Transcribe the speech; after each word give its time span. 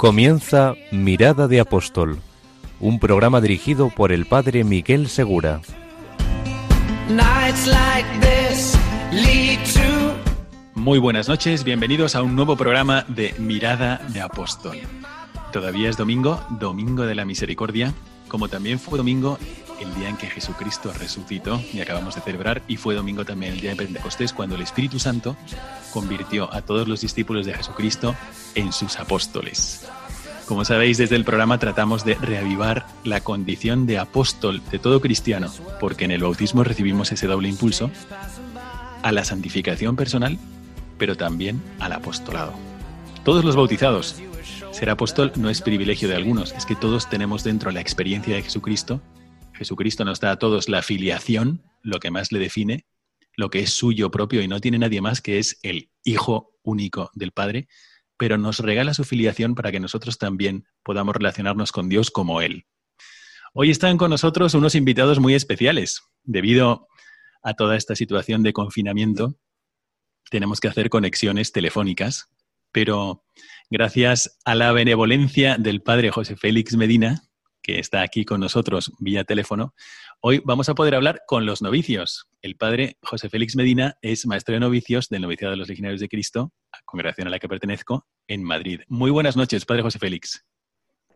Comienza 0.00 0.76
Mirada 0.90 1.46
de 1.46 1.60
Apóstol, 1.60 2.20
un 2.80 2.98
programa 2.98 3.42
dirigido 3.42 3.90
por 3.90 4.12
el 4.12 4.24
padre 4.24 4.64
Miguel 4.64 5.10
Segura. 5.10 5.60
Muy 10.74 10.98
buenas 10.98 11.28
noches, 11.28 11.64
bienvenidos 11.64 12.14
a 12.14 12.22
un 12.22 12.34
nuevo 12.34 12.56
programa 12.56 13.04
de 13.08 13.34
Mirada 13.38 14.00
de 14.08 14.22
Apóstol. 14.22 14.78
Todavía 15.52 15.90
es 15.90 15.98
domingo, 15.98 16.40
domingo 16.58 17.04
de 17.04 17.14
la 17.14 17.26
misericordia, 17.26 17.92
como 18.28 18.48
también 18.48 18.78
fue 18.78 18.96
domingo 18.96 19.38
el 19.80 19.94
día 19.94 20.08
en 20.08 20.16
que 20.16 20.28
Jesucristo 20.28 20.92
resucitó 20.92 21.60
y 21.72 21.80
acabamos 21.80 22.14
de 22.14 22.20
celebrar, 22.20 22.62
y 22.68 22.76
fue 22.76 22.94
domingo 22.94 23.24
también 23.24 23.54
el 23.54 23.60
día 23.60 23.70
de 23.70 23.76
Pentecostés, 23.76 24.32
cuando 24.32 24.56
el 24.56 24.62
Espíritu 24.62 24.98
Santo 24.98 25.36
convirtió 25.92 26.52
a 26.52 26.62
todos 26.62 26.86
los 26.86 27.00
discípulos 27.00 27.46
de 27.46 27.54
Jesucristo 27.54 28.14
en 28.54 28.72
sus 28.72 28.98
apóstoles. 28.98 29.86
Como 30.46 30.64
sabéis, 30.64 30.98
desde 30.98 31.14
el 31.14 31.24
programa 31.24 31.58
tratamos 31.58 32.04
de 32.04 32.16
reavivar 32.16 32.84
la 33.04 33.20
condición 33.20 33.86
de 33.86 33.98
apóstol 33.98 34.60
de 34.72 34.80
todo 34.80 35.00
cristiano, 35.00 35.52
porque 35.78 36.06
en 36.06 36.10
el 36.10 36.22
bautismo 36.22 36.64
recibimos 36.64 37.12
ese 37.12 37.28
doble 37.28 37.48
impulso 37.48 37.90
a 39.02 39.12
la 39.12 39.24
santificación 39.24 39.94
personal, 39.94 40.38
pero 40.98 41.16
también 41.16 41.62
al 41.78 41.92
apostolado. 41.92 42.52
Todos 43.24 43.44
los 43.44 43.54
bautizados. 43.54 44.20
Ser 44.72 44.90
apóstol 44.90 45.32
no 45.36 45.50
es 45.50 45.62
privilegio 45.62 46.08
de 46.08 46.16
algunos, 46.16 46.52
es 46.52 46.66
que 46.66 46.74
todos 46.74 47.08
tenemos 47.08 47.44
dentro 47.44 47.70
la 47.70 47.80
experiencia 47.80 48.34
de 48.34 48.42
Jesucristo. 48.42 49.00
Jesucristo 49.60 50.06
nos 50.06 50.20
da 50.20 50.30
a 50.30 50.38
todos 50.38 50.70
la 50.70 50.80
filiación, 50.80 51.62
lo 51.82 51.98
que 52.00 52.10
más 52.10 52.32
le 52.32 52.38
define, 52.38 52.86
lo 53.36 53.50
que 53.50 53.58
es 53.58 53.74
suyo 53.74 54.10
propio 54.10 54.40
y 54.40 54.48
no 54.48 54.58
tiene 54.58 54.78
nadie 54.78 55.02
más 55.02 55.20
que 55.20 55.38
es 55.38 55.58
el 55.62 55.90
Hijo 56.02 56.58
único 56.62 57.10
del 57.12 57.32
Padre, 57.32 57.68
pero 58.16 58.38
nos 58.38 58.60
regala 58.60 58.94
su 58.94 59.04
filiación 59.04 59.54
para 59.54 59.70
que 59.70 59.78
nosotros 59.78 60.16
también 60.16 60.64
podamos 60.82 61.14
relacionarnos 61.14 61.72
con 61.72 61.90
Dios 61.90 62.10
como 62.10 62.40
Él. 62.40 62.64
Hoy 63.52 63.70
están 63.70 63.98
con 63.98 64.08
nosotros 64.08 64.54
unos 64.54 64.74
invitados 64.74 65.20
muy 65.20 65.34
especiales. 65.34 66.00
Debido 66.22 66.88
a 67.42 67.52
toda 67.52 67.76
esta 67.76 67.94
situación 67.94 68.42
de 68.42 68.54
confinamiento, 68.54 69.36
tenemos 70.30 70.58
que 70.58 70.68
hacer 70.68 70.88
conexiones 70.88 71.52
telefónicas, 71.52 72.30
pero 72.72 73.26
gracias 73.68 74.38
a 74.46 74.54
la 74.54 74.72
benevolencia 74.72 75.58
del 75.58 75.82
padre 75.82 76.10
José 76.10 76.34
Félix 76.36 76.76
Medina, 76.76 77.24
que 77.62 77.78
está 77.78 78.02
aquí 78.02 78.24
con 78.24 78.40
nosotros 78.40 78.92
vía 78.98 79.24
teléfono, 79.24 79.74
hoy 80.20 80.40
vamos 80.44 80.68
a 80.68 80.74
poder 80.74 80.94
hablar 80.94 81.22
con 81.26 81.46
los 81.46 81.62
novicios. 81.62 82.28
El 82.42 82.56
padre 82.56 82.98
José 83.02 83.28
Félix 83.28 83.56
Medina 83.56 83.96
es 84.02 84.26
maestro 84.26 84.54
de 84.54 84.60
novicios 84.60 85.08
del 85.08 85.22
Noviciado 85.22 85.52
de 85.52 85.58
los 85.58 85.68
Legionarios 85.68 86.00
de 86.00 86.08
Cristo, 86.08 86.52
congregación 86.84 87.28
a 87.28 87.30
la 87.30 87.38
que 87.38 87.48
pertenezco, 87.48 88.06
en 88.26 88.42
Madrid. 88.42 88.80
Muy 88.88 89.10
buenas 89.10 89.36
noches, 89.36 89.64
padre 89.64 89.82
José 89.82 89.98
Félix. 89.98 90.44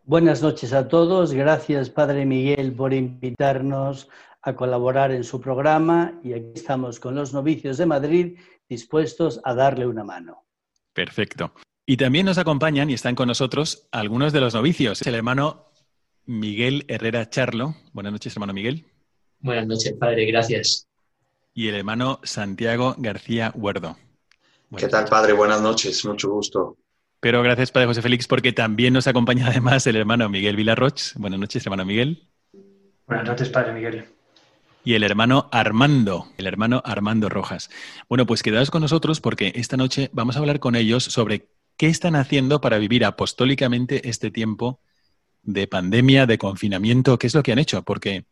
Buenas 0.04 0.42
noches 0.42 0.74
a 0.74 0.86
todos. 0.86 1.32
Gracias, 1.32 1.88
Padre 1.88 2.26
Miguel, 2.26 2.74
por 2.74 2.92
invitarnos 2.92 4.10
a 4.42 4.54
colaborar 4.54 5.10
en 5.12 5.24
su 5.24 5.40
programa 5.40 6.20
y 6.22 6.34
aquí 6.34 6.52
estamos 6.54 7.00
con 7.00 7.14
los 7.14 7.32
novicios 7.32 7.78
de 7.78 7.86
Madrid 7.86 8.38
dispuestos 8.68 9.40
a 9.44 9.54
darle 9.54 9.86
una 9.86 10.04
mano. 10.04 10.44
Perfecto. 10.92 11.54
Y 11.86 11.96
también 11.96 12.26
nos 12.26 12.38
acompañan 12.38 12.88
y 12.90 12.94
están 12.94 13.14
con 13.14 13.28
nosotros 13.28 13.88
algunos 13.92 14.32
de 14.32 14.40
los 14.40 14.54
novicios. 14.54 15.00
El 15.06 15.14
hermano 15.14 15.63
Miguel 16.26 16.84
Herrera 16.88 17.28
Charlo. 17.28 17.76
Buenas 17.92 18.12
noches, 18.12 18.34
hermano 18.34 18.52
Miguel. 18.52 18.86
Buenas 19.40 19.66
noches, 19.66 19.92
padre, 19.92 20.24
gracias. 20.26 20.88
Y 21.52 21.68
el 21.68 21.74
hermano 21.74 22.20
Santiago 22.22 22.94
García 22.98 23.52
Huerdo. 23.54 23.96
¿Qué 24.76 24.88
tal, 24.88 25.06
padre? 25.06 25.32
Buenas 25.34 25.60
noches, 25.60 26.04
mucho 26.04 26.30
gusto. 26.30 26.76
Pero 27.20 27.42
gracias, 27.42 27.70
padre 27.70 27.86
José 27.86 28.02
Félix, 28.02 28.26
porque 28.26 28.52
también 28.52 28.92
nos 28.92 29.06
acompaña 29.06 29.46
además 29.48 29.86
el 29.86 29.96
hermano 29.96 30.28
Miguel 30.28 30.56
Vilarroch. 30.56 31.14
Buenas 31.16 31.38
noches, 31.38 31.64
hermano 31.64 31.84
Miguel. 31.84 32.28
Buenas 33.06 33.26
noches, 33.26 33.48
padre 33.50 33.72
Miguel. 33.72 34.06
Y 34.82 34.94
el 34.94 35.02
hermano 35.02 35.48
Armando, 35.52 36.26
el 36.36 36.46
hermano 36.46 36.82
Armando 36.84 37.28
Rojas. 37.28 37.70
Bueno, 38.08 38.26
pues 38.26 38.42
quedaos 38.42 38.70
con 38.70 38.82
nosotros 38.82 39.20
porque 39.20 39.52
esta 39.54 39.76
noche 39.76 40.10
vamos 40.12 40.36
a 40.36 40.40
hablar 40.40 40.60
con 40.60 40.74
ellos 40.74 41.04
sobre 41.04 41.48
qué 41.76 41.86
están 41.86 42.16
haciendo 42.16 42.60
para 42.60 42.78
vivir 42.78 43.04
apostólicamente 43.04 44.08
este 44.08 44.30
tiempo 44.30 44.80
de 45.44 45.66
pandemia, 45.66 46.26
de 46.26 46.38
confinamiento, 46.38 47.18
qué 47.18 47.26
es 47.26 47.34
lo 47.34 47.42
que 47.42 47.52
han 47.52 47.58
hecho, 47.58 47.82
porque 47.82 48.26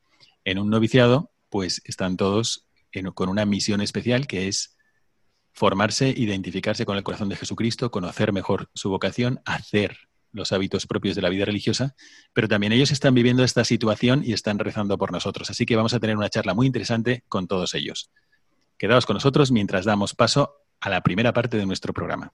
en 0.45 0.59
un 0.59 0.71
noviciado, 0.71 1.31
pues 1.49 1.83
están 1.85 2.17
todos 2.17 2.67
en- 2.93 3.13
con 3.13 3.29
una 3.29 3.45
misión 3.45 3.81
especial 3.81 4.27
que 4.27 4.49
es 4.49 4.77
formarse, 5.53 6.13
identificarse 6.17 6.87
con 6.87 6.97
el 6.97 7.03
corazón 7.03 7.29
de 7.29 7.37
Jesucristo, 7.37 7.91
conocer 7.91 8.33
mejor 8.33 8.71
su 8.75 8.89
vocación, 8.89 9.41
hacer 9.45 9.97
los 10.33 10.51
hábitos 10.53 10.87
propios 10.87 11.15
de 11.15 11.21
la 11.21 11.29
vida 11.29 11.45
religiosa, 11.45 11.95
pero 12.33 12.49
también 12.49 12.73
ellos 12.73 12.91
están 12.91 13.15
viviendo 13.15 13.45
esta 13.45 13.65
situación 13.65 14.23
y 14.25 14.33
están 14.33 14.59
rezando 14.59 14.97
por 14.97 15.13
nosotros. 15.13 15.51
Así 15.51 15.67
que 15.67 15.77
vamos 15.77 15.93
a 15.93 16.01
tener 16.01 16.17
una 16.17 16.31
charla 16.31 16.55
muy 16.55 16.67
interesante 16.67 17.23
con 17.29 17.47
todos 17.47 17.75
ellos. 17.75 18.11
Quedaos 18.79 19.05
con 19.05 19.15
nosotros 19.15 19.53
mientras 19.53 19.85
damos 19.85 20.15
paso 20.15 20.55
a 20.81 20.89
la 20.89 21.03
primera 21.03 21.35
parte 21.35 21.59
de 21.59 21.67
nuestro 21.67 21.93
programa. 21.93 22.33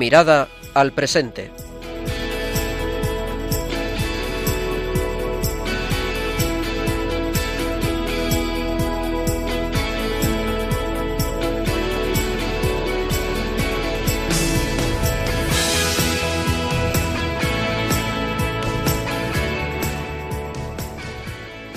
Mirada 0.00 0.48
al 0.72 0.92
presente. 0.92 1.50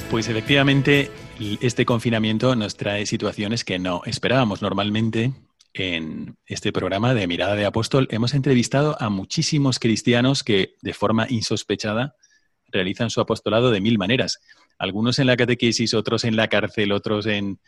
Pues 0.09 0.29
efectivamente, 0.29 1.11
este 1.59 1.85
confinamiento 1.85 2.55
nos 2.55 2.77
trae 2.77 3.05
situaciones 3.05 3.65
que 3.65 3.79
no 3.79 4.01
esperábamos. 4.05 4.61
Normalmente, 4.61 5.33
en 5.73 6.37
este 6.45 6.71
programa 6.71 7.13
de 7.13 7.27
Mirada 7.27 7.55
de 7.55 7.65
Apóstol, 7.65 8.07
hemos 8.11 8.33
entrevistado 8.33 8.95
a 9.01 9.09
muchísimos 9.09 9.79
cristianos 9.79 10.43
que, 10.43 10.75
de 10.81 10.93
forma 10.93 11.25
insospechada, 11.29 12.15
realizan 12.67 13.09
su 13.09 13.21
apostolado 13.21 13.71
de 13.71 13.81
mil 13.81 13.97
maneras. 13.97 14.39
Algunos 14.77 15.19
en 15.19 15.27
la 15.27 15.37
catequesis, 15.37 15.93
otros 15.93 16.23
en 16.23 16.35
la 16.35 16.47
cárcel, 16.47 16.91
otros 16.91 17.25
en, 17.25 17.59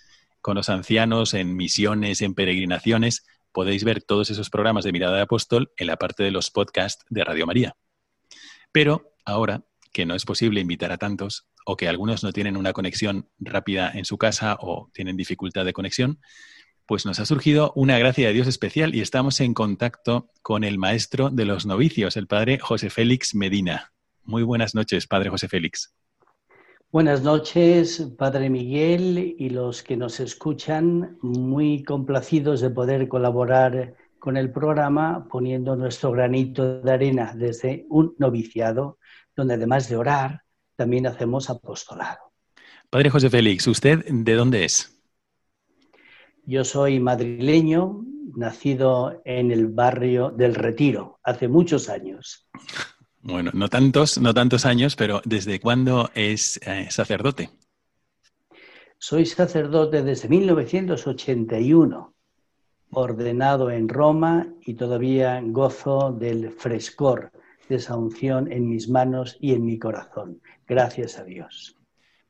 con 0.41 0.55
los 0.55 0.69
ancianos, 0.69 1.33
en 1.33 1.55
misiones, 1.55 2.21
en 2.21 2.35
peregrinaciones. 2.35 3.25
Podéis 3.51 3.83
ver 3.83 4.01
todos 4.01 4.29
esos 4.29 4.49
programas 4.49 4.83
de 4.83 4.91
Mirada 4.91 5.15
de 5.15 5.23
Apóstol 5.23 5.71
en 5.77 5.87
la 5.87 5.97
parte 5.97 6.23
de 6.23 6.31
los 6.31 6.51
podcasts 6.51 7.05
de 7.09 7.23
Radio 7.23 7.47
María. 7.47 7.75
Pero 8.71 9.13
ahora 9.25 9.63
que 9.95 10.05
no 10.05 10.13
es 10.13 10.25
posible 10.25 10.59
invitar 10.59 10.91
a 10.91 10.97
tantos, 10.97 11.47
o 11.65 11.77
que 11.77 11.87
algunos 11.87 12.21
no 12.21 12.33
tienen 12.33 12.57
una 12.57 12.73
conexión 12.73 13.29
rápida 13.39 13.89
en 13.93 14.03
su 14.03 14.17
casa 14.17 14.57
o 14.59 14.91
tienen 14.93 15.15
dificultad 15.15 15.63
de 15.63 15.71
conexión, 15.71 16.19
pues 16.85 17.05
nos 17.05 17.19
ha 17.19 17.25
surgido 17.25 17.71
una 17.75 17.97
gracia 17.97 18.27
de 18.27 18.33
Dios 18.33 18.47
especial 18.47 18.93
y 18.93 19.01
estamos 19.01 19.41
en 19.41 19.53
contacto 19.53 20.29
con 20.41 20.63
el 20.63 20.77
maestro 20.77 21.29
de 21.29 21.45
los 21.45 21.65
novicios, 21.65 22.17
el 22.17 22.27
padre 22.27 22.59
José 22.59 22.89
Félix 22.89 23.33
Medina. 23.35 23.91
Muy 24.23 24.43
buenas 24.43 24.75
noches, 24.75 25.07
padre 25.07 25.29
José 25.29 25.47
Félix. 25.47 25.93
Buenas 26.91 27.23
noches, 27.23 28.09
Padre 28.17 28.49
Miguel 28.49 29.35
y 29.37 29.49
los 29.49 29.83
que 29.83 29.97
nos 29.97 30.21
escuchan, 30.21 31.17
muy 31.21 31.83
complacidos 31.83 32.61
de 32.61 32.69
poder 32.69 33.09
colaborar 33.09 33.95
con 34.17 34.37
el 34.37 34.49
programa 34.51 35.27
poniendo 35.29 35.75
nuestro 35.75 36.11
granito 36.11 36.79
de 36.79 36.91
arena 36.91 37.33
desde 37.35 37.85
un 37.89 38.15
noviciado, 38.17 38.97
donde 39.35 39.55
además 39.55 39.89
de 39.89 39.97
orar, 39.97 40.43
también 40.77 41.05
hacemos 41.05 41.49
apostolado. 41.49 42.31
Padre 42.89 43.09
José 43.09 43.29
Félix, 43.29 43.67
¿usted 43.67 44.05
de 44.05 44.33
dónde 44.35 44.63
es? 44.63 44.94
Yo 46.47 46.63
soy 46.63 46.99
madrileño, 46.99 48.05
nacido 48.35 49.21
en 49.25 49.51
el 49.51 49.67
barrio 49.67 50.29
del 50.29 50.53
Retiro, 50.53 51.19
hace 51.23 51.47
muchos 51.47 51.89
años. 51.89 52.47
Bueno, 53.21 53.49
no 53.55 53.67
tantos, 53.67 54.19
no 54.19 54.31
tantos 54.31 54.65
años, 54.67 54.95
pero 54.95 55.21
¿desde 55.25 55.59
cuándo 55.59 56.11
es 56.13 56.59
eh, 56.67 56.85
sacerdote? 56.91 57.49
Soy 58.99 59.25
sacerdote 59.25 60.03
desde 60.03 60.29
1981, 60.29 62.13
ordenado 62.91 63.71
en 63.71 63.89
Roma 63.89 64.47
y 64.61 64.75
todavía 64.75 65.41
gozo 65.43 66.11
del 66.11 66.51
frescor 66.51 67.31
de 67.67 67.77
esa 67.77 67.97
unción 67.97 68.51
en 68.51 68.69
mis 68.69 68.87
manos 68.87 69.35
y 69.41 69.53
en 69.53 69.65
mi 69.65 69.79
corazón. 69.79 70.41
Gracias 70.67 71.17
a 71.17 71.23
Dios. 71.23 71.75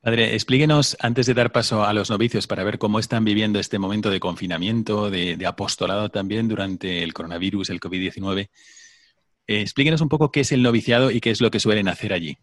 Padre, 0.06 0.36
explíquenos, 0.36 0.96
antes 1.00 1.26
de 1.26 1.34
dar 1.34 1.52
paso 1.52 1.84
a 1.84 1.92
los 1.92 2.12
novicios, 2.12 2.46
para 2.46 2.64
ver 2.64 2.78
cómo 2.78 3.00
están 3.00 3.26
viviendo 3.26 3.58
este 3.58 3.80
momento 3.80 4.12
de 4.12 4.20
confinamiento, 4.20 5.10
de, 5.10 5.44
apostolado 5.48 6.10
también 6.10 6.48
durante 6.48 7.02
el 7.02 7.12
coronavirus, 7.12 7.72
el 7.72 7.80
COVID-19, 7.80 8.42
eh, 9.48 9.62
explíquenos 9.62 10.02
un 10.02 10.10
poco 10.10 10.32
qué 10.32 10.42
es 10.42 10.52
el 10.52 10.62
noviciado 10.62 11.10
y 11.10 11.22
qué 11.22 11.32
es 11.32 11.42
lo 11.42 11.50
que 11.50 11.60
suelen 11.60 11.88
hacer 11.88 12.14
allí. 12.14 12.38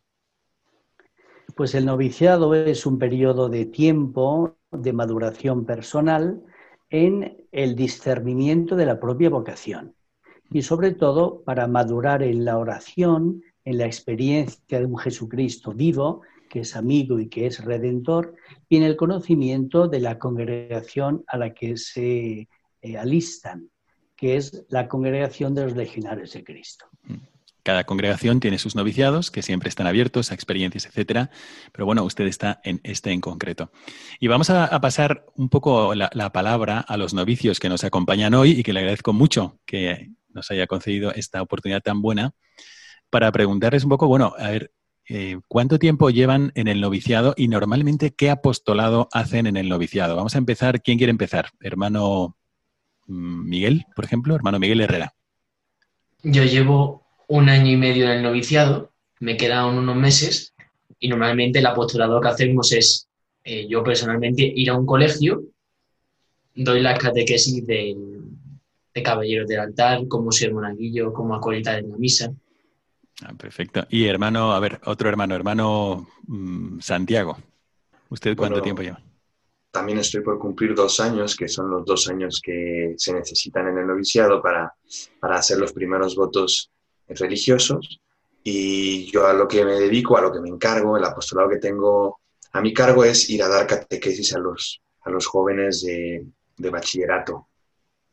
Pues 1.54 1.76
el 1.76 1.86
noviciado 1.86 2.52
es 2.56 2.84
un 2.84 2.98
periodo 2.98 3.48
de 3.48 3.64
tiempo 3.64 4.56
de 4.72 4.92
maduración 4.92 5.64
personal 5.64 6.42
en 6.90 7.46
el 7.52 7.76
discernimiento 7.76 8.74
de 8.74 8.86
la 8.86 8.98
propia 8.98 9.30
vocación 9.30 9.94
y 10.50 10.62
sobre 10.62 10.90
todo 10.90 11.44
para 11.44 11.68
madurar 11.68 12.24
en 12.24 12.44
la 12.44 12.58
oración, 12.58 13.44
en 13.64 13.78
la 13.78 13.86
experiencia 13.86 14.80
de 14.80 14.84
un 14.84 14.98
Jesucristo 14.98 15.72
vivo 15.72 16.22
que 16.52 16.60
es 16.60 16.76
amigo 16.76 17.18
y 17.18 17.30
que 17.30 17.46
es 17.46 17.64
redentor, 17.64 18.34
y 18.68 18.76
en 18.76 18.82
el 18.82 18.94
conocimiento 18.94 19.88
de 19.88 20.00
la 20.00 20.18
congregación 20.18 21.24
a 21.26 21.38
la 21.38 21.54
que 21.54 21.78
se 21.78 22.46
eh, 22.82 22.98
alistan, 22.98 23.70
que 24.14 24.36
es 24.36 24.62
la 24.68 24.86
congregación 24.86 25.54
de 25.54 25.64
los 25.64 25.74
legionarios 25.74 26.34
de 26.34 26.44
Cristo. 26.44 26.84
Cada 27.62 27.84
congregación 27.84 28.38
tiene 28.38 28.58
sus 28.58 28.76
noviciados 28.76 29.30
que 29.30 29.40
siempre 29.40 29.70
están 29.70 29.86
abiertos 29.86 30.30
a 30.30 30.34
experiencias, 30.34 30.84
etcétera. 30.84 31.30
Pero 31.72 31.86
bueno, 31.86 32.04
usted 32.04 32.26
está 32.26 32.60
en 32.64 32.82
este 32.82 33.12
en 33.12 33.22
concreto. 33.22 33.70
Y 34.20 34.26
vamos 34.26 34.50
a, 34.50 34.78
pasar 34.82 35.24
un 35.36 35.48
poco 35.48 35.94
la, 35.94 36.10
la, 36.12 36.32
palabra 36.32 36.80
a 36.80 36.98
los 36.98 37.14
novicios 37.14 37.60
que 37.60 37.70
nos 37.70 37.82
acompañan 37.82 38.34
hoy 38.34 38.50
y 38.50 38.62
que 38.62 38.74
le 38.74 38.80
agradezco 38.80 39.14
mucho 39.14 39.58
que 39.64 40.10
nos 40.28 40.50
haya 40.50 40.66
concedido 40.66 41.14
esta 41.14 41.40
oportunidad 41.40 41.80
tan 41.80 42.02
buena 42.02 42.34
para 43.08 43.32
preguntarles 43.32 43.84
un 43.84 43.90
poco, 43.90 44.06
bueno, 44.06 44.34
a 44.38 44.50
ver, 44.50 44.72
eh, 45.14 45.40
¿cuánto 45.46 45.78
tiempo 45.78 46.08
llevan 46.08 46.52
en 46.54 46.68
el 46.68 46.80
noviciado 46.80 47.34
y 47.36 47.48
normalmente 47.48 48.14
qué 48.14 48.30
apostolado 48.30 49.10
hacen 49.12 49.46
en 49.46 49.58
el 49.58 49.68
noviciado? 49.68 50.16
Vamos 50.16 50.34
a 50.34 50.38
empezar. 50.38 50.80
¿Quién 50.80 50.96
quiere 50.96 51.10
empezar? 51.10 51.50
Hermano 51.60 52.34
mm, 53.08 53.46
Miguel, 53.46 53.84
por 53.94 54.06
ejemplo, 54.06 54.34
hermano 54.34 54.58
Miguel 54.58 54.80
Herrera. 54.80 55.12
Yo 56.22 56.44
llevo 56.44 57.02
un 57.28 57.50
año 57.50 57.70
y 57.70 57.76
medio 57.76 58.06
en 58.06 58.12
el 58.12 58.22
noviciado, 58.22 58.90
me 59.20 59.36
quedan 59.36 59.76
unos 59.76 59.96
meses 59.96 60.54
y 60.98 61.08
normalmente 61.08 61.58
el 61.58 61.66
apostolado 61.66 62.18
que 62.18 62.28
hacemos 62.28 62.72
es, 62.72 63.06
eh, 63.44 63.66
yo 63.68 63.84
personalmente, 63.84 64.50
ir 64.56 64.70
a 64.70 64.78
un 64.78 64.86
colegio, 64.86 65.42
doy 66.54 66.80
las 66.80 66.98
catequesis 66.98 67.66
de, 67.66 67.94
de 68.94 69.02
caballeros 69.02 69.46
del 69.46 69.60
altar, 69.60 70.08
como 70.08 70.32
ser 70.32 70.54
monaguillo, 70.54 71.12
como 71.12 71.34
acolita 71.34 71.74
de 71.74 71.82
la 71.82 71.98
misa 71.98 72.32
Ah, 73.24 73.34
perfecto. 73.36 73.86
Y 73.90 74.06
hermano, 74.06 74.52
a 74.52 74.60
ver, 74.60 74.80
otro 74.84 75.08
hermano, 75.08 75.34
hermano 75.34 76.08
mm, 76.26 76.80
Santiago. 76.80 77.38
¿Usted 78.08 78.36
cuánto 78.36 78.60
tiempo 78.60 78.82
lleva? 78.82 79.00
También 79.70 79.98
estoy 79.98 80.20
por 80.20 80.38
cumplir 80.38 80.74
dos 80.74 81.00
años, 81.00 81.34
que 81.34 81.48
son 81.48 81.70
los 81.70 81.84
dos 81.86 82.08
años 82.08 82.40
que 82.44 82.94
se 82.98 83.14
necesitan 83.14 83.68
en 83.68 83.78
el 83.78 83.86
noviciado 83.86 84.42
para, 84.42 84.74
para 85.18 85.36
hacer 85.36 85.58
los 85.58 85.72
primeros 85.72 86.14
votos 86.14 86.70
religiosos. 87.08 88.00
Y 88.44 89.10
yo 89.10 89.26
a 89.26 89.32
lo 89.32 89.48
que 89.48 89.64
me 89.64 89.74
dedico, 89.74 90.16
a 90.16 90.20
lo 90.20 90.32
que 90.32 90.40
me 90.40 90.50
encargo, 90.50 90.96
el 90.96 91.04
apostolado 91.04 91.48
que 91.48 91.56
tengo 91.56 92.20
a 92.52 92.60
mi 92.60 92.74
cargo 92.74 93.04
es 93.04 93.30
ir 93.30 93.42
a 93.42 93.48
dar 93.48 93.66
catequesis 93.66 94.34
a 94.34 94.38
los, 94.38 94.82
a 95.02 95.10
los 95.10 95.26
jóvenes 95.26 95.82
de, 95.82 96.26
de 96.58 96.70
bachillerato. 96.70 97.48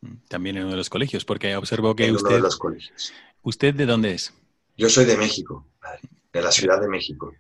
Mm, 0.01 0.13
también 0.29 0.57
en 0.57 0.63
uno 0.63 0.71
de 0.71 0.77
los 0.77 0.89
colegios, 0.89 1.25
porque 1.25 1.55
observo 1.57 1.95
que 1.95 2.05
en 2.05 2.15
usted... 2.15 2.27
Uno 2.29 2.35
de 2.37 2.41
los 2.43 2.57
colegios. 2.57 3.11
¿Usted 3.41 3.73
de 3.73 3.85
dónde 3.85 4.13
es? 4.13 4.33
Yo 4.79 4.87
soy 4.87 5.03
de 5.03 5.17
México, 5.17 5.67
de 6.31 6.41
la 6.41 6.53
Ciudad 6.53 6.79
de 6.79 6.87
México. 6.87 7.33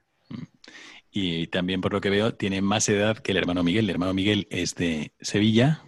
Y 1.09 1.47
también 1.47 1.79
por 1.79 1.93
lo 1.93 2.01
que 2.01 2.09
veo, 2.09 2.33
tiene 2.33 2.61
más 2.61 2.89
edad 2.89 3.17
que 3.17 3.31
el 3.31 3.37
hermano 3.37 3.63
Miguel. 3.63 3.85
El 3.85 3.91
hermano 3.91 4.13
Miguel 4.13 4.45
es 4.51 4.75
de 4.75 5.13
Sevilla 5.21 5.81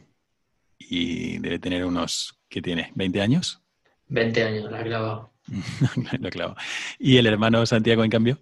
y 0.80 1.39
debe 1.39 1.59
tener 1.59 1.83
unos, 1.83 2.39
¿qué 2.48 2.62
tiene? 2.62 2.94
¿20 2.95 3.19
años? 3.19 3.62
20 4.07 4.44
años, 4.44 4.71
lo 4.71 4.77
ha 4.77 4.81
clavado. 4.83 5.33
lo 6.21 6.27
ha 6.30 6.31
clavado. 6.31 6.56
¿Y 6.98 7.18
el 7.18 7.25
hermano 7.25 7.65
Santiago, 7.65 8.06
en 8.06 8.12
cambio? 8.12 8.39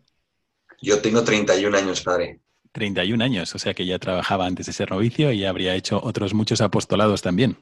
Yo 0.79 1.01
tengo 1.01 1.23
31 1.23 1.75
años, 1.75 2.01
padre. 2.01 2.41
31 2.73 3.23
años, 3.23 3.55
o 3.55 3.57
sea 3.57 3.73
que 3.73 3.87
ya 3.87 3.97
trabajaba 3.97 4.45
antes 4.45 4.67
de 4.67 4.73
ser 4.73 4.91
novicio 4.91 5.31
y 5.31 5.45
habría 5.45 5.73
hecho 5.73 5.99
otros 6.03 6.35
muchos 6.35 6.61
apostolados 6.61 7.23
también. 7.23 7.57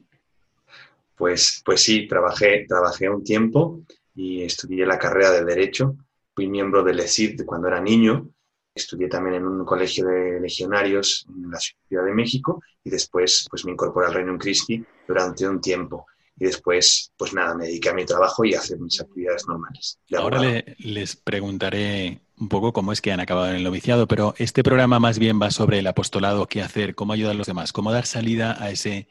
Pues, 1.15 1.61
pues 1.63 1.81
sí, 1.81 2.05
trabajé, 2.05 2.65
trabajé 2.67 3.09
un 3.09 3.23
tiempo 3.23 3.81
y 4.17 4.41
estudié 4.41 4.85
la 4.85 4.97
carrera 4.97 5.31
de 5.31 5.45
Derecho. 5.45 5.95
Fui 6.33 6.47
miembro 6.47 6.83
del 6.83 6.99
ESID 6.99 7.45
cuando 7.45 7.67
era 7.67 7.79
niño. 7.79 8.29
Estudié 8.73 9.07
también 9.07 9.35
en 9.35 9.45
un 9.45 9.63
colegio 9.63 10.07
de 10.07 10.39
legionarios 10.39 11.25
en 11.29 11.51
la 11.51 11.59
Ciudad 11.59 12.03
de 12.03 12.13
México 12.13 12.61
y 12.83 12.89
después 12.89 13.47
pues, 13.49 13.63
me 13.65 13.71
incorporé 13.71 14.07
al 14.07 14.13
Reino 14.15 14.37
Christi 14.37 14.83
durante 15.07 15.47
un 15.47 15.61
tiempo. 15.61 16.07
Y 16.39 16.45
después, 16.45 17.11
pues 17.17 17.33
nada, 17.33 17.55
me 17.55 17.65
dediqué 17.65 17.89
a 17.89 17.93
mi 17.93 18.05
trabajo 18.05 18.43
y 18.43 18.53
a 18.53 18.59
hacer 18.59 18.79
mis 18.79 18.99
actividades 18.99 19.47
normales. 19.47 19.99
Ahora 20.15 20.63
les 20.77 21.15
preguntaré 21.15 22.21
un 22.39 22.49
poco 22.49 22.73
cómo 22.73 22.91
es 22.91 23.01
que 23.01 23.11
han 23.11 23.19
acabado 23.19 23.49
en 23.49 23.55
el 23.55 23.63
noviciado, 23.63 24.07
pero 24.07 24.35
este 24.37 24.61
programa 24.63 24.99
más 24.99 25.17
bien 25.17 25.39
va 25.41 25.49
sobre 25.49 25.79
el 25.79 25.87
apostolado, 25.87 26.47
qué 26.47 26.61
hacer, 26.61 26.93
cómo 26.93 27.13
ayudar 27.13 27.31
a 27.31 27.37
los 27.37 27.47
demás, 27.47 27.73
cómo 27.73 27.91
dar 27.91 28.05
salida 28.05 28.55
a 28.63 28.69
ese 28.69 29.07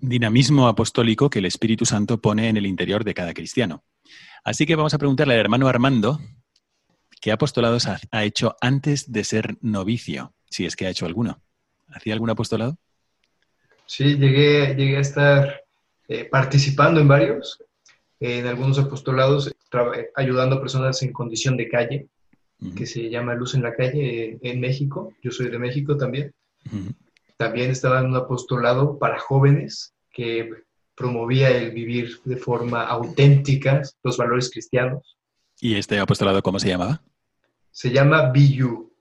dinamismo 0.00 0.68
apostólico 0.68 1.30
que 1.30 1.40
el 1.40 1.46
Espíritu 1.46 1.84
Santo 1.84 2.20
pone 2.20 2.48
en 2.48 2.56
el 2.56 2.66
interior 2.66 3.04
de 3.04 3.14
cada 3.14 3.34
cristiano. 3.34 3.84
Así 4.44 4.66
que 4.66 4.76
vamos 4.76 4.94
a 4.94 4.98
preguntarle 4.98 5.34
al 5.34 5.40
hermano 5.40 5.68
Armando 5.68 6.20
qué 7.20 7.32
apostolados 7.32 7.86
ha, 7.86 8.24
hecho 8.24 8.56
antes 8.60 9.12
de 9.12 9.24
ser 9.24 9.58
novicio, 9.60 10.34
si 10.48 10.64
es 10.64 10.76
que 10.76 10.86
ha 10.86 10.90
hecho 10.90 11.06
alguno. 11.06 11.42
¿Hacía 11.88 12.14
algún 12.14 12.30
apostolado? 12.30 12.78
Sí, 13.86 14.16
llegué, 14.16 14.74
llegué 14.74 14.96
a 14.96 15.00
estar 15.00 15.62
eh, 16.08 16.24
participando 16.24 17.00
en 17.00 17.08
varios, 17.08 17.62
en 18.20 18.46
algunos 18.46 18.78
apostolados, 18.78 19.52
ayudando 20.14 20.56
a 20.56 20.60
personas 20.60 21.02
en 21.02 21.12
condición 21.12 21.56
de 21.56 21.68
calle, 21.68 22.08
que 22.76 22.86
se 22.86 23.08
llama 23.08 23.34
Luz 23.34 23.54
en 23.54 23.62
la 23.62 23.74
Calle 23.74 24.38
en 24.42 24.60
México. 24.60 25.14
Yo 25.22 25.30
soy 25.30 25.48
de 25.48 25.58
México 25.58 25.96
también. 25.96 26.32
También 27.40 27.70
estaba 27.70 28.00
en 28.00 28.08
un 28.08 28.16
apostolado 28.16 28.98
para 28.98 29.18
jóvenes 29.18 29.94
que 30.10 30.50
promovía 30.94 31.48
el 31.48 31.70
vivir 31.70 32.20
de 32.26 32.36
forma 32.36 32.82
auténtica 32.82 33.80
los 34.02 34.18
valores 34.18 34.50
cristianos. 34.50 35.16
¿Y 35.58 35.76
este 35.76 35.98
apostolado 35.98 36.42
cómo 36.42 36.58
se 36.58 36.68
llamaba? 36.68 37.00
Se 37.70 37.90
llama 37.90 38.30
Be 38.30 38.46
You. 38.46 38.92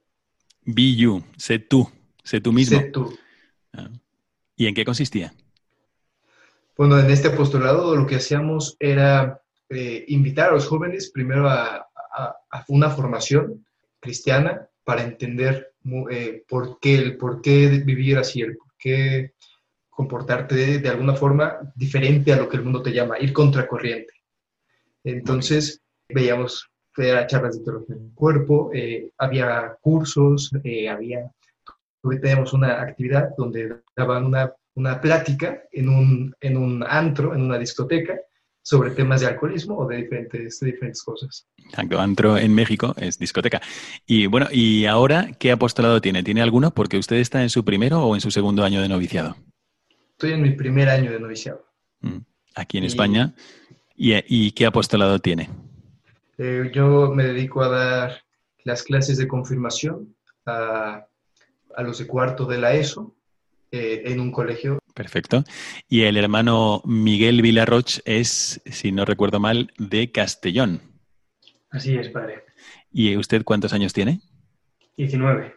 Be 0.64 0.96
You, 0.96 1.22
sé 1.36 1.60
tú, 1.60 1.92
sé 2.24 2.40
tú 2.40 2.54
mismo. 2.54 2.80
Sé 2.80 2.86
tú. 2.86 3.14
Ah. 3.74 3.90
¿Y 4.56 4.68
en 4.68 4.74
qué 4.74 4.86
consistía? 4.86 5.34
Bueno, 6.78 6.98
en 6.98 7.12
este 7.12 7.28
apostolado 7.28 7.94
lo 7.94 8.08
que 8.08 8.16
hacíamos 8.16 8.78
era 8.80 9.42
eh, 9.68 10.06
invitar 10.08 10.52
a 10.52 10.54
los 10.54 10.66
jóvenes 10.66 11.12
primero 11.12 11.50
a, 11.50 11.86
una 12.70 12.90
formación 12.90 13.66
cristiana 14.00 14.70
para 14.86 15.04
entender 15.04 15.69
eh, 16.12 16.44
por, 16.48 16.80
qué, 16.80 16.96
el 16.96 17.18
por 17.18 17.42
qué 17.42 17.68
vivir 17.86 18.18
así, 18.18 18.42
el 18.42 18.58
por 18.58 18.68
qué 18.78 19.34
comportarte 19.90 20.80
de, 20.80 20.90
alguna 20.90 21.16
forma 21.16 21.58
diferente 21.76 22.32
a 22.32 22.38
lo 22.38 22.48
que 22.48 22.58
el 22.58 22.64
mundo 22.64 22.82
te 22.82 22.94
llama, 22.94 23.20
ir 23.20 23.34
contracorriente. 23.34 24.14
Entonces, 25.04 25.82
veíamos 26.08 26.70
charlas 27.28 27.58
de 27.58 27.64
teología 27.64 27.96
del 27.96 28.14
cuerpo, 28.14 28.72
eh, 28.74 29.12
había 29.18 29.78
cursos, 29.82 30.52
eh, 30.64 30.90
había, 30.90 31.32
teníamos 32.22 32.54
una 32.54 32.82
actividad 32.82 33.30
donde 33.38 33.82
daban 33.96 34.26
una, 34.26 34.54
una 34.76 35.00
plática 35.00 35.64
en 35.72 35.90
un, 35.90 36.36
en 36.42 36.58
un 36.58 36.84
antro, 36.88 37.34
en 37.34 37.42
una 37.44 37.58
discoteca, 37.58 38.20
sobre 38.70 38.92
temas 38.92 39.22
de 39.22 39.26
alcoholismo 39.26 39.80
o 39.80 39.88
de 39.88 39.98
diferentes, 39.98 40.60
de 40.60 40.68
diferentes 40.68 41.02
cosas. 41.02 41.48
Exacto, 41.58 42.00
antro 42.00 42.38
en 42.38 42.54
México 42.54 42.94
es 43.00 43.18
discoteca. 43.18 43.60
Y 44.06 44.28
bueno, 44.28 44.46
¿y 44.52 44.86
ahora 44.86 45.32
qué 45.40 45.52
apostolado 45.52 46.02
tiene? 46.02 46.22
¿Tiene 46.22 46.44
alguno? 46.44 46.70
Porque 46.70 47.00
usted 47.00 47.16
está 47.16 47.42
en 47.42 47.50
su 47.50 47.66
primero 47.66 48.04
o 48.04 48.14
en 48.14 48.22
su 48.22 48.30
segundo 48.30 48.64
año 48.64 48.80
de 48.80 48.88
noviciado. 48.88 49.36
Estoy 50.12 50.34
en 50.34 50.44
mi 50.44 50.52
primer 50.52 50.88
año 50.88 51.12
de 51.12 51.20
noviciado. 51.20 51.66
Mm, 52.02 52.20
aquí 52.54 52.78
en 52.78 52.84
España. 52.84 53.34
¿Y, 53.96 54.52
qué 54.52 54.68
apostolado 54.68 55.18
tiene? 55.18 55.50
Eh, 56.38 56.70
yo 56.72 57.12
me 57.12 57.24
dedico 57.24 57.64
a 57.64 57.70
dar 57.70 58.22
las 58.66 58.84
clases 58.84 59.18
de 59.18 59.28
confirmación 59.28 60.16
a, 60.46 61.08
los 61.80 61.98
de 61.98 62.06
cuarto 62.06 62.46
de 62.46 62.60
la 62.60 62.76
ESO 62.76 63.16
eh, 63.72 64.04
en 64.06 64.20
un 64.20 64.32
colegio. 64.32 64.78
Perfecto. 65.00 65.46
Y 65.88 66.02
el 66.02 66.18
hermano 66.18 66.82
Miguel 66.84 67.42
Villarroch 67.42 68.00
es, 68.04 68.62
si 68.66 68.92
no 68.92 69.06
recuerdo 69.06 69.40
mal, 69.40 69.72
de 69.78 70.12
Castellón. 70.12 70.82
Así 71.70 71.96
es, 71.96 72.10
padre. 72.10 72.44
¿Y 72.92 73.16
usted 73.16 73.46
cuántos 73.46 73.72
años 73.72 73.94
tiene? 73.94 74.20
19. 74.98 75.56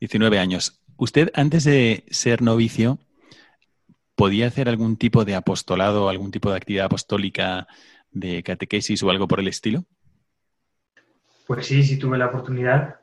19 0.00 0.38
años. 0.38 0.82
Usted, 0.98 1.30
antes 1.32 1.64
de 1.64 2.04
ser 2.10 2.42
novicio, 2.42 2.98
¿podía 4.16 4.48
hacer 4.48 4.68
algún 4.68 4.98
tipo 4.98 5.24
de 5.24 5.34
apostolado, 5.34 6.10
algún 6.10 6.30
tipo 6.30 6.50
de 6.50 6.58
actividad 6.58 6.84
apostólica 6.84 7.66
de 8.10 8.42
catequesis 8.42 9.02
o 9.02 9.08
algo 9.08 9.26
por 9.26 9.40
el 9.40 9.48
estilo? 9.48 9.86
Pues 11.46 11.64
sí, 11.66 11.82
sí 11.84 11.98
tuve 11.98 12.18
la 12.18 12.26
oportunidad 12.26 12.96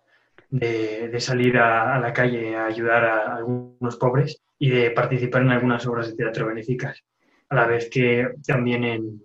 de, 0.51 1.19
salir 1.19 1.57
a, 1.57 1.99
la 1.99 2.13
calle 2.13 2.55
a 2.55 2.67
ayudar 2.67 3.03
a 3.03 3.35
algunos 3.37 3.95
pobres 3.95 4.43
y 4.61 4.69
de 4.69 4.91
participar 4.91 5.41
en 5.41 5.49
algunas 5.49 5.87
obras 5.87 6.07
de 6.07 6.13
teatro 6.13 6.45
benéficas, 6.45 7.03
a 7.49 7.55
la 7.55 7.65
vez 7.65 7.89
que 7.89 8.27
también 8.45 8.83
en, 8.83 9.23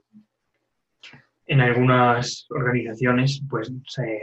en 1.44 1.60
algunas 1.60 2.46
organizaciones 2.48 3.42
pues 3.46 3.70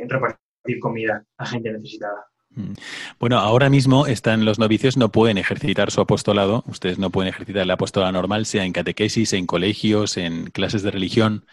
repartir 0.08 0.80
comida 0.82 1.24
a 1.38 1.46
gente 1.46 1.72
necesitada. 1.72 2.26
Mm. 2.56 2.74
Bueno, 3.20 3.38
ahora 3.38 3.70
mismo 3.70 4.08
están 4.08 4.44
los 4.44 4.58
novicios, 4.58 4.98
no 4.98 5.10
pueden 5.10 5.38
ejercitar 5.38 5.92
su 5.92 6.02
apostolado, 6.02 6.64
ustedes 6.66 6.98
no 6.98 7.12
pueden 7.12 7.32
ejercitar 7.32 7.62
el 7.62 7.72
apostolado 7.72 8.12
normal, 8.12 8.48
sea 8.48 8.66
en 8.66 8.74
catequesis, 8.74 9.34
en 9.34 9.46
colegios, 9.46 10.18
en 10.18 10.48
clases 10.50 10.82
de 10.82 10.90
religión, 10.90 11.46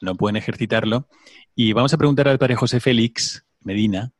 no 0.00 0.14
pueden 0.14 0.36
ejercitarlo. 0.36 1.08
Y 1.54 1.74
vamos 1.74 1.92
a 1.92 1.98
preguntar 1.98 2.26
al 2.26 2.38
padre 2.38 2.56
José 2.56 2.80
Félix 2.80 3.44
Medina, 3.60 4.12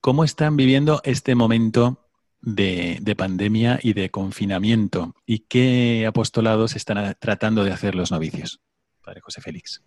¿cómo 0.00 0.22
están 0.22 0.56
viviendo 0.56 1.00
este 1.02 1.34
momento 1.34 2.07
de, 2.40 2.98
de 3.00 3.16
pandemia 3.16 3.78
y 3.82 3.92
de 3.92 4.10
confinamiento? 4.10 5.14
¿Y 5.26 5.40
qué 5.40 6.06
apostolados 6.06 6.76
están 6.76 7.16
tratando 7.18 7.64
de 7.64 7.72
hacer 7.72 7.94
los 7.94 8.10
novicios? 8.10 8.60
Padre 9.04 9.20
José 9.20 9.40
Félix. 9.40 9.82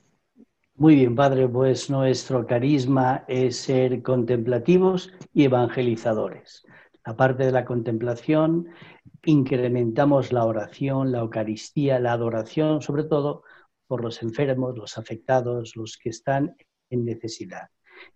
Muy 0.76 0.96
bien, 0.96 1.16
Padre, 1.16 1.48
pues 1.48 1.90
nuestro 1.90 2.48
carisma 2.48 3.24
es 3.28 3.58
ser 3.58 4.02
contemplativos 4.02 5.12
y 5.34 5.44
evangelizadores. 5.44 6.66
Aparte 7.04 7.46
de 7.46 7.52
la 7.52 7.66
contemplación, 7.66 8.70
incrementamos 9.24 10.32
la 10.32 10.46
oración, 10.46 11.12
la 11.12 11.20
Eucaristía, 11.20 12.00
la 12.00 12.14
adoración, 12.14 12.82
sobre 12.82 13.04
todo 13.04 13.44
por 13.86 14.02
los 14.02 14.24
enfermos, 14.24 14.78
los 14.78 14.98
afectados, 14.98 15.76
los 15.76 15.98
que 15.98 16.10
están 16.10 16.56
en 16.90 17.06
necesidad. 17.06 17.70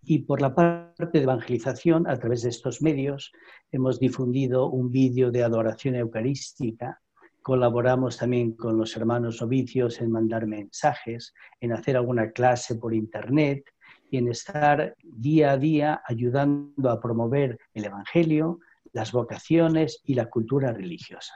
Y 0.03 0.19
por 0.19 0.41
la 0.41 0.53
parte 0.53 1.19
de 1.19 1.23
evangelización, 1.23 2.07
a 2.07 2.17
través 2.17 2.43
de 2.43 2.49
estos 2.49 2.81
medios, 2.81 3.31
hemos 3.71 3.99
difundido 3.99 4.69
un 4.69 4.91
vídeo 4.91 5.31
de 5.31 5.43
adoración 5.43 5.95
eucarística 5.95 7.01
Colaboramos 7.45 8.17
también 8.17 8.53
con 8.53 8.75
los 8.75 8.97
hermanos 8.97 9.39
novicios 9.39 10.01
en 10.01 10.09
mandar 10.09 10.47
mensajes, 10.47 11.31
en 11.59 11.73
hacer 11.73 11.95
alguna 11.95 12.31
clase 12.31 12.73
por 12.73 12.91
internet 12.91 13.63
y 14.09 14.17
en 14.17 14.29
estar 14.29 14.95
día 15.03 15.51
a 15.51 15.57
día 15.57 16.01
ayudando 16.07 16.89
a 16.89 16.99
promover 16.99 17.59
el 17.75 17.85
Evangelio, 17.85 18.61
las 18.93 19.11
vocaciones 19.11 20.01
y 20.05 20.15
la 20.15 20.25
cultura 20.25 20.73
religiosa. 20.73 21.35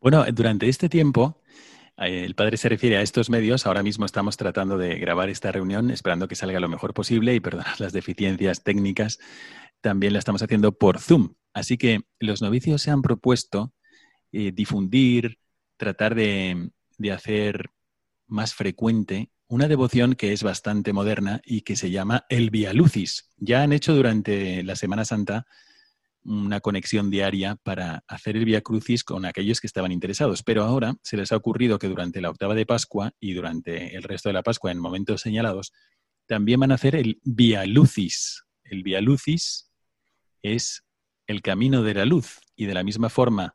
Bueno, 0.00 0.24
durante 0.32 0.68
este 0.68 0.88
tiempo, 0.88 1.42
el 2.06 2.34
padre 2.34 2.56
se 2.56 2.68
refiere 2.68 2.96
a 2.96 3.02
estos 3.02 3.28
medios. 3.28 3.66
Ahora 3.66 3.82
mismo 3.82 4.06
estamos 4.06 4.36
tratando 4.36 4.78
de 4.78 4.98
grabar 4.98 5.28
esta 5.30 5.50
reunión, 5.50 5.90
esperando 5.90 6.28
que 6.28 6.36
salga 6.36 6.60
lo 6.60 6.68
mejor 6.68 6.94
posible 6.94 7.34
y 7.34 7.40
perdonar 7.40 7.80
las 7.80 7.92
deficiencias 7.92 8.62
técnicas. 8.62 9.18
También 9.80 10.12
la 10.12 10.20
estamos 10.20 10.42
haciendo 10.42 10.72
por 10.72 11.00
Zoom. 11.00 11.34
Así 11.52 11.76
que 11.76 12.02
los 12.20 12.40
novicios 12.40 12.82
se 12.82 12.90
han 12.90 13.02
propuesto 13.02 13.72
eh, 14.30 14.52
difundir, 14.52 15.38
tratar 15.76 16.14
de, 16.14 16.70
hacer 17.12 17.70
más 18.26 18.54
frecuente 18.54 19.30
una 19.48 19.66
devoción 19.66 20.14
que 20.14 20.32
es 20.32 20.42
bastante 20.42 20.92
moderna 20.92 21.40
y 21.44 21.62
que 21.62 21.74
se 21.74 21.90
llama 21.90 22.26
el 22.28 22.50
Via 22.50 22.74
Lucis. 22.74 23.32
Ya 23.38 23.62
han 23.62 23.72
hecho 23.72 23.94
durante 23.94 24.62
la 24.62 24.76
Semana 24.76 25.04
Santa 25.04 25.46
una 26.24 26.60
conexión 26.60 27.10
diaria 27.10 27.56
para 27.62 28.04
hacer 28.06 28.36
el 28.36 28.44
Via 28.44 28.60
Crucis 28.60 29.04
con 29.04 29.24
aquellos 29.24 29.60
que 29.60 29.66
estaban 29.66 29.92
interesados, 29.92 30.42
pero 30.42 30.64
ahora 30.64 30.94
se 31.02 31.16
les 31.16 31.32
ha 31.32 31.36
ocurrido 31.36 31.78
que 31.78 31.88
durante 31.88 32.20
la 32.20 32.30
octava 32.30 32.54
de 32.54 32.66
Pascua 32.66 33.12
y 33.20 33.32
durante 33.32 33.96
el 33.96 34.02
resto 34.02 34.28
de 34.28 34.34
la 34.34 34.42
Pascua 34.42 34.70
en 34.70 34.78
momentos 34.78 35.22
señalados, 35.22 35.72
también 36.26 36.60
van 36.60 36.72
a 36.72 36.74
hacer 36.74 36.94
el 36.96 37.20
Via 37.24 37.64
Lucis. 37.66 38.44
El 38.64 38.82
Via 38.82 39.00
Lucis 39.00 39.70
es 40.42 40.84
el 41.26 41.42
camino 41.42 41.82
de 41.82 41.94
la 41.94 42.04
luz 42.04 42.40
y 42.56 42.66
de 42.66 42.74
la 42.74 42.84
misma 42.84 43.08
forma 43.08 43.54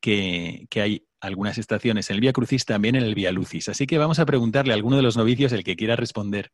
que, 0.00 0.66
hay 0.76 1.06
algunas 1.20 1.58
estaciones 1.58 2.10
en 2.10 2.14
el 2.14 2.20
Vía 2.20 2.32
Crucis, 2.32 2.64
también 2.64 2.94
en 2.94 3.02
el 3.02 3.14
Vía 3.14 3.32
Lucis. 3.32 3.68
Así 3.68 3.86
que 3.86 3.98
vamos 3.98 4.18
a 4.18 4.26
preguntarle 4.26 4.72
a 4.72 4.76
alguno 4.76 4.96
de 4.96 5.02
los 5.02 5.16
novicios, 5.16 5.52
el 5.52 5.64
que 5.64 5.76
quiera 5.76 5.96
responder, 5.96 6.52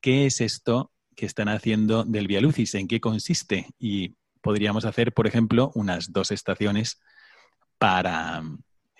¿qué 0.00 0.26
es 0.26 0.40
esto 0.40 0.90
que 1.14 1.26
están 1.26 1.48
haciendo 1.48 2.04
del 2.04 2.26
Vía 2.26 2.40
Lucis? 2.40 2.74
¿En 2.74 2.88
qué 2.88 3.00
consiste? 3.00 3.66
Y 3.78 4.14
podríamos 4.40 4.84
hacer, 4.84 5.12
por 5.12 5.26
ejemplo, 5.26 5.70
unas 5.74 6.12
dos 6.12 6.30
estaciones 6.30 7.00
para 7.78 8.42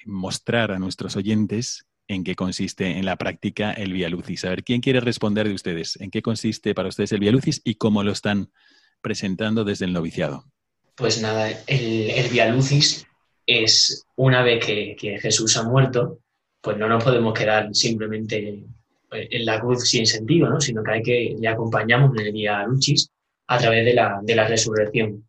mostrar 0.05 0.71
a 0.73 0.79
nuestros 0.79 1.17
oyentes 1.17 1.87
en 2.09 2.25
qué 2.25 2.35
consiste 2.35 2.99
en 2.99 3.05
la 3.05 3.17
práctica 3.17 3.73
el 3.73 3.93
Vía 3.93 4.09
Lucis. 4.09 4.45
A 4.45 4.51
ver, 4.51 4.65
¿quién 4.65 4.81
quiere 4.81 5.01
responder 5.01 5.47
de 5.47 5.55
ustedes? 5.55 5.97
¿En 6.01 6.11
qué 6.11 6.23
consiste 6.23 6.75
para 6.75 6.89
ustedes 6.89 7.13
el 7.13 7.21
Vía 7.21 7.33
Lucis 7.33 7.61
y 7.65 7.75
cómo 7.75 8.03
lo 8.03 8.13
están 8.13 8.51
presentando 9.03 9.65
desde 9.65 9.85
el 9.85 9.93
noviciado? 9.93 10.45
Pues 10.95 11.21
nada, 11.21 11.51
el, 11.67 12.11
el 12.11 12.29
Via 12.31 12.49
Lucis 12.49 13.07
es 13.47 14.07
una 14.17 14.43
vez 14.43 14.65
que, 14.65 15.19
Jesús 15.21 15.57
ha 15.59 15.63
muerto, 15.63 16.21
pues 16.61 16.77
no 16.79 16.89
nos 16.89 17.05
podemos 17.05 17.35
quedar 17.39 17.75
simplemente 17.75 18.65
en 19.11 19.45
la 19.45 19.61
cruz 19.61 19.89
sin 19.89 20.07
sentido, 20.07 20.49
¿no? 20.49 20.61
sino 20.61 20.83
que 20.83 20.91
hay 20.91 21.03
que 21.03 21.37
le 21.39 21.49
acompañamos 21.49 22.17
en 22.19 22.27
el 22.27 22.33
día 22.33 22.63
Luchis 22.65 23.11
a 23.47 23.59
través 23.59 23.85
de 23.85 24.35
la 24.35 24.49
resurrección. 24.49 25.28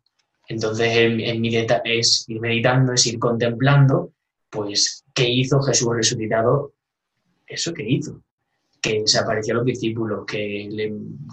Entonces 0.50 0.88
es 1.84 2.24
ir 2.28 2.40
meditando, 2.40 2.92
es 2.92 3.06
ir 3.06 3.18
contemplando, 3.18 4.12
pues, 4.50 5.04
¿qué 5.14 5.28
hizo 5.28 5.60
Jesús 5.62 5.88
resucitado? 5.94 6.72
Eso 7.46 7.72
que 7.72 7.88
hizo, 7.88 8.22
que 8.80 9.02
se 9.06 9.18
apareció 9.18 9.54
a 9.54 9.56
los 9.58 9.66
discípulos, 9.66 10.24
que, 10.26 10.68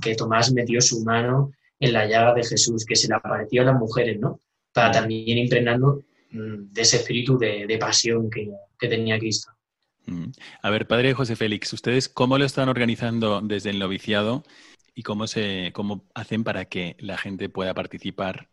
que 0.01 0.15
Tomás 0.15 0.53
metió 0.53 0.79
su 0.81 1.03
mano 1.03 1.51
en 1.79 1.93
la 1.93 2.05
llaga 2.05 2.33
de 2.33 2.43
Jesús, 2.43 2.85
que 2.85 2.95
se 2.95 3.07
le 3.07 3.15
apareció 3.15 3.61
a 3.61 3.65
las 3.65 3.75
mujeres, 3.75 4.19
¿no? 4.19 4.39
Para 4.73 4.91
también 4.91 5.37
impregnarnos 5.37 5.99
Mm, 6.31 6.73
de 6.73 6.81
ese 6.81 6.97
espíritu 6.97 7.37
de, 7.37 7.77
pasión 7.79 8.29
que, 8.29 8.51
tenía 8.87 9.17
Cristo. 9.17 9.51
A 10.61 10.69
ver, 10.69 10.87
padre 10.87 11.13
José 11.13 11.35
Félix, 11.35 11.73
¿ustedes 11.73 12.07
cómo 12.07 12.37
lo 12.37 12.45
están 12.45 12.69
organizando 12.69 13.41
desde 13.41 13.71
el 13.71 13.79
noviciado 13.79 14.43
y 14.95 15.03
cómo, 15.03 15.27
se, 15.27 15.71
cómo 15.73 16.05
hacen 16.13 16.43
para 16.43 16.65
que 16.65 16.95
la 16.99 17.17
gente 17.17 17.49
pueda 17.49 17.73
participar 17.73 18.49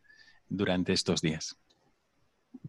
durante 0.48 0.92
estos 0.92 1.20
días? 1.20 1.58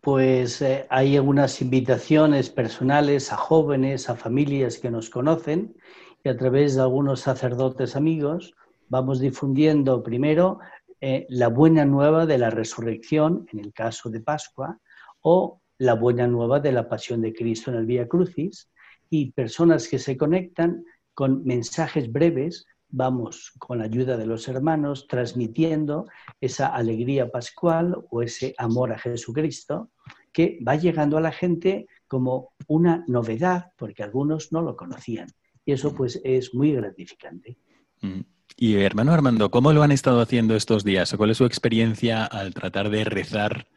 Pues 0.02 0.62
eh, 0.62 0.86
hay 0.90 1.16
algunas 1.18 1.62
invitaciones 1.62 2.50
personales 2.50 3.32
a 3.32 3.38
jóvenes, 3.38 4.10
a 4.10 4.16
familias 4.16 4.78
que 4.78 4.92
nos 4.92 5.10
conocen 5.10 5.76
y 6.24 6.30
a 6.30 6.38
través 6.38 6.76
de 6.76 6.82
algunos 6.82 7.22
sacerdotes 7.22 7.96
amigos 7.96 8.54
vamos 8.88 9.20
difundiendo 9.20 10.04
primero 10.04 10.60
eh, 11.02 11.26
la 11.30 11.50
buena 11.50 11.86
nueva 11.86 12.26
de 12.26 12.38
la 12.38 12.50
resurrección, 12.50 13.48
en 13.52 13.60
el 13.60 13.74
caso 13.74 14.10
de 14.10 14.22
Pascua, 14.22 14.80
o 15.22 15.62
la 15.78 15.94
buena 15.94 16.28
nueva 16.28 16.60
de 16.60 16.72
la 16.72 16.88
pasión 16.88 17.22
de 17.22 17.34
Cristo 17.34 17.72
en 17.72 17.78
el 17.78 17.86
Vía 17.86 18.08
Crucis 18.08 18.70
y 19.10 19.32
personas 19.32 19.88
que 19.88 20.00
se 20.00 20.18
conectan 20.18 20.84
con 21.14 21.44
mensajes 21.44 22.12
breves, 22.12 22.66
vamos 22.96 23.52
con 23.60 23.80
la 23.80 23.86
ayuda 23.86 24.18
de 24.18 24.26
los 24.26 24.48
hermanos 24.48 25.08
transmitiendo 25.08 26.08
esa 26.40 26.68
alegría 26.68 27.30
pascual 27.30 27.98
o 28.10 28.22
ese 28.22 28.56
amor 28.58 28.94
a 28.94 28.98
Jesucristo 29.00 29.92
que 30.32 30.60
va 30.66 30.76
llegando 30.76 31.18
a 31.18 31.22
la 31.22 31.32
gente 31.32 31.88
como 32.08 32.54
una 32.68 33.04
novedad 33.08 33.72
porque 33.78 34.04
algunos 34.04 34.52
no 34.52 34.62
lo 34.62 34.76
conocían 34.76 35.28
y 35.66 35.74
eso 35.74 35.94
pues 35.94 36.22
es 36.24 36.54
muy 36.54 36.74
gratificante. 36.74 37.58
Mm. 38.02 38.22
Y 38.58 38.76
hermano 38.76 39.12
Armando, 39.12 39.52
¿cómo 39.52 39.74
lo 39.74 39.84
han 39.84 39.92
estado 39.92 40.22
haciendo 40.22 40.56
estos 40.56 40.84
días? 40.84 41.14
¿Cuál 41.18 41.32
es 41.32 41.38
su 41.38 41.46
experiencia 41.46 42.24
al 42.24 42.54
tratar 42.54 42.90
de 42.90 43.04
rezar 43.04 43.68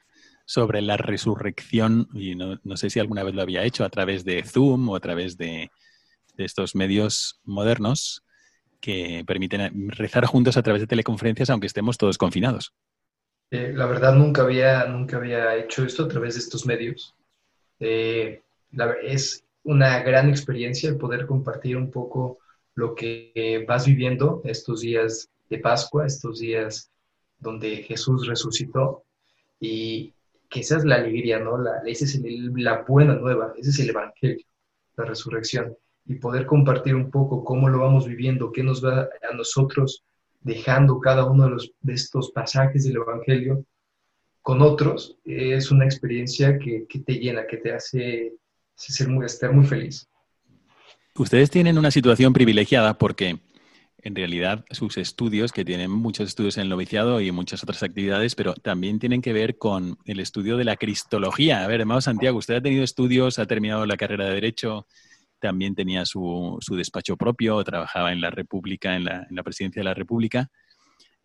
sobre 0.48 0.80
la 0.80 0.96
resurrección, 0.96 2.08
y 2.14 2.34
no, 2.34 2.58
sé 2.76 2.88
si 2.88 2.98
alguna 2.98 3.22
vez 3.22 3.34
lo 3.34 3.42
había 3.42 3.64
hecho 3.64 3.84
a 3.84 3.90
través 3.90 4.24
de 4.24 4.42
Zoom 4.44 4.88
o 4.88 4.96
a 4.96 5.00
través 5.00 5.36
de, 5.36 5.70
estos 6.38 6.76
medios 6.76 7.40
modernos 7.44 8.22
que 8.80 9.24
permiten 9.26 9.90
rezar 9.90 10.24
juntos 10.26 10.56
a 10.56 10.62
través 10.62 10.80
de 10.80 10.86
teleconferencias 10.86 11.50
aunque 11.50 11.66
estemos 11.66 11.98
todos 11.98 12.18
confinados. 12.18 12.72
Eh, 13.50 13.72
la 13.74 13.86
verdad 13.86 14.14
nunca 14.14 14.42
había, 14.42 14.84
nunca 14.86 15.16
había 15.16 15.56
hecho 15.56 15.84
esto 15.84 16.04
a 16.04 16.08
través 16.08 16.34
de 16.34 16.40
estos 16.40 16.66
medios. 16.66 17.14
Eh, 17.80 18.42
es 19.02 19.44
una 19.64 20.00
gran 20.00 20.28
experiencia 20.28 20.88
el 20.88 20.98
poder 20.98 21.26
compartir 21.26 21.76
un 21.76 21.90
poco 21.90 22.38
lo 22.74 22.94
que 22.94 23.64
vas 23.66 23.86
viviendo 23.86 24.42
estos 24.44 24.80
días 24.80 25.30
de 25.48 25.58
Pascua, 25.58 26.06
estos 26.06 26.38
días 26.40 26.90
donde 27.38 27.76
Jesús 27.78 28.26
resucitó 28.26 29.04
y, 29.58 30.12
que 30.48 30.60
esa 30.60 30.78
es 30.78 30.84
la 30.84 30.96
alegría, 30.96 31.38
¿no? 31.38 31.58
La, 31.58 31.82
esa 31.84 32.04
es 32.04 32.20
la 32.22 32.82
buena 32.82 33.14
nueva, 33.14 33.52
ese 33.58 33.70
es 33.70 33.78
el 33.80 33.90
Evangelio, 33.90 34.46
la 34.96 35.04
resurrección. 35.04 35.76
Y 36.08 36.16
poder 36.16 36.46
compartir 36.46 36.96
un 36.96 37.10
poco 37.10 37.44
cómo 37.44 37.68
lo 37.68 37.78
vamos 37.78 38.08
viviendo, 38.08 38.50
qué 38.50 38.64
nos 38.64 38.84
va 38.84 39.08
a 39.30 39.34
nosotros 39.36 40.04
dejando 40.40 40.98
cada 40.98 41.24
uno 41.24 41.44
de, 41.44 41.50
los, 41.50 41.72
de 41.80 41.94
estos 41.94 42.30
pasajes 42.32 42.84
del 42.84 42.96
Evangelio, 42.96 43.64
con 44.48 44.62
otros, 44.62 45.18
es 45.26 45.70
una 45.70 45.84
experiencia 45.84 46.58
que, 46.58 46.86
te 47.04 47.18
llena, 47.18 47.46
que 47.46 47.58
te 47.58 47.70
hace 47.70 48.32
ser 48.74 49.08
muy, 49.08 49.26
estar 49.26 49.52
muy 49.52 49.66
feliz. 49.66 50.08
Ustedes 51.16 51.50
tienen 51.50 51.76
una 51.76 51.90
situación 51.90 52.32
privilegiada 52.32 52.96
porque 52.96 53.40
en 53.98 54.14
realidad 54.14 54.64
sus 54.70 54.96
estudios, 54.96 55.52
que 55.52 55.66
tienen 55.66 55.90
muchos 55.90 56.28
estudios 56.28 56.56
en 56.56 56.62
el 56.62 56.68
noviciado 56.70 57.20
y 57.20 57.30
muchas 57.30 57.62
otras 57.62 57.82
actividades, 57.82 58.34
pero 58.36 58.54
también 58.54 58.98
tienen 58.98 59.20
que 59.20 59.34
ver 59.34 59.58
con 59.58 59.98
el 60.06 60.18
estudio 60.18 60.56
de 60.56 60.64
la 60.64 60.76
cristología. 60.76 61.62
A 61.62 61.66
ver, 61.66 61.80
hermano 61.80 62.00
Santiago, 62.00 62.38
usted 62.38 62.54
ha 62.54 62.62
tenido 62.62 62.84
estudios, 62.84 63.38
ha 63.38 63.46
terminado 63.46 63.84
la 63.84 63.98
carrera 63.98 64.26
de 64.26 64.34
Derecho, 64.34 64.86
también 65.40 65.74
tenía 65.74 66.04
su, 66.04 66.58
despacho 66.70 67.16
propio, 67.16 67.62
trabajaba 67.64 68.12
en 68.12 68.20
la 68.20 68.30
República, 68.30 68.96
en 68.96 69.04
la, 69.04 69.26
en 69.28 69.36
la 69.36 69.42
presidencia 69.42 69.80
de 69.80 69.84
la 69.84 69.94
República, 69.94 70.50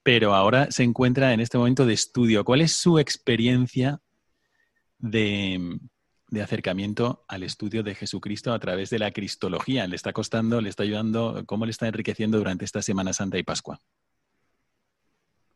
pero 0.03 0.33
ahora 0.33 0.69
se 0.71 0.83
encuentra 0.83 1.33
en 1.33 1.39
este 1.39 1.57
momento 1.57 1.85
de 1.85 1.93
estudio. 1.93 2.43
¿Cuál 2.43 2.61
es 2.61 2.73
su 2.73 2.99
experiencia 2.99 3.99
de, 4.99 5.79
de 6.33 6.41
acercamiento 6.41 7.23
al 7.27 7.43
estudio 7.43 7.83
de 7.83 7.93
Jesucristo 7.93 8.53
a 8.53 8.59
través 8.59 8.89
de 8.89 8.97
la 8.97 9.11
Cristología. 9.11 9.85
¿Le 9.85 9.95
está 9.95 10.13
costando, 10.13 10.61
le 10.61 10.69
está 10.69 10.81
ayudando? 10.81 11.43
¿Cómo 11.45 11.65
le 11.65 11.71
está 11.71 11.87
enriqueciendo 11.87 12.39
durante 12.39 12.65
esta 12.65 12.81
Semana 12.81 13.13
Santa 13.13 13.37
y 13.37 13.43
Pascua? 13.43 13.79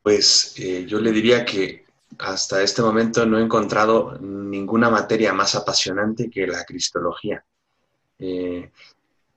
Pues 0.04 0.54
eh, 0.60 0.86
yo 0.88 1.00
le 1.00 1.12
diría 1.12 1.44
que 1.44 1.84
hasta 2.20 2.62
este 2.62 2.84
momento 2.84 3.26
no 3.26 3.40
he 3.40 3.42
encontrado 3.42 4.20
ninguna 4.20 4.92
materia 4.92 5.34
más 5.34 5.56
apasionante 5.56 6.30
que 6.30 6.46
la 6.46 6.64
Cristología. 6.64 7.44
Eh, 8.20 8.72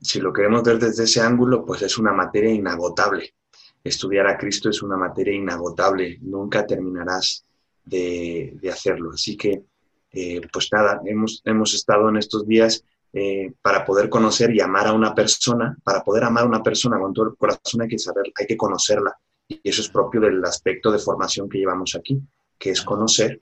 si 0.01 0.21
lo 0.21 0.33
queremos 0.33 0.63
ver 0.63 0.79
desde 0.79 1.05
ese 1.05 1.21
ángulo, 1.21 1.65
pues 1.65 1.83
es 1.83 1.99
una 1.99 2.13
materia 2.13 2.51
inagotable. 2.51 3.35
Estudiar 3.83 4.27
a 4.27 4.37
Cristo 4.37 4.71
es 4.71 4.83
una 4.83 4.97
materia 4.97 5.35
inagotable, 5.35 6.19
nunca 6.23 6.67
terminarás 6.67 7.45
de, 7.85 8.57
de 8.61 8.71
hacerlo. 8.71 9.13
Así 9.13 9.37
que 9.37 9.65
eh, 10.13 10.41
pues 10.53 10.69
nada, 10.73 11.01
hemos, 11.05 11.41
hemos 11.45 11.75
estado 11.75 12.09
en 12.09 12.17
estos 12.17 12.47
días 12.47 12.85
eh, 13.13 13.53
para 13.63 13.85
poder 13.85 14.09
conocer 14.09 14.55
y 14.55 14.61
amar 14.61 14.89
a 14.89 14.93
una 14.93 15.15
persona, 15.15 15.77
para 15.85 16.03
poder 16.03 16.25
amar 16.25 16.45
a 16.45 16.49
una 16.49 16.63
persona 16.63 16.99
con 16.99 17.13
todo 17.13 17.29
el 17.29 17.37
corazón 17.37 17.83
hay 17.83 17.89
que 17.89 17.99
saber, 17.99 18.33
hay 18.35 18.47
que 18.47 18.57
conocerla. 18.57 19.17
Y 19.49 19.61
eso 19.65 19.83
es 19.83 19.89
propio 19.89 20.21
del 20.21 20.45
aspecto 20.45 20.91
de 20.91 20.99
formación 20.99 21.49
que 21.49 21.59
llevamos 21.59 21.95
aquí, 21.95 22.21
que 22.59 22.71
es 22.71 22.83
conocer 22.83 23.39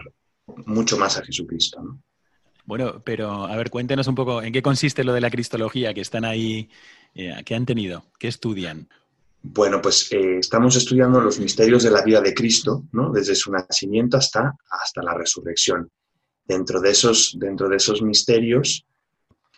mucho 0.67 0.97
más 0.97 1.19
a 1.19 1.25
Jesucristo. 1.25 1.81
Bueno, 2.69 3.01
pero 3.03 3.47
a 3.47 3.57
ver, 3.57 3.71
cuéntenos 3.71 4.09
un 4.09 4.15
poco 4.15 4.43
en 4.43 4.53
qué 4.53 4.61
consiste 4.61 5.03
lo 5.03 5.15
de 5.15 5.23
la 5.23 5.31
cristología, 5.31 5.95
que 5.95 6.03
están 6.03 6.27
ahí, 6.27 6.69
eh, 7.15 7.43
¿qué 7.47 7.55
han 7.55 7.65
tenido? 7.65 8.05
¿Qué 8.19 8.29
estudian? 8.29 8.91
Bueno, 9.41 9.81
pues 9.81 10.13
estamos 10.13 10.77
estudiando 10.77 11.19
los 11.19 11.39
misterios 11.39 11.83
de 11.85 11.91
la 11.91 12.03
vida 12.03 12.21
de 12.21 12.35
Cristo, 12.35 12.85
¿no? 12.93 13.11
desde 13.11 13.35
su 13.35 13.51
nacimiento 13.51 14.19
hasta, 14.19 14.55
hasta 14.71 15.03
la 15.03 15.15
resurrección. 15.15 15.91
Dentro 16.45 16.79
de 16.79 16.91
esos, 16.91 17.39
dentro 17.39 17.71
de 17.71 17.77
esos 17.77 18.03
misterios, 18.03 18.85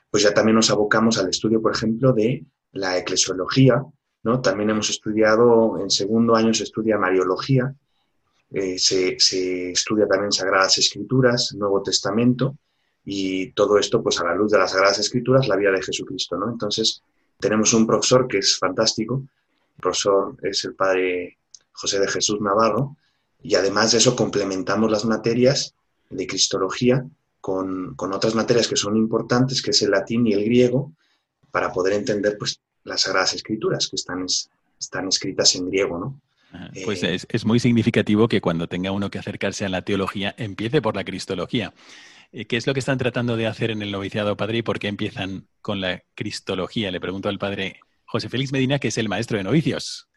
pues 0.08 0.22
ya 0.22 0.32
también 0.32 0.54
nos 0.54 0.70
abocamos 0.70 1.18
al 1.18 1.30
estudio, 1.30 1.60
por 1.60 1.74
ejemplo, 1.74 2.12
de 2.12 2.44
la 2.74 2.96
eclesiología, 2.96 3.82
¿no? 4.22 4.40
También 4.40 4.70
hemos 4.70 4.88
estudiado, 4.88 5.80
en 5.80 5.90
segundo 5.90 6.36
año 6.36 6.54
se 6.54 6.62
estudia 6.62 6.96
Mariología, 6.96 7.74
eh, 8.52 8.78
se, 8.78 9.18
se, 9.18 9.72
estudia 9.72 10.06
también 10.06 10.30
Sagradas 10.30 10.78
Escrituras, 10.78 11.52
Nuevo 11.58 11.82
Testamento, 11.82 12.56
y 13.04 13.52
todo 13.52 13.78
esto, 13.78 14.02
pues 14.02 14.20
a 14.20 14.24
la 14.24 14.34
luz 14.34 14.52
de 14.52 14.58
las 14.58 14.72
Sagradas 14.72 14.98
Escrituras, 14.98 15.48
la 15.48 15.56
vida 15.56 15.72
de 15.72 15.82
Jesucristo, 15.82 16.36
¿no? 16.36 16.50
Entonces, 16.50 17.02
tenemos 17.38 17.72
un 17.72 17.86
profesor 17.86 18.28
que 18.28 18.38
es 18.38 18.58
fantástico, 18.58 19.22
el 19.76 19.82
profesor 19.82 20.36
es 20.42 20.64
el 20.64 20.74
padre 20.74 21.38
José 21.72 21.98
de 21.98 22.08
Jesús 22.08 22.40
Navarro, 22.40 22.96
y 23.42 23.54
además 23.54 23.92
de 23.92 23.98
eso 23.98 24.14
complementamos 24.14 24.90
las 24.90 25.04
materias 25.04 25.74
de 26.10 26.26
Cristología 26.26 27.04
con, 27.40 27.96
otras 27.98 28.34
materias 28.34 28.68
que 28.68 28.76
son 28.76 28.96
importantes, 28.96 29.62
que 29.62 29.70
es 29.70 29.80
el 29.82 29.92
latín 29.92 30.26
y 30.26 30.34
el 30.34 30.44
griego, 30.44 30.92
para 31.50 31.72
poder 31.72 31.94
entender 31.94 32.36
pues, 32.38 32.60
las 32.84 33.02
Sagradas 33.02 33.34
Escrituras, 33.34 33.88
que 33.88 33.96
están, 33.96 34.26
están 34.78 35.08
escritas 35.08 35.54
en 35.54 35.68
griego, 35.68 35.98
¿no? 35.98 36.20
Pues 36.84 37.02
eh, 37.04 37.16
es, 37.28 37.44
muy 37.44 37.60
significativo 37.60 38.26
que 38.26 38.40
cuando 38.40 38.66
tenga 38.66 38.90
uno 38.90 39.08
que 39.08 39.18
acercarse 39.18 39.64
a 39.64 39.68
la 39.68 39.82
teología, 39.82 40.34
empiece 40.36 40.82
por 40.82 40.96
la 40.96 41.04
cristología. 41.04 41.72
Eh, 42.32 42.46
¿Qué 42.46 42.56
es 42.56 42.66
lo 42.66 42.74
que 42.74 42.80
están 42.80 42.98
tratando 42.98 43.36
de 43.36 43.46
hacer 43.46 43.70
en 43.70 43.82
el 43.82 43.90
noviciado, 43.90 44.36
padre, 44.36 44.58
y 44.58 44.62
por 44.62 44.78
qué 44.78 44.88
empiezan 44.88 45.48
con 45.60 45.80
la 45.80 46.02
cristología? 46.14 46.90
Le 46.90 47.00
pregunto 47.00 47.28
al 47.28 47.38
padre 47.38 47.80
José 48.04 48.28
Félix 48.28 48.52
Medina, 48.52 48.78
que 48.78 48.88
es 48.88 48.98
el 48.98 49.08
maestro 49.08 49.36
de 49.38 49.44
novicios. 49.44 50.08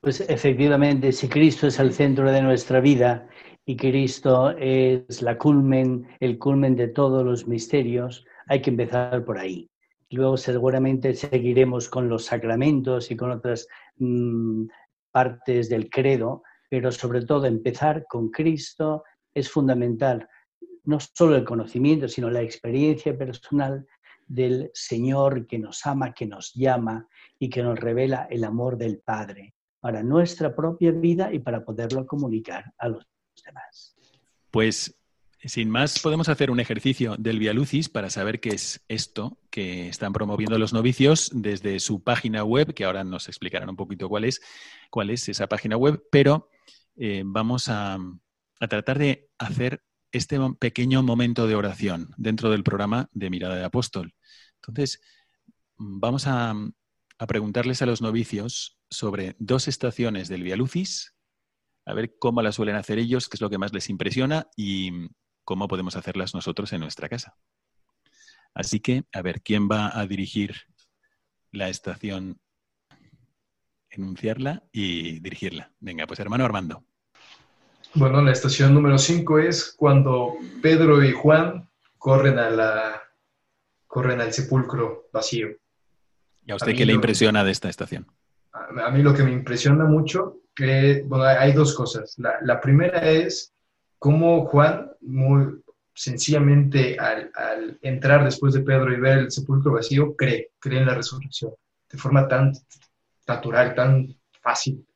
Pues 0.00 0.20
efectivamente, 0.20 1.12
si 1.12 1.28
Cristo 1.28 1.66
es 1.66 1.78
el 1.78 1.92
centro 1.92 2.30
de 2.30 2.42
nuestra 2.42 2.80
vida 2.80 3.26
y 3.64 3.76
Cristo 3.76 4.50
es 4.58 5.22
la 5.22 5.38
culmen, 5.38 6.06
el 6.20 6.38
culmen 6.38 6.76
de 6.76 6.88
todos 6.88 7.24
los 7.24 7.48
misterios, 7.48 8.26
hay 8.46 8.60
que 8.60 8.70
empezar 8.70 9.24
por 9.24 9.38
ahí. 9.38 9.68
Luego 10.10 10.36
seguramente 10.36 11.14
seguiremos 11.14 11.88
con 11.88 12.08
los 12.08 12.26
sacramentos 12.26 13.10
y 13.10 13.16
con 13.16 13.30
otras 13.30 13.66
mm, 13.96 14.66
partes 15.10 15.68
del 15.70 15.88
credo, 15.88 16.42
pero 16.68 16.92
sobre 16.92 17.24
todo 17.24 17.46
empezar 17.46 18.04
con 18.08 18.30
Cristo 18.30 19.04
es 19.34 19.50
fundamental. 19.50 20.28
No 20.86 20.98
solo 21.00 21.36
el 21.36 21.44
conocimiento, 21.44 22.08
sino 22.08 22.30
la 22.30 22.42
experiencia 22.42 23.16
personal 23.16 23.86
del 24.26 24.70
Señor 24.74 25.46
que 25.46 25.58
nos 25.58 25.84
ama, 25.86 26.14
que 26.14 26.26
nos 26.26 26.52
llama 26.54 27.06
y 27.38 27.48
que 27.48 27.62
nos 27.62 27.78
revela 27.78 28.26
el 28.30 28.44
amor 28.44 28.76
del 28.76 28.98
Padre 28.98 29.54
para 29.80 30.02
nuestra 30.02 30.54
propia 30.54 30.90
vida 30.90 31.32
y 31.32 31.38
para 31.38 31.64
poderlo 31.64 32.06
comunicar 32.06 32.72
a 32.78 32.88
los 32.88 33.06
pues 34.50 34.94
sin 35.44 35.70
más, 35.70 36.00
podemos 36.00 36.28
hacer 36.28 36.50
un 36.50 36.58
ejercicio 36.58 37.14
del 37.18 37.38
Via 37.38 37.52
Lucis 37.52 37.88
para 37.88 38.10
saber 38.10 38.40
qué 38.40 38.48
es 38.48 38.84
esto 38.88 39.38
que 39.50 39.88
están 39.88 40.12
promoviendo 40.12 40.58
los 40.58 40.72
novicios 40.72 41.30
desde 41.32 41.78
su 41.78 42.02
página 42.02 42.42
web, 42.42 42.74
que 42.74 42.84
ahora 42.84 43.04
nos 43.04 43.28
explicarán 43.28 43.68
un 43.68 43.76
poquito 43.76 44.08
cuál 44.08 44.24
es, 44.24 44.40
cuál 44.90 45.10
es 45.10 45.28
esa 45.28 45.46
página 45.46 45.76
web, 45.76 46.02
pero 46.10 46.48
eh, 46.96 47.22
vamos 47.24 47.68
a, 47.68 47.98
tratar 48.58 48.98
de 48.98 49.28
hacer 49.38 49.82
este 50.12 50.38
pequeño 50.58 51.02
momento 51.02 51.46
de 51.46 51.54
oración 51.54 52.10
dentro 52.16 52.50
del 52.50 52.64
programa 52.64 53.08
de 53.12 53.30
Mirada 53.30 53.56
de 53.56 53.64
Apóstol. 53.64 54.14
Entonces, 54.56 55.00
vamos 55.76 56.26
a, 56.26 56.54
preguntarles 57.26 57.82
a 57.82 57.86
los 57.86 58.02
novicios 58.02 58.78
sobre 58.90 59.36
dos 59.38 59.68
estaciones 59.68 60.28
del 60.28 60.42
Via 60.42 60.56
Lucis 60.56 61.14
a 61.86 61.94
ver 61.94 62.18
cómo 62.18 62.42
las 62.42 62.56
suelen 62.56 62.76
hacer 62.76 62.98
ellos, 62.98 63.28
qué 63.28 63.36
es 63.36 63.40
lo 63.40 63.48
que 63.48 63.58
más 63.58 63.72
les 63.72 63.88
impresiona 63.88 64.48
y 64.56 65.08
cómo 65.44 65.68
podemos 65.68 65.96
hacerlas 65.96 66.34
nosotros 66.34 66.72
en 66.72 66.80
nuestra 66.80 67.08
casa. 67.08 67.36
Así 68.54 68.80
que, 68.80 69.04
a 69.12 69.22
ver, 69.22 69.40
¿quién 69.42 69.68
va 69.70 69.96
a 69.98 70.06
dirigir 70.06 70.56
la 71.52 71.68
estación? 71.68 72.40
Enunciarla 73.88 74.64
y 74.72 75.20
dirigirla. 75.20 75.72
Venga, 75.78 76.06
pues 76.06 76.18
hermano 76.18 76.44
Armando. 76.44 76.84
Bueno, 77.96 78.22
la 78.22 78.32
estación 78.32 78.74
número 78.74 78.98
5 78.98 79.38
es 79.38 79.74
cuando 79.76 80.34
Pedro 80.62 81.02
y 81.02 81.12
Juan 81.12 81.68
corren 81.98 82.38
a 82.38 82.50
la 82.50 83.02
corren 83.86 84.20
al 84.20 84.32
sepulcro 84.32 85.08
vacío. 85.12 85.48
¿Y 86.44 86.52
a 86.52 86.56
usted 86.56 86.76
qué 86.76 86.86
le 86.86 86.92
impresiona 86.92 87.42
de 87.42 87.50
esta 87.50 87.68
estación? 87.68 88.06
A 88.52 88.90
mí 88.90 89.02
lo 89.02 89.14
que 89.14 89.22
me 89.22 89.32
impresiona 89.32 89.84
mucho 89.84 90.40
bueno, 91.04 91.24
hay 91.24 91.52
dos 91.52 91.74
cosas. 91.74 92.16
La, 92.18 92.60
primera 92.60 93.10
es 93.10 93.52
cómo 93.98 94.46
Juan, 94.46 94.90
muy 95.00 95.60
sencillamente 95.94 96.98
al, 96.98 97.78
entrar 97.82 98.24
después 98.24 98.54
de 98.54 98.60
Pedro 98.60 98.92
y 98.92 99.00
ver 99.00 99.18
el 99.18 99.30
sepulcro 99.30 99.72
vacío, 99.72 100.14
cree, 100.16 100.52
cree 100.58 100.80
en 100.80 100.86
la 100.86 100.94
resurrección, 100.94 101.52
de 101.90 101.98
forma 101.98 102.26
tan 102.26 102.52
natural, 103.26 103.74
tan 103.74 104.14
fácil. 104.40 104.86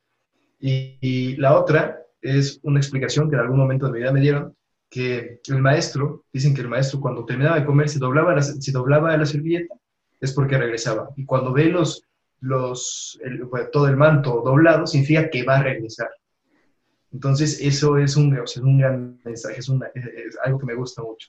Y, 0.58 1.36
la 1.36 1.58
otra 1.58 2.02
es 2.20 2.60
una 2.62 2.80
explicación 2.80 3.28
que 3.28 3.36
en 3.36 3.42
algún 3.42 3.58
momento 3.58 3.86
de 3.86 3.92
mi 3.92 3.98
vida 3.98 4.12
me 4.12 4.20
dieron, 4.20 4.54
que 4.88 5.40
el 5.46 5.62
maestro, 5.62 6.24
dicen 6.32 6.54
que 6.54 6.62
el 6.62 6.68
maestro 6.68 7.00
cuando 7.00 7.24
terminaba 7.24 7.60
de 7.60 7.64
comer 7.64 7.88
se 7.88 8.00
doblaba 8.00 8.34
la, 8.34 8.44
doblaba 8.72 9.16
la 9.16 9.26
servilleta, 9.26 9.74
es 10.20 10.32
porque 10.32 10.58
regresaba. 10.58 11.10
Y 11.16 11.24
cuando 11.24 11.52
ve 11.52 11.66
los, 11.66 12.02
los, 12.40 13.18
pues, 13.48 13.70
todo 13.70 13.86
el 13.88 13.96
manto 13.96 14.42
doblado, 14.44 14.86
significa 14.86 15.30
que 15.30 15.44
va 15.44 15.58
a 15.58 15.62
regresar. 15.62 16.08
Entonces, 17.12 17.60
eso 17.60 17.98
es 17.98 18.16
un, 18.16 18.36
un 18.62 18.78
gran 18.78 19.20
mensaje, 19.24 19.58
es, 19.58 19.70
algo 20.44 20.58
que 20.58 20.66
me 20.66 20.74
gusta 20.74 21.02
mucho. 21.02 21.28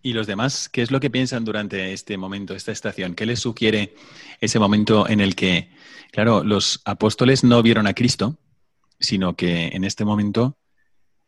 ¿Y 0.00 0.12
los 0.12 0.28
demás 0.28 0.68
qué 0.68 0.82
es 0.82 0.92
lo 0.92 1.00
que 1.00 1.10
piensan 1.10 1.44
durante 1.44 1.92
este 1.92 2.16
momento, 2.16 2.54
esta 2.54 2.70
estación? 2.70 3.14
¿Qué 3.14 3.26
les 3.26 3.40
sugiere 3.40 3.94
ese 4.40 4.60
momento 4.60 5.08
en 5.08 5.20
el 5.20 5.34
que, 5.34 5.70
claro, 6.12 6.44
los 6.44 6.80
apóstoles 6.84 7.42
no 7.42 7.62
vieron 7.62 7.88
a 7.88 7.94
Cristo, 7.94 8.38
sino 8.98 9.36
que 9.36 9.68
en 9.68 9.84
este 9.84 10.04
momento 10.04 10.58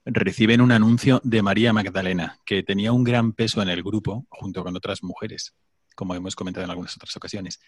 reciben 0.04 0.60
un 0.60 0.72
anuncio 0.72 1.20
de 1.22 1.42
María 1.42 1.72
Magdalena, 1.72 2.40
que 2.46 2.62
tenía 2.62 2.92
un 2.92 3.04
gran 3.04 3.32
peso 3.32 3.60
en 3.62 3.68
el 3.68 3.82
grupo 3.82 4.26
junto 4.30 4.64
con 4.64 4.74
otras 4.76 5.02
mujeres, 5.02 5.54
como 5.94 6.14
hemos 6.14 6.34
comentado 6.34 6.64
en 6.64 6.70
algunas 6.70 6.96
otras 6.96 7.14
ocasiones. 7.16 7.60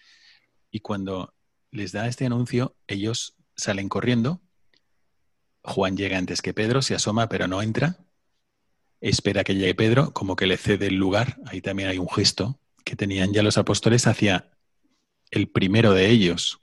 Y 0.71 0.79
cuando 0.79 1.33
les 1.69 1.91
da 1.91 2.07
este 2.07 2.25
anuncio, 2.25 2.75
ellos 2.87 3.35
salen 3.55 3.89
corriendo. 3.89 4.41
Juan 5.63 5.95
llega 5.95 6.17
antes 6.17 6.41
que 6.41 6.53
Pedro, 6.53 6.81
se 6.81 6.95
asoma, 6.95 7.29
pero 7.29 7.47
no 7.47 7.61
entra. 7.61 7.97
espera 8.99 9.43
que 9.43 9.55
llegue 9.55 9.75
Pedro, 9.75 10.13
como 10.13 10.35
que 10.35 10.47
le 10.47 10.57
cede 10.57 10.87
el 10.87 10.95
lugar. 10.95 11.37
Ahí 11.45 11.61
también 11.61 11.89
hay 11.89 11.97
un 11.97 12.09
gesto 12.09 12.59
que 12.83 12.95
tenían 12.95 13.33
ya 13.33 13.43
los 13.43 13.57
apóstoles 13.57 14.07
hacia 14.07 14.51
el 15.29 15.49
primero 15.49 15.93
de 15.93 16.09
ellos, 16.09 16.59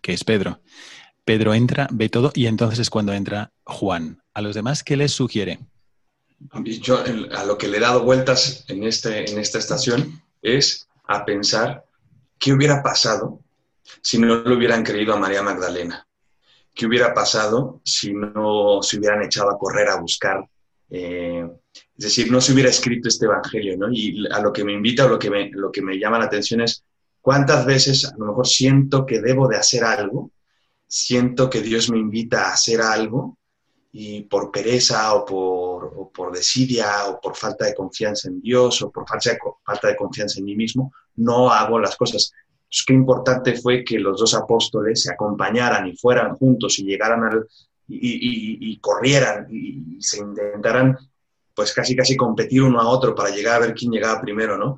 que 0.00 0.12
es 0.12 0.24
Pedro. 0.24 0.62
Pedro 1.30 1.54
entra, 1.54 1.86
ve 1.92 2.08
todo 2.08 2.32
y 2.34 2.46
entonces 2.46 2.80
es 2.80 2.90
cuando 2.90 3.12
entra 3.12 3.52
Juan. 3.62 4.20
¿A 4.34 4.42
los 4.42 4.56
demás 4.56 4.82
qué 4.82 4.96
les 4.96 5.12
sugiere? 5.12 5.60
Yo 6.64 7.04
a 7.36 7.44
lo 7.44 7.56
que 7.56 7.68
le 7.68 7.76
he 7.76 7.80
dado 7.80 8.02
vueltas 8.02 8.64
en, 8.66 8.82
este, 8.82 9.30
en 9.30 9.38
esta 9.38 9.58
estación 9.58 10.20
es 10.42 10.88
a 11.04 11.24
pensar 11.24 11.84
qué 12.36 12.52
hubiera 12.52 12.82
pasado 12.82 13.38
si 14.02 14.18
no 14.18 14.42
le 14.42 14.56
hubieran 14.56 14.82
creído 14.82 15.14
a 15.14 15.20
María 15.20 15.40
Magdalena. 15.40 16.04
¿Qué 16.74 16.86
hubiera 16.86 17.14
pasado 17.14 17.80
si 17.84 18.12
no 18.12 18.82
se 18.82 18.98
hubieran 18.98 19.22
echado 19.22 19.50
a 19.50 19.58
correr 19.58 19.88
a 19.88 20.00
buscar? 20.00 20.44
Eh, 20.90 21.48
es 21.96 22.04
decir, 22.04 22.32
no 22.32 22.40
se 22.40 22.54
hubiera 22.54 22.70
escrito 22.70 23.06
este 23.06 23.26
Evangelio, 23.26 23.76
¿no? 23.76 23.86
Y 23.92 24.26
a 24.32 24.40
lo 24.40 24.52
que 24.52 24.64
me 24.64 24.72
invita 24.72 25.04
o 25.04 25.08
lo 25.08 25.16
que 25.20 25.30
lo 25.52 25.70
que 25.70 25.80
me 25.80 25.96
llama 25.96 26.18
la 26.18 26.24
atención 26.24 26.60
es 26.60 26.82
cuántas 27.20 27.64
veces 27.64 28.04
a 28.04 28.16
lo 28.18 28.26
mejor 28.26 28.48
siento 28.48 29.06
que 29.06 29.20
debo 29.20 29.46
de 29.46 29.58
hacer 29.58 29.84
algo, 29.84 30.32
siento 30.90 31.48
que 31.48 31.60
Dios 31.62 31.88
me 31.88 31.98
invita 31.98 32.48
a 32.48 32.54
hacer 32.54 32.80
algo 32.80 33.38
y 33.92 34.22
por 34.22 34.50
pereza 34.50 35.14
o 35.14 35.24
por, 35.24 36.10
por 36.12 36.32
desidia 36.32 37.06
o 37.06 37.20
por 37.20 37.36
falta 37.36 37.66
de 37.66 37.74
confianza 37.74 38.28
en 38.28 38.40
Dios 38.40 38.82
o 38.82 38.90
por 38.90 39.08
falta 39.08 39.30
de, 39.30 39.38
falta 39.64 39.86
de 39.88 39.96
confianza 39.96 40.40
en 40.40 40.46
mí 40.46 40.56
mismo, 40.56 40.92
no 41.16 41.50
hago 41.50 41.78
las 41.78 41.96
cosas. 41.96 42.32
Pues 42.68 42.84
qué 42.84 42.92
importante 42.92 43.54
fue 43.54 43.84
que 43.84 44.00
los 44.00 44.18
dos 44.18 44.34
apóstoles 44.34 45.02
se 45.02 45.12
acompañaran 45.12 45.86
y 45.86 45.96
fueran 45.96 46.34
juntos 46.34 46.80
y 46.80 46.84
llegaran 46.84 47.22
al, 47.22 47.46
y, 47.86 48.76
corrieran 48.80 49.46
y, 49.48 50.02
se 50.02 50.18
intentaran 50.18 50.98
pues 51.54 51.72
casi 51.72 51.94
casi 51.94 52.16
competir 52.16 52.62
uno 52.62 52.80
a 52.80 52.88
otro 52.88 53.14
para 53.14 53.30
llegar 53.30 53.56
a 53.56 53.66
ver 53.66 53.74
quién 53.74 53.92
llegaba 53.92 54.20
primero, 54.20 54.58
¿no? 54.58 54.76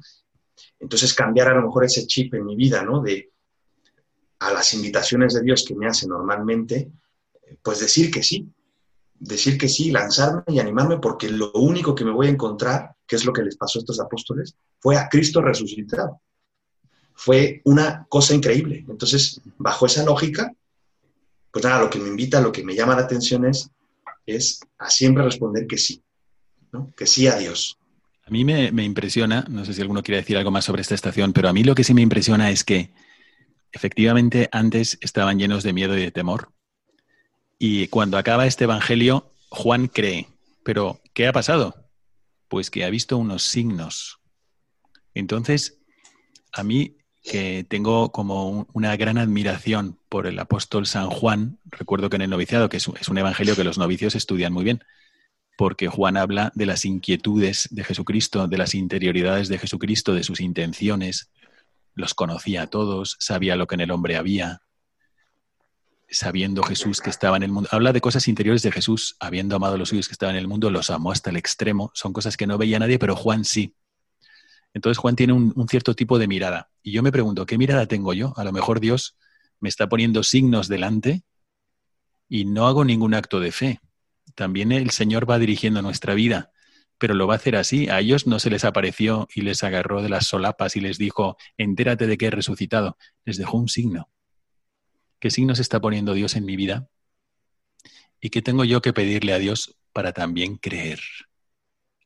Entonces 0.78 1.14
cambiar 1.14 1.48
a 1.48 1.54
lo 1.54 1.62
mejor 1.62 1.84
ese 1.84 2.06
chip 2.06 2.34
en 2.34 2.44
mi 2.44 2.54
vida, 2.54 2.82
¿no? 2.82 3.00
De 3.00 3.31
a 4.42 4.52
las 4.52 4.74
invitaciones 4.74 5.34
de 5.34 5.42
Dios 5.42 5.64
que 5.66 5.74
me 5.74 5.86
hace 5.86 6.06
normalmente, 6.06 6.90
pues 7.62 7.80
decir 7.80 8.10
que 8.10 8.22
sí, 8.22 8.48
decir 9.18 9.56
que 9.56 9.68
sí, 9.68 9.90
lanzarme 9.90 10.42
y 10.48 10.58
animarme 10.58 10.98
porque 10.98 11.28
lo 11.28 11.52
único 11.52 11.94
que 11.94 12.04
me 12.04 12.12
voy 12.12 12.26
a 12.26 12.30
encontrar, 12.30 12.94
que 13.06 13.16
es 13.16 13.24
lo 13.24 13.32
que 13.32 13.42
les 13.42 13.56
pasó 13.56 13.78
a 13.78 13.80
estos 13.80 14.00
apóstoles, 14.00 14.54
fue 14.80 14.96
a 14.96 15.08
Cristo 15.08 15.40
resucitado 15.40 16.20
fue 17.14 17.60
una 17.64 18.06
cosa 18.08 18.34
increíble. 18.34 18.84
Entonces, 18.88 19.40
bajo 19.58 19.86
esa 19.86 20.04
lógica, 20.04 20.52
pues 21.50 21.64
nada, 21.64 21.82
lo 21.82 21.90
que 21.90 21.98
me 21.98 22.08
invita, 22.08 22.40
lo 22.40 22.52
que 22.52 22.64
me 22.64 22.74
llama 22.74 22.96
la 22.96 23.02
atención 23.02 23.46
es, 23.46 23.70
es 24.26 24.60
a 24.78 24.90
siempre 24.90 25.22
responder 25.22 25.66
que 25.66 25.78
sí, 25.78 26.02
¿no? 26.72 26.92
que 26.96 27.06
sí 27.06 27.26
a 27.26 27.36
Dios. 27.36 27.78
A 28.24 28.30
mí 28.30 28.44
me, 28.44 28.72
me, 28.72 28.84
impresiona, 28.84 29.44
no 29.48 29.64
sé 29.64 29.74
si 29.74 29.80
alguno 29.80 30.02
quiere 30.02 30.20
decir 30.20 30.36
algo 30.36 30.50
más 30.50 30.64
sobre 30.64 30.82
esta 30.82 30.94
estación, 30.94 31.32
pero 31.32 31.48
a 31.48 31.52
mí 31.52 31.64
lo 31.64 31.74
que 31.74 31.84
sí 31.84 31.92
me 31.92 32.02
impresiona 32.02 32.50
es 32.50 32.64
que 32.64 32.92
efectivamente 33.72 34.48
antes 34.52 34.98
estaban 35.00 35.38
llenos 35.38 35.62
de 35.62 35.72
miedo 35.72 35.96
y 35.96 36.02
de 36.02 36.10
temor. 36.10 36.52
Y 37.58 37.88
cuando 37.88 38.18
acaba 38.18 38.46
este 38.46 38.64
Evangelio, 38.64 39.30
Juan 39.48 39.88
cree. 39.88 40.28
Pero, 40.64 41.00
¿qué 41.14 41.26
ha 41.26 41.32
pasado? 41.32 41.88
Pues 42.48 42.70
que 42.70 42.84
ha 42.84 42.90
visto 42.90 43.16
unos 43.18 43.42
signos. 43.42 44.18
Entonces, 45.14 45.78
a 46.52 46.62
mí 46.64 46.96
que 47.22 47.64
tengo 47.68 48.10
como 48.10 48.66
una 48.72 48.96
gran 48.96 49.16
admiración 49.16 49.98
por 50.08 50.26
el 50.26 50.38
apóstol 50.38 50.86
San 50.86 51.08
Juan. 51.08 51.58
Recuerdo 51.66 52.10
que 52.10 52.16
en 52.16 52.22
el 52.22 52.30
noviciado, 52.30 52.68
que 52.68 52.78
es 52.78 52.88
un 52.88 53.18
evangelio 53.18 53.54
que 53.54 53.64
los 53.64 53.78
novicios 53.78 54.16
estudian 54.16 54.52
muy 54.52 54.64
bien, 54.64 54.82
porque 55.56 55.88
Juan 55.88 56.16
habla 56.16 56.50
de 56.54 56.66
las 56.66 56.84
inquietudes 56.84 57.68
de 57.70 57.84
Jesucristo, 57.84 58.48
de 58.48 58.58
las 58.58 58.74
interioridades 58.74 59.48
de 59.48 59.58
Jesucristo, 59.58 60.14
de 60.14 60.24
sus 60.24 60.40
intenciones. 60.40 61.30
Los 61.94 62.14
conocía 62.14 62.62
a 62.62 62.66
todos, 62.68 63.16
sabía 63.18 63.56
lo 63.56 63.66
que 63.66 63.74
en 63.74 63.82
el 63.82 63.90
hombre 63.90 64.16
había, 64.16 64.62
sabiendo 66.12 66.62
Jesús 66.62 67.00
que 67.00 67.10
estaba 67.10 67.36
en 67.36 67.42
el 67.42 67.52
mundo. 67.52 67.68
Habla 67.72 67.92
de 67.92 68.00
cosas 68.00 68.28
interiores 68.28 68.62
de 68.62 68.72
Jesús, 68.72 69.16
habiendo 69.18 69.56
amado 69.56 69.74
a 69.74 69.78
los 69.78 69.88
suyos 69.88 70.08
que 70.08 70.12
estaban 70.12 70.36
en 70.36 70.40
el 70.40 70.48
mundo, 70.48 70.70
los 70.70 70.90
amó 70.90 71.12
hasta 71.12 71.30
el 71.30 71.36
extremo. 71.36 71.90
Son 71.94 72.12
cosas 72.12 72.36
que 72.36 72.46
no 72.46 72.58
veía 72.58 72.78
nadie, 72.78 72.98
pero 72.98 73.16
Juan 73.16 73.44
sí. 73.44 73.74
Entonces 74.74 74.98
Juan 74.98 75.16
tiene 75.16 75.32
un, 75.32 75.68
cierto 75.68 75.94
tipo 75.94 76.18
de 76.18 76.28
mirada. 76.28 76.70
Y 76.82 76.92
yo 76.92 77.02
me 77.02 77.12
pregunto, 77.12 77.46
¿qué 77.46 77.58
mirada 77.58 77.86
tengo 77.86 78.14
yo? 78.14 78.32
A 78.36 78.44
lo 78.44 78.52
mejor 78.52 78.80
Dios 78.80 79.16
me 79.60 79.68
está 79.68 79.88
poniendo 79.88 80.22
signos 80.22 80.68
delante 80.68 81.24
y 82.28 82.44
no 82.44 82.66
hago 82.66 82.84
ningún 82.84 83.14
acto 83.14 83.40
de 83.40 83.52
fe. 83.52 83.80
También 84.34 84.72
el 84.72 84.90
Señor 84.90 85.28
va 85.28 85.38
dirigiendo 85.38 85.82
nuestra 85.82 86.14
vida, 86.14 86.51
pero 87.02 87.14
lo 87.14 87.26
va 87.26 87.34
a 87.34 87.36
hacer 87.38 87.56
así. 87.56 87.88
A 87.88 87.98
ellos 87.98 88.28
no 88.28 88.38
se 88.38 88.48
les 88.48 88.64
apareció 88.64 89.26
y 89.34 89.40
les 89.40 89.64
agarró 89.64 90.02
de 90.02 90.08
las 90.08 90.28
solapas 90.28 90.76
y 90.76 90.80
les 90.80 90.98
dijo, 90.98 91.36
entérate 91.58 92.06
de 92.06 92.16
que 92.16 92.26
he 92.26 92.30
resucitado. 92.30 92.96
Les 93.24 93.38
dejó 93.38 93.56
un 93.58 93.68
signo. 93.68 94.08
¿Qué 95.18 95.32
signo 95.32 95.56
se 95.56 95.62
está 95.62 95.80
poniendo 95.80 96.14
Dios 96.14 96.36
en 96.36 96.44
mi 96.44 96.54
vida? 96.54 96.88
¿Y 98.20 98.30
qué 98.30 98.40
tengo 98.40 98.62
yo 98.62 98.82
que 98.82 98.92
pedirle 98.92 99.32
a 99.32 99.40
Dios 99.40 99.76
para 99.92 100.12
también 100.12 100.58
creer? 100.58 101.00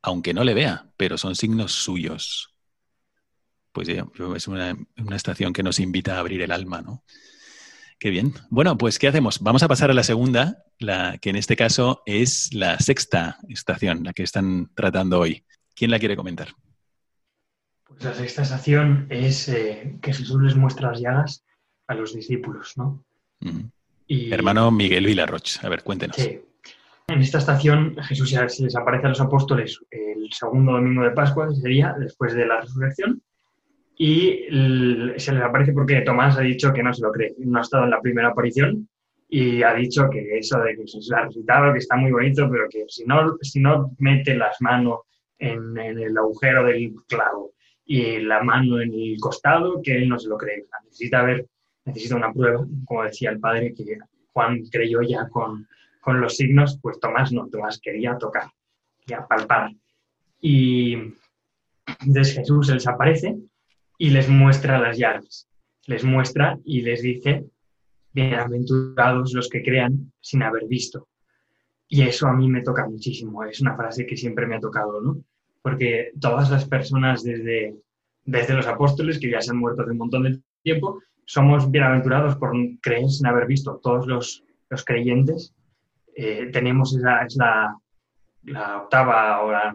Aunque 0.00 0.32
no 0.32 0.44
le 0.44 0.54
vea, 0.54 0.90
pero 0.96 1.18
son 1.18 1.36
signos 1.36 1.72
suyos 1.72 2.56
pues 3.76 3.90
es 3.90 4.48
una, 4.48 4.74
estación 5.14 5.52
que 5.52 5.62
nos 5.62 5.80
invita 5.80 6.16
a 6.16 6.20
abrir 6.20 6.40
el 6.40 6.50
alma, 6.50 6.80
¿no? 6.80 7.04
Qué 7.98 8.10
bien. 8.10 8.34
Bueno, 8.50 8.76
pues 8.76 8.98
¿qué 8.98 9.08
hacemos? 9.08 9.40
Vamos 9.40 9.62
a 9.62 9.68
pasar 9.68 9.90
a 9.90 9.94
la 9.94 10.02
segunda, 10.02 10.64
la 10.78 11.16
que 11.18 11.30
en 11.30 11.36
este 11.36 11.56
caso 11.56 12.02
es 12.04 12.52
la 12.52 12.78
sexta 12.78 13.38
estación, 13.48 14.04
la 14.04 14.12
que 14.12 14.22
están 14.22 14.70
tratando 14.74 15.18
hoy. 15.18 15.44
¿Quién 15.74 15.90
la 15.90 15.98
quiere 15.98 16.16
comentar? 16.16 16.48
Pues 17.84 18.04
la 18.04 18.14
sexta 18.14 18.42
estación 18.42 19.06
es 19.08 19.48
eh, 19.48 19.98
que 20.02 20.12
Jesús 20.12 20.42
les 20.42 20.56
muestra 20.56 20.90
las 20.90 21.00
llagas 21.00 21.44
a 21.86 21.94
los 21.94 22.14
discípulos, 22.14 22.74
¿no? 22.76 23.04
Hermano 24.08 24.70
Miguel 24.70 25.06
Villarroch, 25.06 25.64
a 25.64 25.68
ver, 25.68 25.82
cuéntenos. 25.82 26.16
Sí. 26.16 26.40
En 27.08 27.20
esta 27.20 27.38
estación 27.38 27.96
Jesús 28.02 28.30
se 28.30 28.64
les 28.64 28.76
aparece 28.76 29.06
a 29.06 29.10
los 29.10 29.20
apóstoles 29.20 29.80
el 29.90 30.32
segundo 30.32 30.72
domingo 30.72 31.02
de 31.02 31.12
Pascua, 31.12 31.48
sería 31.54 31.94
después 31.98 32.34
de 32.34 32.46
la 32.46 32.60
resurrección, 32.60 33.22
y 33.98 34.44
se 35.16 35.32
les 35.32 35.42
aparece 35.42 35.72
porque 35.72 36.02
Tomás 36.02 36.36
ha 36.36 36.42
dicho 36.42 36.72
que 36.72 36.82
no 36.82 36.92
se 36.92 37.02
lo 37.02 37.10
cree, 37.10 37.34
no 37.38 37.58
ha 37.58 37.62
estado 37.62 37.84
en 37.84 37.90
la 37.90 38.00
primera 38.00 38.28
aparición 38.28 38.88
y 39.28 39.62
ha 39.62 39.74
dicho 39.74 40.08
que 40.10 40.38
eso 40.38 40.60
de 40.60 40.76
que 40.76 40.86
se 40.86 41.14
ha 41.14 41.24
recitado, 41.24 41.72
que 41.72 41.78
está 41.78 41.96
muy 41.96 42.12
bonito, 42.12 42.48
pero 42.50 42.68
que 42.68 42.84
si 42.88 43.04
no, 43.04 43.36
si 43.40 43.58
no 43.60 43.92
mete 43.98 44.36
las 44.36 44.60
manos 44.60 45.00
en, 45.38 45.76
el 45.78 46.16
agujero 46.16 46.64
del 46.64 46.94
clavo 47.08 47.52
y 47.86 48.18
la 48.18 48.42
mano 48.42 48.80
en 48.80 48.92
el 48.92 49.16
costado, 49.18 49.80
que 49.82 49.96
él 49.96 50.08
no 50.08 50.18
se 50.18 50.28
lo 50.28 50.36
cree. 50.36 50.66
Necesita 50.84 51.22
ver, 51.22 51.46
necesita 51.84 52.16
una 52.16 52.32
prueba, 52.32 52.66
como 52.84 53.02
decía 53.02 53.30
el 53.30 53.40
padre, 53.40 53.72
que 53.74 53.98
Juan 54.32 54.62
creyó 54.70 55.00
ya 55.02 55.28
con, 55.28 55.66
con 56.00 56.20
los 56.20 56.36
signos, 56.36 56.78
pues 56.82 57.00
Tomás 57.00 57.32
no, 57.32 57.48
Tomás 57.48 57.80
quería 57.80 58.16
tocar, 58.18 58.50
quería 59.00 59.26
palpar. 59.26 59.70
Y 60.40 60.94
entonces 62.00 62.34
Jesús 62.34 62.66
se 62.66 62.74
les 62.74 62.86
aparece 62.86 63.36
y 63.98 64.10
les 64.10 64.28
muestra 64.28 64.78
las 64.78 64.98
llaves. 64.98 65.48
Les 65.86 66.04
muestra 66.04 66.58
y 66.64 66.82
les 66.82 67.02
dice, 67.02 67.44
bienaventurados 68.12 69.32
los 69.34 69.48
que 69.48 69.62
crean 69.62 70.12
sin 70.20 70.42
haber 70.42 70.66
visto. 70.66 71.08
Y 71.88 72.02
eso 72.02 72.26
a 72.26 72.32
mí 72.32 72.48
me 72.48 72.62
toca 72.62 72.86
muchísimo, 72.86 73.44
es 73.44 73.60
una 73.60 73.76
frase 73.76 74.06
que 74.06 74.16
siempre 74.16 74.46
me 74.46 74.56
ha 74.56 74.60
tocado, 74.60 75.00
¿no? 75.00 75.22
Porque 75.62 76.12
todas 76.20 76.50
las 76.50 76.64
personas 76.64 77.22
desde, 77.22 77.76
desde 78.24 78.54
los 78.54 78.66
apóstoles, 78.66 79.18
que 79.20 79.30
ya 79.30 79.40
se 79.40 79.50
han 79.50 79.58
muerto 79.58 79.82
hace 79.82 79.92
un 79.92 79.98
montón 79.98 80.24
de 80.24 80.40
tiempo, 80.62 81.00
somos 81.24 81.70
bienaventurados 81.70 82.36
por 82.36 82.52
creer 82.80 83.08
sin 83.08 83.26
haber 83.26 83.46
visto. 83.46 83.80
Todos 83.82 84.06
los, 84.06 84.44
los 84.70 84.84
creyentes 84.84 85.54
eh, 86.14 86.48
tenemos 86.52 86.96
esa, 86.96 87.22
es 87.24 87.36
la, 87.36 87.76
octava 88.82 89.42
o 89.42 89.52
la, 89.52 89.74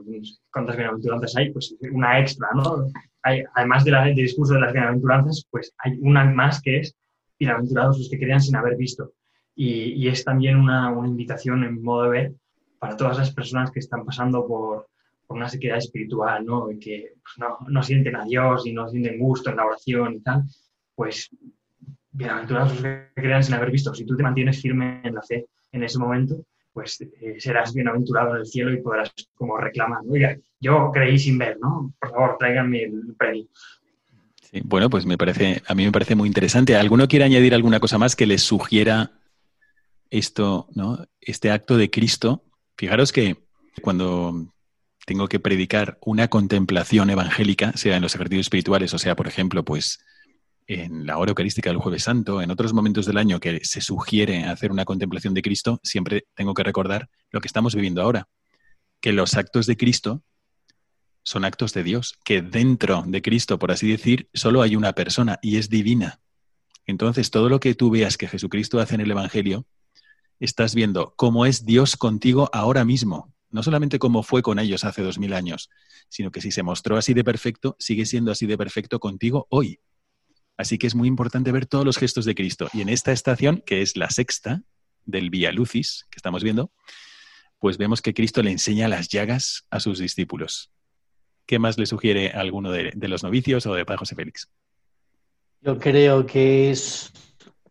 cuántas 0.51 0.75
bienaventuranzas 0.75 1.35
hay, 1.35 1.51
pues 1.51 1.75
una 1.91 2.19
extra, 2.19 2.49
¿no? 2.55 2.87
Además 3.23 3.83
de 3.83 3.91
del 3.91 4.15
discurso 4.15 4.55
de 4.55 4.61
las 4.61 4.73
bienaventuranzas, 4.73 5.45
pues 5.49 5.73
hay 5.77 5.97
una 6.01 6.25
más 6.25 6.61
que 6.61 6.79
es 6.79 6.95
bienaventurados 7.39 7.97
los 7.97 8.09
que 8.09 8.19
crean 8.19 8.41
sin 8.41 8.55
haber 8.55 8.77
visto. 8.77 9.13
Y, 9.55 10.07
es 10.07 10.23
también 10.23 10.55
una, 10.55 10.89
una, 10.91 11.07
invitación 11.07 11.63
en 11.63 11.83
modo 11.83 12.03
de 12.03 12.09
ver 12.09 12.33
para 12.79 12.95
todas 12.95 13.17
las 13.17 13.31
personas 13.31 13.69
que 13.69 13.79
están 13.79 14.05
pasando 14.05 14.47
por, 14.47 14.87
por 15.27 15.37
una 15.37 15.49
sequedad 15.49 15.77
espiritual, 15.77 16.45
¿no? 16.45 16.71
Y 16.71 16.79
que 16.79 17.13
pues, 17.21 17.37
no, 17.37 17.57
no, 17.67 17.83
sienten 17.83 18.15
a 18.15 18.25
Dios 18.25 18.65
y 18.65 18.73
no 18.73 18.87
sienten 18.87 19.19
gusto 19.19 19.49
en 19.49 19.57
la 19.57 19.65
oración 19.65 20.15
y 20.15 20.19
tal, 20.21 20.43
pues 20.95 21.29
bienaventurados 22.11 22.73
los 22.73 22.81
que 22.81 23.11
crean 23.13 23.43
sin 23.43 23.53
haber 23.53 23.71
visto. 23.71 23.93
Si 23.93 24.05
tú 24.05 24.15
te 24.15 24.23
mantienes 24.23 24.61
firme 24.61 25.01
en 25.03 25.15
la 25.15 25.21
fe 25.21 25.45
en 25.71 25.83
ese 25.83 25.99
momento, 25.99 26.43
pues 26.73 27.01
eh, 27.01 27.35
serás 27.39 27.73
bienaventurado 27.73 28.35
en 28.35 28.41
el 28.41 28.45
cielo 28.45 28.73
y 28.73 28.81
podrás 28.81 29.11
como 29.35 29.57
reclamar, 29.57 30.01
oiga, 30.07 30.37
yo 30.59 30.91
creí 30.93 31.19
sin 31.19 31.37
ver, 31.37 31.57
¿no? 31.59 31.93
Por 31.99 32.11
favor, 32.11 32.37
tráiganme 32.37 32.83
el 32.83 33.15
premio. 33.17 33.47
bueno, 34.63 34.89
pues 34.89 35.05
me 35.05 35.17
parece, 35.17 35.61
a 35.67 35.75
mí 35.75 35.85
me 35.85 35.91
parece 35.91 36.15
muy 36.15 36.27
interesante. 36.27 36.75
¿Alguno 36.75 37.07
quiere 37.07 37.25
añadir 37.25 37.53
alguna 37.53 37.79
cosa 37.79 37.97
más 37.97 38.15
que 38.15 38.27
les 38.27 38.43
sugiera 38.43 39.11
esto, 40.09 40.67
¿no? 40.75 41.05
Este 41.19 41.51
acto 41.51 41.77
de 41.77 41.89
Cristo. 41.89 42.43
Fijaros 42.77 43.11
que 43.11 43.37
cuando 43.81 44.47
tengo 45.05 45.27
que 45.27 45.39
predicar 45.39 45.97
una 46.01 46.27
contemplación 46.27 47.09
evangélica, 47.09 47.73
sea 47.73 47.95
en 47.95 48.03
los 48.03 48.15
ejercicios 48.15 48.45
espirituales, 48.45 48.93
o 48.93 48.99
sea, 48.99 49.15
por 49.15 49.27
ejemplo, 49.27 49.63
pues 49.65 49.99
en 50.73 51.05
la 51.05 51.17
hora 51.17 51.31
eucarística 51.31 51.69
del 51.69 51.79
Jueves 51.79 52.03
Santo, 52.03 52.41
en 52.41 52.49
otros 52.49 52.73
momentos 52.73 53.05
del 53.05 53.17
año 53.17 53.41
que 53.41 53.59
se 53.63 53.81
sugiere 53.81 54.45
hacer 54.45 54.71
una 54.71 54.85
contemplación 54.85 55.33
de 55.33 55.41
Cristo, 55.41 55.81
siempre 55.83 56.25
tengo 56.33 56.53
que 56.53 56.63
recordar 56.63 57.09
lo 57.29 57.41
que 57.41 57.47
estamos 57.47 57.75
viviendo 57.75 58.01
ahora, 58.01 58.29
que 59.01 59.11
los 59.11 59.35
actos 59.35 59.65
de 59.65 59.75
Cristo 59.75 60.23
son 61.23 61.43
actos 61.43 61.73
de 61.73 61.83
Dios, 61.83 62.17
que 62.23 62.41
dentro 62.41 63.03
de 63.05 63.21
Cristo, 63.21 63.59
por 63.59 63.71
así 63.71 63.91
decir, 63.91 64.29
solo 64.33 64.61
hay 64.61 64.77
una 64.77 64.93
persona 64.93 65.39
y 65.41 65.57
es 65.57 65.69
divina. 65.69 66.21
Entonces, 66.85 67.31
todo 67.31 67.49
lo 67.49 67.59
que 67.59 67.75
tú 67.75 67.91
veas 67.91 68.17
que 68.17 68.27
Jesucristo 68.27 68.79
hace 68.79 68.95
en 68.95 69.01
el 69.01 69.11
Evangelio, 69.11 69.65
estás 70.39 70.73
viendo 70.73 71.13
cómo 71.17 71.45
es 71.45 71.65
Dios 71.65 71.97
contigo 71.97 72.49
ahora 72.53 72.85
mismo. 72.85 73.33
No 73.49 73.61
solamente 73.61 73.99
cómo 73.99 74.23
fue 74.23 74.41
con 74.41 74.57
ellos 74.57 74.85
hace 74.85 75.03
dos 75.03 75.19
mil 75.19 75.33
años, 75.33 75.69
sino 76.07 76.31
que 76.31 76.39
si 76.39 76.51
se 76.51 76.63
mostró 76.63 76.95
así 76.95 77.13
de 77.13 77.25
perfecto, 77.25 77.75
sigue 77.77 78.05
siendo 78.05 78.31
así 78.31 78.45
de 78.47 78.57
perfecto 78.57 78.99
contigo 78.99 79.47
hoy. 79.49 79.79
Así 80.61 80.77
que 80.77 80.85
es 80.85 80.93
muy 80.93 81.07
importante 81.07 81.51
ver 81.51 81.65
todos 81.65 81.83
los 81.83 81.97
gestos 81.97 82.23
de 82.23 82.35
Cristo. 82.35 82.69
Y 82.71 82.81
en 82.81 82.89
esta 82.89 83.11
estación, 83.11 83.63
que 83.65 83.81
es 83.81 83.97
la 83.97 84.11
sexta 84.11 84.61
del 85.05 85.31
Via 85.31 85.51
Lucis, 85.51 86.05
que 86.11 86.17
estamos 86.17 86.43
viendo, 86.43 86.71
pues 87.57 87.79
vemos 87.79 88.03
que 88.03 88.13
Cristo 88.13 88.43
le 88.43 88.51
enseña 88.51 88.87
las 88.87 89.07
llagas 89.09 89.65
a 89.71 89.79
sus 89.79 89.97
discípulos. 89.97 90.71
¿Qué 91.47 91.57
más 91.57 91.79
le 91.79 91.87
sugiere 91.87 92.29
a 92.29 92.41
alguno 92.41 92.71
de, 92.71 92.91
de 92.95 93.07
los 93.07 93.23
novicios 93.23 93.65
o 93.65 93.73
de 93.73 93.85
Padre 93.85 93.97
José 93.97 94.13
Félix? 94.13 94.51
Yo 95.61 95.79
creo 95.79 96.27
que 96.27 96.69
es 96.69 97.11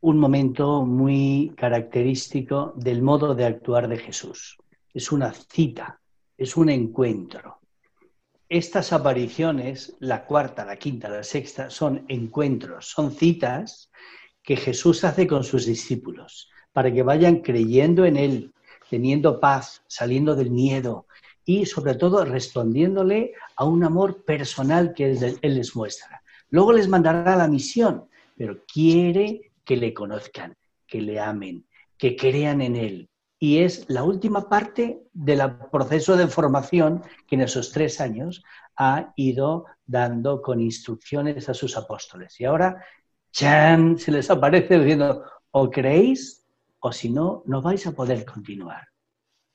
un 0.01 0.19
momento 0.19 0.85
muy 0.85 1.53
característico 1.57 2.73
del 2.75 3.03
modo 3.03 3.37
de 3.37 3.45
actuar 3.45 3.87
de 3.87 3.99
Jesús. 3.99 4.57
Es 4.93 5.13
una 5.13 5.33
cita, 5.33 6.01
es 6.37 6.57
un 6.57 6.71
encuentro. 6.71 7.60
Estas 8.51 8.93
apariciones, 8.93 9.95
la 10.01 10.25
cuarta, 10.25 10.65
la 10.65 10.75
quinta, 10.75 11.09
la 11.09 11.23
sexta, 11.23 11.71
son 11.71 12.05
encuentros, 12.09 12.87
son 12.87 13.13
citas 13.13 13.93
que 14.43 14.57
Jesús 14.57 15.05
hace 15.05 15.29
con 15.29 15.45
sus 15.45 15.67
discípulos 15.67 16.51
para 16.73 16.93
que 16.93 17.05
vayan 17.05 17.43
creyendo 17.43 18.05
en 18.05 18.17
Él, 18.17 18.53
teniendo 18.91 19.39
paz, 19.39 19.85
saliendo 19.87 20.35
del 20.35 20.51
miedo 20.51 21.07
y 21.45 21.65
sobre 21.65 21.95
todo 21.95 22.25
respondiéndole 22.25 23.35
a 23.55 23.65
un 23.65 23.85
amor 23.85 24.25
personal 24.25 24.95
que 24.95 25.13
Él 25.13 25.55
les 25.55 25.77
muestra. 25.77 26.21
Luego 26.49 26.73
les 26.73 26.89
mandará 26.89 27.37
la 27.37 27.47
misión, 27.47 28.07
pero 28.37 28.65
quiere 28.67 29.53
que 29.65 29.77
le 29.77 29.95
conozcan, 29.95 30.57
que 30.89 31.01
le 31.01 31.21
amen, 31.21 31.65
que 31.97 32.17
crean 32.17 32.63
en 32.63 32.75
Él. 32.75 33.10
Y 33.43 33.61
es 33.61 33.89
la 33.89 34.05
última 34.05 34.51
parte 34.51 35.03
del 35.15 35.41
proceso 35.73 36.15
de 36.15 36.27
formación 36.27 37.03
que 37.27 37.37
en 37.37 37.41
esos 37.41 37.73
tres 37.73 37.99
años 37.99 38.45
ha 38.77 39.15
ido 39.17 39.65
dando 39.87 40.43
con 40.43 40.61
instrucciones 40.61 41.49
a 41.49 41.55
sus 41.55 41.75
apóstoles. 41.79 42.39
Y 42.39 42.45
ahora, 42.45 42.85
¡chan! 43.33 43.99
se 43.99 44.13
les 44.13 44.31
aparece 44.31 44.79
diciendo, 44.79 45.25
o 45.53 45.71
creéis 45.71 46.47
o 46.81 46.93
si 46.93 47.09
no, 47.11 47.43
no 47.47 47.63
vais 47.63 47.87
a 47.87 47.93
poder 47.93 48.27
continuar. 48.27 48.87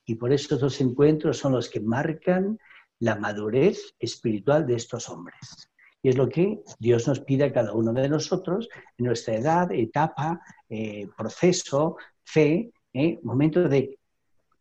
Y 0.05 0.15
por 0.15 0.33
eso 0.33 0.55
estos 0.55 0.81
encuentros 0.81 1.37
son 1.37 1.53
los 1.53 1.69
que 1.69 1.79
marcan 1.79 2.57
la 2.99 3.15
madurez 3.15 3.95
espiritual 3.99 4.65
de 4.65 4.75
estos 4.75 5.09
hombres. 5.09 5.69
Y 6.01 6.09
es 6.09 6.17
lo 6.17 6.27
que 6.29 6.61
Dios 6.79 7.07
nos 7.07 7.19
pide 7.19 7.45
a 7.45 7.53
cada 7.53 7.73
uno 7.73 7.93
de 7.93 8.09
nosotros 8.09 8.67
en 8.97 9.05
nuestra 9.05 9.35
edad, 9.35 9.71
etapa, 9.71 10.41
eh, 10.69 11.07
proceso, 11.17 11.97
fe, 12.23 12.71
eh, 12.95 13.19
momento 13.23 13.67
de 13.67 13.99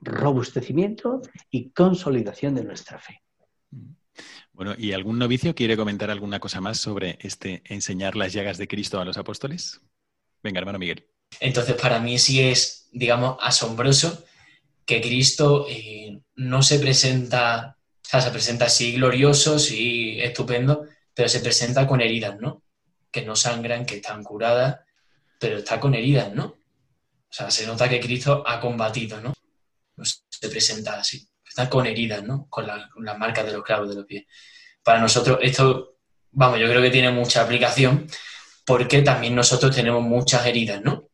robustecimiento 0.01 1.23
y 1.51 1.71
consolidación 1.71 2.57
de 2.57 2.65
nuestra 2.65 2.99
fe. 2.99 3.23
Bueno, 4.53 4.75
¿y 4.77 4.93
algún 4.93 5.19
novicio 5.19 5.55
quiere 5.55 5.77
comentar 5.77 6.11
alguna 6.11 6.41
cosa 6.41 6.61
más 6.61 6.79
sobre 6.79 7.17
este 7.21 7.63
enseñar 7.67 8.17
las 8.17 8.33
llagas 8.33 8.59
de 8.59 8.67
Cristo 8.67 9.01
a 9.01 9.05
los 9.05 9.19
apóstoles? 9.19 9.81
Venga, 10.43 10.59
hermano 10.59 10.81
Miguel. 10.81 11.07
Entonces, 11.39 11.77
para 11.81 12.01
mí 12.01 12.19
sí 12.19 12.41
es, 12.41 12.89
digamos, 12.93 13.39
asombroso 13.41 14.25
que 14.85 15.01
Cristo 15.01 15.67
eh, 15.69 16.21
no 16.35 16.63
se 16.63 16.81
presenta, 16.81 17.77
o 17.79 18.09
sea, 18.09 18.21
se 18.21 18.31
presenta 18.31 18.67
así 18.67 18.95
glorioso, 18.95 19.61
sí 19.61 20.21
estupendo, 20.21 20.87
pero 21.15 21.29
se 21.29 21.41
presenta 21.41 21.87
con 21.87 22.01
heridas, 22.01 22.39
¿no? 22.41 22.63
Que 23.13 23.23
no 23.23 23.37
sangran, 23.37 23.87
que 23.87 23.97
están 23.97 24.25
curadas, 24.25 24.81
pero 25.39 25.59
está 25.59 25.79
con 25.79 25.95
heridas, 25.95 26.35
¿no? 26.35 26.57
O 27.35 27.37
sea, 27.37 27.51
se 27.51 27.67
nota 27.67 27.89
que 27.89 27.99
Cristo 27.99 28.45
ha 28.47 28.61
combatido, 28.61 29.21
¿no? 29.21 29.35
Se 30.05 30.49
presenta 30.49 31.01
así. 31.01 31.29
Está 31.45 31.69
con 31.69 31.85
heridas, 31.85 32.23
¿no? 32.23 32.47
Con, 32.49 32.65
las 32.65 33.19
marcas 33.19 33.45
de 33.45 33.53
los 33.53 33.65
clavos 33.65 33.89
de 33.89 33.97
los 33.97 34.05
pies. 34.05 34.25
Para 34.85 35.01
nosotros 35.01 35.41
esto, 35.43 35.97
vamos, 36.31 36.61
yo 36.61 36.69
creo 36.69 36.81
que 36.81 36.91
tiene 36.91 37.11
mucha 37.11 37.43
aplicación 37.43 38.07
porque 38.65 39.03
también 39.03 39.35
nosotros 39.35 39.75
tenemos 39.75 40.01
muchas 40.01 40.47
heridas, 40.47 40.81
¿no? 40.81 41.09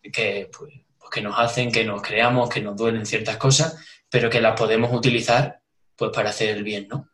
Que, 0.00 0.48
pues, 0.50 0.72
pues 0.96 1.10
que 1.10 1.20
nos 1.20 1.38
hacen 1.38 1.70
que 1.70 1.84
nos 1.84 2.00
creamos, 2.00 2.48
que 2.48 2.62
nos 2.62 2.74
duelen 2.74 3.04
ciertas 3.04 3.36
cosas, 3.36 3.76
pero 4.08 4.30
que 4.30 4.40
las 4.40 4.58
podemos 4.58 4.90
utilizar 4.94 5.60
pues 5.94 6.10
para 6.10 6.30
hacer 6.30 6.56
el 6.56 6.64
bien, 6.64 6.88
¿no? 6.88 7.10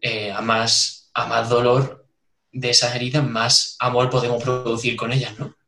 Eh, 0.00 0.30
a, 0.30 0.40
más, 0.40 1.10
a 1.14 1.26
más 1.26 1.48
dolor 1.48 2.06
de 2.52 2.70
esas 2.70 2.94
heridas, 2.94 3.26
más 3.26 3.74
amor 3.80 4.08
podemos 4.08 4.40
producir 4.40 4.94
con 4.94 5.12
ellas, 5.12 5.36
¿no? 5.36 5.58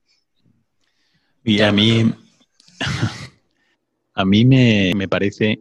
Y 1.45 1.61
a 1.63 1.73
mí, 1.73 2.13
a 4.15 4.25
mí 4.25 4.45
me, 4.45 5.09
parece 5.09 5.61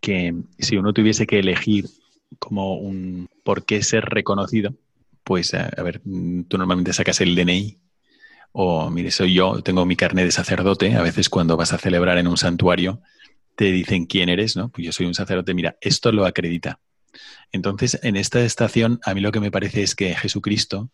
que 0.00 0.34
si 0.58 0.76
uno 0.76 0.92
tuviese 0.92 1.26
que 1.26 1.38
elegir 1.38 1.86
como 2.38 2.76
un 2.76 3.28
por 3.44 3.64
qué 3.64 3.82
ser 3.82 4.04
reconocido, 4.04 4.74
pues 5.24 5.54
a, 5.54 5.70
ver, 5.82 6.00
tú 6.00 6.58
normalmente 6.58 6.92
sacas 6.92 7.20
el 7.20 7.34
DNI 7.34 7.78
o 8.52 8.90
mire, 8.90 9.10
soy 9.10 9.34
yo, 9.34 9.62
tengo 9.62 9.86
mi 9.86 9.96
carnet 9.96 10.24
de 10.24 10.32
sacerdote, 10.32 10.94
a 10.94 11.02
veces 11.02 11.28
cuando 11.28 11.56
vas 11.56 11.72
a 11.72 11.78
celebrar 11.78 12.18
en 12.18 12.26
un 12.26 12.36
santuario 12.36 13.00
te 13.54 13.70
dicen 13.70 14.06
quién 14.06 14.28
eres, 14.28 14.56
¿no? 14.56 14.70
Pues 14.70 14.86
yo 14.86 14.92
soy 14.92 15.06
un 15.06 15.14
sacerdote, 15.14 15.54
mira, 15.54 15.76
esto 15.80 16.12
lo 16.12 16.24
acredita. 16.24 16.80
Entonces, 17.52 17.98
en 18.02 18.16
esta 18.16 18.42
estación, 18.42 19.00
a 19.04 19.14
mí 19.14 19.20
lo 19.20 19.32
que 19.32 19.40
me 19.40 19.50
parece 19.50 19.82
es 19.82 19.94
que 19.94 20.14
Jesucristo 20.14 20.90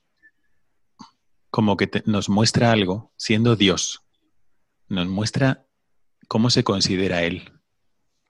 como 1.56 1.78
que 1.78 2.02
nos 2.04 2.28
muestra 2.28 2.70
algo, 2.70 3.14
siendo 3.16 3.56
Dios, 3.56 4.02
nos 4.90 5.08
muestra 5.08 5.66
cómo 6.28 6.50
se 6.50 6.64
considera 6.64 7.22
Él. 7.22 7.50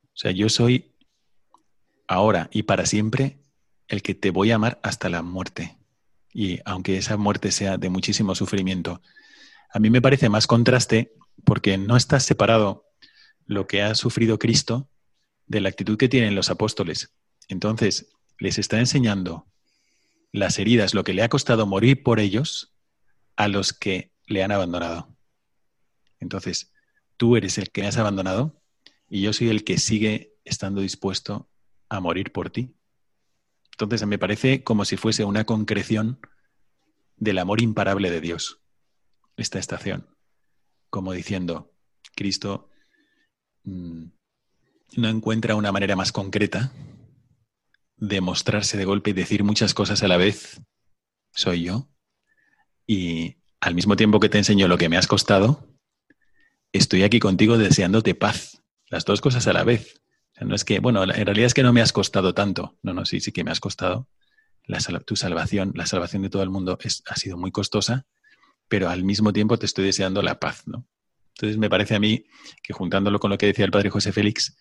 O 0.04 0.16
sea, 0.16 0.30
yo 0.30 0.48
soy 0.48 0.94
ahora 2.06 2.48
y 2.52 2.62
para 2.62 2.86
siempre 2.86 3.40
el 3.88 4.02
que 4.02 4.14
te 4.14 4.30
voy 4.30 4.52
a 4.52 4.54
amar 4.54 4.78
hasta 4.84 5.08
la 5.08 5.22
muerte. 5.22 5.76
Y 6.32 6.60
aunque 6.64 6.98
esa 6.98 7.16
muerte 7.16 7.50
sea 7.50 7.78
de 7.78 7.90
muchísimo 7.90 8.36
sufrimiento, 8.36 9.02
a 9.72 9.80
mí 9.80 9.90
me 9.90 10.00
parece 10.00 10.28
más 10.28 10.46
contraste 10.46 11.12
porque 11.42 11.78
no 11.78 11.96
está 11.96 12.20
separado 12.20 12.84
lo 13.44 13.66
que 13.66 13.82
ha 13.82 13.96
sufrido 13.96 14.38
Cristo 14.38 14.88
de 15.48 15.60
la 15.62 15.68
actitud 15.68 15.98
que 15.98 16.08
tienen 16.08 16.36
los 16.36 16.48
apóstoles. 16.48 17.12
Entonces, 17.48 18.06
les 18.38 18.56
está 18.58 18.78
enseñando 18.78 19.48
las 20.30 20.60
heridas, 20.60 20.94
lo 20.94 21.02
que 21.02 21.12
le 21.12 21.24
ha 21.24 21.28
costado 21.28 21.66
morir 21.66 22.04
por 22.04 22.20
ellos 22.20 22.75
a 23.36 23.48
los 23.48 23.72
que 23.72 24.12
le 24.26 24.42
han 24.42 24.52
abandonado. 24.52 25.16
Entonces, 26.18 26.72
tú 27.16 27.36
eres 27.36 27.58
el 27.58 27.70
que 27.70 27.82
me 27.82 27.88
has 27.88 27.98
abandonado 27.98 28.62
y 29.08 29.22
yo 29.22 29.32
soy 29.32 29.48
el 29.48 29.64
que 29.64 29.78
sigue 29.78 30.34
estando 30.44 30.80
dispuesto 30.80 31.48
a 31.88 32.00
morir 32.00 32.32
por 32.32 32.50
ti. 32.50 32.74
Entonces, 33.72 34.06
me 34.06 34.18
parece 34.18 34.64
como 34.64 34.84
si 34.84 34.96
fuese 34.96 35.24
una 35.24 35.44
concreción 35.44 36.18
del 37.16 37.38
amor 37.38 37.60
imparable 37.60 38.10
de 38.10 38.20
Dios, 38.20 38.60
esta 39.36 39.58
estación, 39.58 40.08
como 40.90 41.12
diciendo, 41.12 41.72
Cristo 42.14 42.70
mm, 43.64 44.04
no 44.96 45.08
encuentra 45.08 45.56
una 45.56 45.72
manera 45.72 45.96
más 45.96 46.12
concreta 46.12 46.72
demostrarse 47.96 48.76
de 48.76 48.84
golpe 48.84 49.10
y 49.10 49.14
decir 49.14 49.44
muchas 49.44 49.74
cosas 49.74 50.02
a 50.02 50.08
la 50.08 50.16
vez, 50.16 50.60
soy 51.32 51.64
yo. 51.64 51.88
Y 52.86 53.36
al 53.60 53.74
mismo 53.74 53.96
tiempo 53.96 54.20
que 54.20 54.28
te 54.28 54.38
enseño 54.38 54.68
lo 54.68 54.78
que 54.78 54.88
me 54.88 54.96
has 54.96 55.06
costado, 55.06 55.66
estoy 56.72 57.02
aquí 57.02 57.18
contigo 57.18 57.58
deseándote 57.58 58.14
paz. 58.14 58.62
Las 58.88 59.04
dos 59.04 59.20
cosas 59.20 59.46
a 59.46 59.52
la 59.52 59.64
vez. 59.64 60.00
no 60.40 60.54
es 60.54 60.64
que, 60.64 60.78
bueno, 60.80 61.02
en 61.02 61.26
realidad 61.26 61.46
es 61.46 61.54
que 61.54 61.62
no 61.62 61.72
me 61.72 61.80
has 61.80 61.92
costado 61.92 62.34
tanto. 62.34 62.78
No, 62.82 62.94
no, 62.94 63.04
sí, 63.04 63.20
sí 63.20 63.32
que 63.32 63.44
me 63.44 63.50
has 63.50 63.60
costado. 63.60 64.08
La, 64.64 64.78
tu 65.00 65.16
salvación, 65.16 65.72
la 65.74 65.86
salvación 65.86 66.22
de 66.22 66.30
todo 66.30 66.42
el 66.42 66.50
mundo 66.50 66.78
ha 67.06 67.16
sido 67.16 67.36
muy 67.36 67.52
costosa, 67.52 68.06
pero 68.68 68.88
al 68.88 69.04
mismo 69.04 69.32
tiempo 69.32 69.58
te 69.58 69.66
estoy 69.66 69.84
deseando 69.84 70.22
la 70.22 70.40
paz, 70.40 70.66
¿no? 70.66 70.86
Entonces 71.36 71.58
me 71.58 71.68
parece 71.68 71.94
a 71.94 72.00
mí 72.00 72.24
que 72.62 72.72
juntándolo 72.72 73.20
con 73.20 73.30
lo 73.30 73.38
que 73.38 73.46
decía 73.46 73.64
el 73.64 73.70
padre 73.70 73.90
José 73.90 74.12
Félix, 74.12 74.56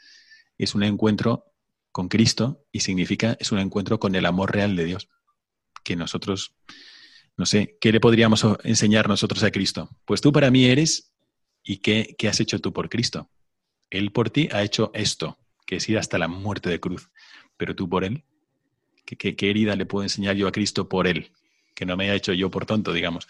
es 0.57 0.75
un 0.75 0.83
encuentro 0.83 1.45
con 1.91 2.09
Cristo 2.09 2.65
y 2.71 2.81
significa, 2.81 3.37
es 3.39 3.51
un 3.51 3.59
encuentro 3.59 3.99
con 3.99 4.15
el 4.15 4.25
amor 4.25 4.53
real 4.53 4.75
de 4.75 4.83
Dios. 4.83 5.09
Que 5.83 5.95
nosotros, 5.95 6.53
no 7.37 7.45
sé, 7.45 7.77
¿qué 7.81 7.91
le 7.91 7.99
podríamos 7.99 8.45
enseñar 8.63 9.07
nosotros 9.09 9.43
a 9.43 9.51
Cristo? 9.51 9.89
Pues 10.05 10.21
tú 10.21 10.31
para 10.31 10.51
mí 10.51 10.65
eres 10.65 11.13
y 11.63 11.77
qué, 11.77 12.15
qué 12.17 12.27
has 12.27 12.39
hecho 12.39 12.59
tú 12.59 12.71
por 12.71 12.89
Cristo. 12.89 13.29
Él 13.89 14.11
por 14.11 14.29
ti 14.29 14.49
ha 14.51 14.63
hecho 14.63 14.91
esto, 14.93 15.37
que 15.65 15.77
es 15.77 15.89
ir 15.89 15.97
hasta 15.97 16.17
la 16.17 16.27
muerte 16.27 16.69
de 16.69 16.79
cruz. 16.79 17.09
Pero 17.57 17.75
tú 17.75 17.89
por 17.89 18.03
Él, 18.03 18.23
¿qué, 19.05 19.35
qué 19.35 19.49
herida 19.49 19.75
le 19.75 19.85
puedo 19.85 20.03
enseñar 20.03 20.35
yo 20.35 20.47
a 20.47 20.51
Cristo 20.51 20.87
por 20.87 21.07
Él? 21.07 21.31
Que 21.73 21.85
no 21.85 21.97
me 21.97 22.05
haya 22.05 22.15
hecho 22.15 22.33
yo 22.33 22.49
por 22.49 22.65
tonto, 22.65 22.93
digamos, 22.93 23.27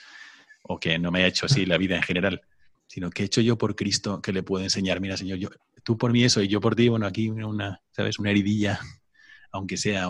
o 0.61 0.79
que 0.79 0.99
no 0.99 1.11
me 1.11 1.19
haya 1.19 1.27
hecho 1.27 1.45
así 1.47 1.65
la 1.65 1.77
vida 1.77 1.95
en 1.95 2.03
general, 2.03 2.41
sino 2.87 3.09
que 3.09 3.23
he 3.23 3.25
hecho 3.25 3.41
yo 3.41 3.57
por 3.57 3.75
Cristo 3.75 4.21
que 4.21 4.31
le 4.31 4.43
puedo 4.43 4.63
enseñar, 4.63 4.99
mira 4.99 5.17
Señor, 5.17 5.37
yo, 5.37 5.49
tú 5.83 5.97
por 5.97 6.11
mí 6.11 6.23
eso 6.23 6.41
y 6.41 6.47
yo 6.47 6.61
por 6.61 6.75
ti, 6.75 6.89
bueno, 6.89 7.07
aquí 7.07 7.29
una, 7.29 7.81
¿sabes? 7.91 8.19
Una 8.19 8.31
heridilla, 8.31 8.79
aunque 9.51 9.77
sea, 9.77 10.09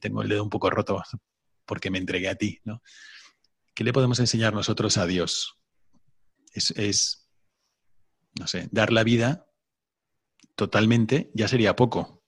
tengo 0.00 0.22
el 0.22 0.28
dedo 0.28 0.42
un 0.42 0.50
poco 0.50 0.70
roto 0.70 1.02
porque 1.66 1.90
me 1.90 1.98
entregué 1.98 2.28
a 2.28 2.34
ti, 2.34 2.60
¿no? 2.64 2.82
¿Qué 3.74 3.84
le 3.84 3.92
podemos 3.92 4.20
enseñar 4.20 4.54
nosotros 4.54 4.96
a 4.96 5.06
Dios? 5.06 5.58
Es, 6.54 7.28
no 8.38 8.46
sé, 8.46 8.68
dar 8.70 8.92
la 8.92 9.02
vida 9.02 9.46
totalmente 10.54 11.32
ya 11.34 11.48
sería 11.48 11.74
poco 11.74 12.22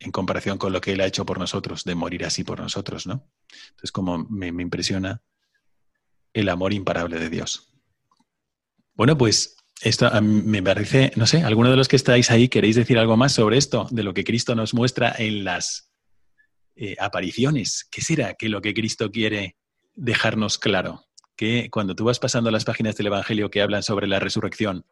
en 0.00 0.10
comparación 0.10 0.58
con 0.58 0.72
lo 0.72 0.80
que 0.80 0.92
Él 0.92 1.00
ha 1.00 1.06
hecho 1.06 1.24
por 1.24 1.38
nosotros, 1.38 1.84
de 1.84 1.94
morir 1.94 2.24
así 2.24 2.42
por 2.44 2.60
nosotros, 2.60 3.06
¿no? 3.06 3.30
Entonces, 3.70 3.92
como 3.92 4.18
me, 4.18 4.52
me 4.52 4.62
impresiona 4.62 5.22
el 6.32 6.48
amor 6.48 6.72
imparable 6.72 7.18
de 7.18 7.30
Dios. 7.30 7.72
Bueno, 8.94 9.16
pues 9.16 9.56
esto 9.80 10.10
me 10.22 10.62
parece, 10.62 11.12
no 11.14 11.26
sé, 11.26 11.42
alguno 11.42 11.70
de 11.70 11.76
los 11.76 11.86
que 11.86 11.96
estáis 11.96 12.30
ahí 12.30 12.48
queréis 12.48 12.76
decir 12.76 12.98
algo 12.98 13.16
más 13.16 13.32
sobre 13.32 13.58
esto, 13.58 13.86
de 13.90 14.02
lo 14.02 14.12
que 14.12 14.24
Cristo 14.24 14.56
nos 14.56 14.74
muestra 14.74 15.14
en 15.16 15.44
las 15.44 15.92
eh, 16.74 16.96
apariciones. 16.98 17.86
¿Qué 17.90 18.00
será 18.00 18.34
que 18.34 18.48
lo 18.48 18.60
que 18.60 18.74
Cristo 18.74 19.10
quiere 19.10 19.56
dejarnos 19.98 20.58
claro? 20.58 21.04
Que 21.36 21.70
cuando 21.70 21.94
tú 21.94 22.04
vas 22.04 22.18
pasando 22.18 22.50
las 22.50 22.64
páginas 22.64 22.96
del 22.96 23.08
Evangelio 23.08 23.50
que 23.50 23.60
hablan 23.60 23.82
sobre 23.82 24.06
la 24.06 24.20
resurrección, 24.20 24.86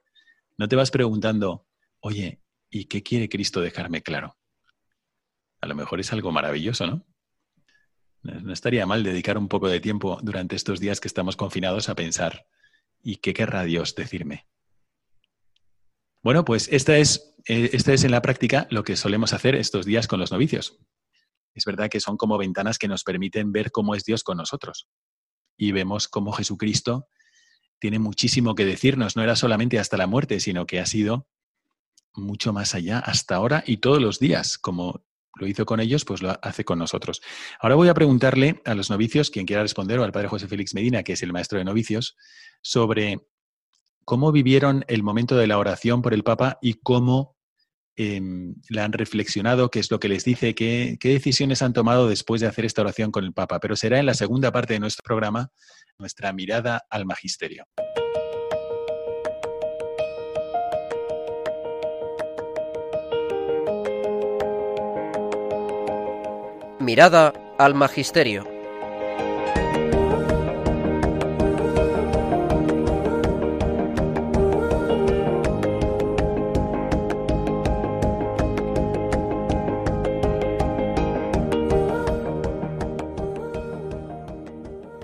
no 0.58 0.68
te 0.68 0.76
vas 0.76 0.90
preguntando, 0.90 1.66
oye, 2.00 2.40
¿y 2.70 2.86
qué 2.86 3.02
quiere 3.02 3.28
Cristo 3.28 3.60
dejarme 3.60 4.02
claro? 4.02 4.36
A 5.60 5.66
lo 5.66 5.74
mejor 5.74 6.00
es 6.00 6.12
algo 6.12 6.32
maravilloso, 6.32 6.86
¿no? 6.86 7.06
No 8.22 8.52
estaría 8.52 8.86
mal 8.86 9.04
dedicar 9.04 9.38
un 9.38 9.48
poco 9.48 9.68
de 9.68 9.80
tiempo 9.80 10.18
durante 10.22 10.56
estos 10.56 10.80
días 10.80 11.00
que 11.00 11.08
estamos 11.08 11.36
confinados 11.36 11.88
a 11.88 11.94
pensar, 11.94 12.46
¿y 13.02 13.16
qué 13.16 13.32
querrá 13.32 13.62
Dios 13.64 13.94
decirme? 13.94 14.48
Bueno, 16.22 16.44
pues 16.44 16.68
esta 16.72 16.96
es, 16.96 17.36
eh, 17.46 17.70
esta 17.72 17.92
es 17.92 18.02
en 18.02 18.10
la 18.10 18.22
práctica 18.22 18.66
lo 18.70 18.82
que 18.82 18.96
solemos 18.96 19.32
hacer 19.32 19.54
estos 19.54 19.86
días 19.86 20.08
con 20.08 20.18
los 20.18 20.32
novicios. 20.32 20.80
Es 21.56 21.64
verdad 21.64 21.88
que 21.88 22.00
son 22.00 22.16
como 22.16 22.38
ventanas 22.38 22.78
que 22.78 22.86
nos 22.86 23.02
permiten 23.02 23.50
ver 23.50 23.72
cómo 23.72 23.94
es 23.94 24.04
Dios 24.04 24.22
con 24.22 24.36
nosotros. 24.36 24.86
Y 25.56 25.72
vemos 25.72 26.06
cómo 26.06 26.32
Jesucristo 26.32 27.08
tiene 27.78 27.98
muchísimo 27.98 28.54
que 28.54 28.64
decirnos. 28.64 29.16
No 29.16 29.22
era 29.22 29.36
solamente 29.36 29.78
hasta 29.78 29.96
la 29.96 30.06
muerte, 30.06 30.38
sino 30.38 30.66
que 30.66 30.80
ha 30.80 30.86
sido 30.86 31.26
mucho 32.14 32.52
más 32.52 32.74
allá 32.74 32.98
hasta 32.98 33.36
ahora 33.36 33.64
y 33.66 33.78
todos 33.78 34.00
los 34.00 34.18
días. 34.18 34.58
Como 34.58 35.02
lo 35.34 35.46
hizo 35.46 35.66
con 35.66 35.80
ellos, 35.80 36.04
pues 36.04 36.22
lo 36.22 36.38
hace 36.42 36.64
con 36.64 36.78
nosotros. 36.78 37.22
Ahora 37.60 37.74
voy 37.74 37.88
a 37.88 37.94
preguntarle 37.94 38.62
a 38.64 38.74
los 38.74 38.90
novicios, 38.90 39.30
quien 39.30 39.46
quiera 39.46 39.62
responder, 39.62 39.98
o 39.98 40.04
al 40.04 40.12
padre 40.12 40.28
José 40.28 40.48
Félix 40.48 40.74
Medina, 40.74 41.02
que 41.02 41.12
es 41.12 41.22
el 41.22 41.32
maestro 41.32 41.58
de 41.58 41.64
novicios, 41.64 42.16
sobre 42.62 43.20
cómo 44.04 44.32
vivieron 44.32 44.84
el 44.88 45.02
momento 45.02 45.36
de 45.36 45.46
la 45.46 45.58
oración 45.58 46.00
por 46.02 46.14
el 46.14 46.22
Papa 46.22 46.58
y 46.62 46.74
cómo 46.74 47.35
eh, 47.96 48.20
la 48.68 48.84
han 48.84 48.92
reflexionado, 48.92 49.70
qué 49.70 49.78
es 49.78 49.90
lo 49.90 49.98
que 49.98 50.08
les 50.08 50.24
dice, 50.24 50.54
qué 50.54 50.98
decisiones 51.00 51.62
han 51.62 51.72
tomado 51.72 52.08
después 52.08 52.40
de 52.40 52.46
hacer 52.46 52.64
esta 52.64 52.82
oración 52.82 53.10
con 53.10 53.24
el 53.24 53.32
Papa. 53.32 53.60
Pero 53.60 53.76
será 53.76 53.98
en 53.98 54.06
la 54.06 54.14
segunda 54.14 54.52
parte 54.52 54.74
de 54.74 54.80
nuestro 54.80 55.02
programa, 55.02 55.50
nuestra 55.98 56.32
mirada 56.32 56.82
al 56.90 57.06
magisterio. 57.06 57.64
Mirada 66.78 67.32
al 67.58 67.74
magisterio. 67.74 68.55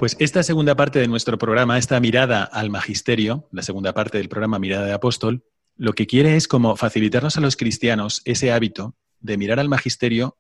Pues 0.03 0.17
esta 0.19 0.43
segunda 0.43 0.75
parte 0.75 0.99
de 0.99 1.07
nuestro 1.07 1.39
programa, 1.39 1.79
esta 1.79 2.01
mirada 2.01 2.43
al 2.43 2.71
magisterio, 2.71 3.47
la 3.53 3.63
segunda 3.63 3.95
parte 3.95 4.19
del 4.19 4.29
programa 4.29 4.59
Mirada 4.59 4.85
de 4.85 4.93
Apóstol, 4.93 5.45
lo 5.77 5.93
que 5.93 6.09
quiere 6.09 6.35
es 6.35 6.49
como 6.49 6.75
facilitarnos 6.75 7.37
a 7.37 7.41
los 7.41 7.55
cristianos 7.57 8.21
ese 8.25 8.51
hábito 8.51 8.97
de 9.21 9.37
mirar 9.37 9.61
al 9.61 9.69
magisterio 9.69 10.37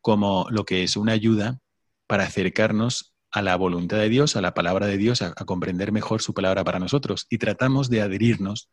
como 0.00 0.48
lo 0.50 0.64
que 0.64 0.82
es 0.82 0.96
una 0.96 1.12
ayuda 1.12 1.60
para 2.08 2.24
acercarnos 2.24 3.14
a 3.30 3.40
la 3.40 3.54
voluntad 3.54 3.98
de 3.98 4.08
Dios, 4.08 4.34
a 4.34 4.40
la 4.40 4.52
palabra 4.52 4.88
de 4.88 4.96
Dios, 4.96 5.22
a, 5.22 5.28
a 5.28 5.44
comprender 5.44 5.92
mejor 5.92 6.20
su 6.20 6.34
palabra 6.34 6.64
para 6.64 6.80
nosotros. 6.80 7.28
Y 7.30 7.38
tratamos 7.38 7.90
de 7.90 8.02
adherirnos 8.02 8.68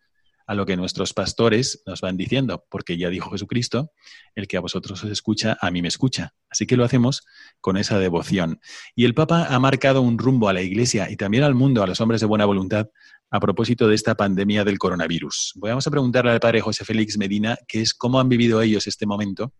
a 0.48 0.54
lo 0.54 0.66
que 0.66 0.78
nuestros 0.78 1.14
pastores 1.14 1.82
nos 1.86 2.02
van 2.02 2.18
diciendo, 2.18 2.66
porque 2.70 2.98
ya 2.98 3.10
dijo 3.10 3.32
Jesucristo, 3.32 3.92
el 4.36 4.48
que 4.48 4.58
a 4.58 4.60
vosotros 4.62 5.04
os 5.04 5.10
escucha, 5.10 5.58
a 5.60 5.72
mí 5.72 5.82
me 5.82 5.88
escucha. 5.88 6.34
Así 6.50 6.68
que 6.68 6.78
lo 6.78 6.84
hacemos 6.84 7.26
con 7.62 7.78
esa 7.78 7.98
devoción. 8.00 8.60
Y 8.96 9.06
el 9.06 9.14
Papa 9.14 9.48
ha 9.50 9.60
marcado 9.60 10.02
un 10.02 10.18
rumbo 10.18 10.48
a 10.48 10.54
la 10.54 10.62
Iglesia 10.62 11.10
y 11.10 11.16
también 11.16 11.44
al 11.44 11.56
mundo, 11.56 11.82
a 11.82 11.88
los 11.88 12.00
hombres 12.00 12.22
de 12.22 12.28
buena 12.28 12.46
voluntad, 12.46 12.90
a 13.32 13.40
propósito 13.40 13.88
de 13.88 13.96
esta 13.96 14.16
pandemia 14.16 14.64
del 14.64 14.78
coronavirus. 14.78 15.54
Vamos 15.56 15.88
a 15.88 15.92
preguntarle 15.92 16.32
al 16.32 16.40
padre 16.40 16.62
José 16.62 16.86
Félix 16.86 17.18
Medina, 17.18 17.58
que 17.68 17.82
es 17.82 17.94
cómo 17.94 18.20
han 18.20 18.30
vivido 18.30 18.62
ellos 18.62 18.88
este 18.88 19.06
momento 19.06 19.52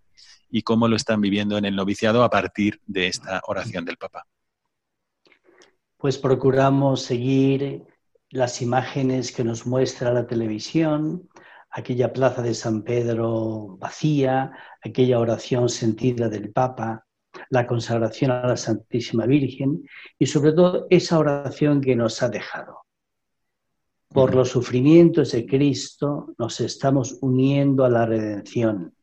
y 0.50 0.62
cómo 0.62 0.88
lo 0.88 0.96
están 0.96 1.20
viviendo 1.20 1.58
en 1.58 1.66
el 1.66 1.76
noviciado 1.76 2.24
a 2.24 2.30
partir 2.30 2.80
de 2.86 3.08
esta 3.08 3.42
oración 3.48 3.86
del 3.86 3.98
Papa. 3.98 4.28
Pues 5.98 6.20
procuramos 6.20 7.02
seguir 7.02 7.84
las 8.32 8.62
imágenes 8.62 9.32
que 9.32 9.44
nos 9.44 9.66
muestra 9.66 10.14
la 10.14 10.28
televisión, 10.28 11.30
aquella 11.70 12.12
plaza 12.12 12.42
de 12.42 12.54
San 12.54 12.84
Pedro 12.84 13.78
vacía, 13.80 14.52
aquella 14.84 15.20
oración 15.20 15.70
sentida 15.70 16.30
del 16.30 16.52
Papa, 16.52 17.06
la 17.50 17.68
consagración 17.68 18.32
a 18.32 18.48
la 18.48 18.58
Santísima 18.58 19.26
Virgen 19.26 19.84
y 20.18 20.26
sobre 20.26 20.54
todo 20.54 20.88
esa 20.90 21.20
oración 21.20 21.82
que 21.82 21.96
nos 21.96 22.24
ha 22.24 22.30
dejado. 22.30 22.86
Por 24.10 24.34
los 24.34 24.50
sufrimientos 24.50 25.34
de 25.34 25.46
Cristo 25.46 26.34
nos 26.38 26.62
estamos 26.62 27.18
uniendo 27.22 27.84
a 27.84 27.90
la 27.90 28.06
redención, 28.06 28.96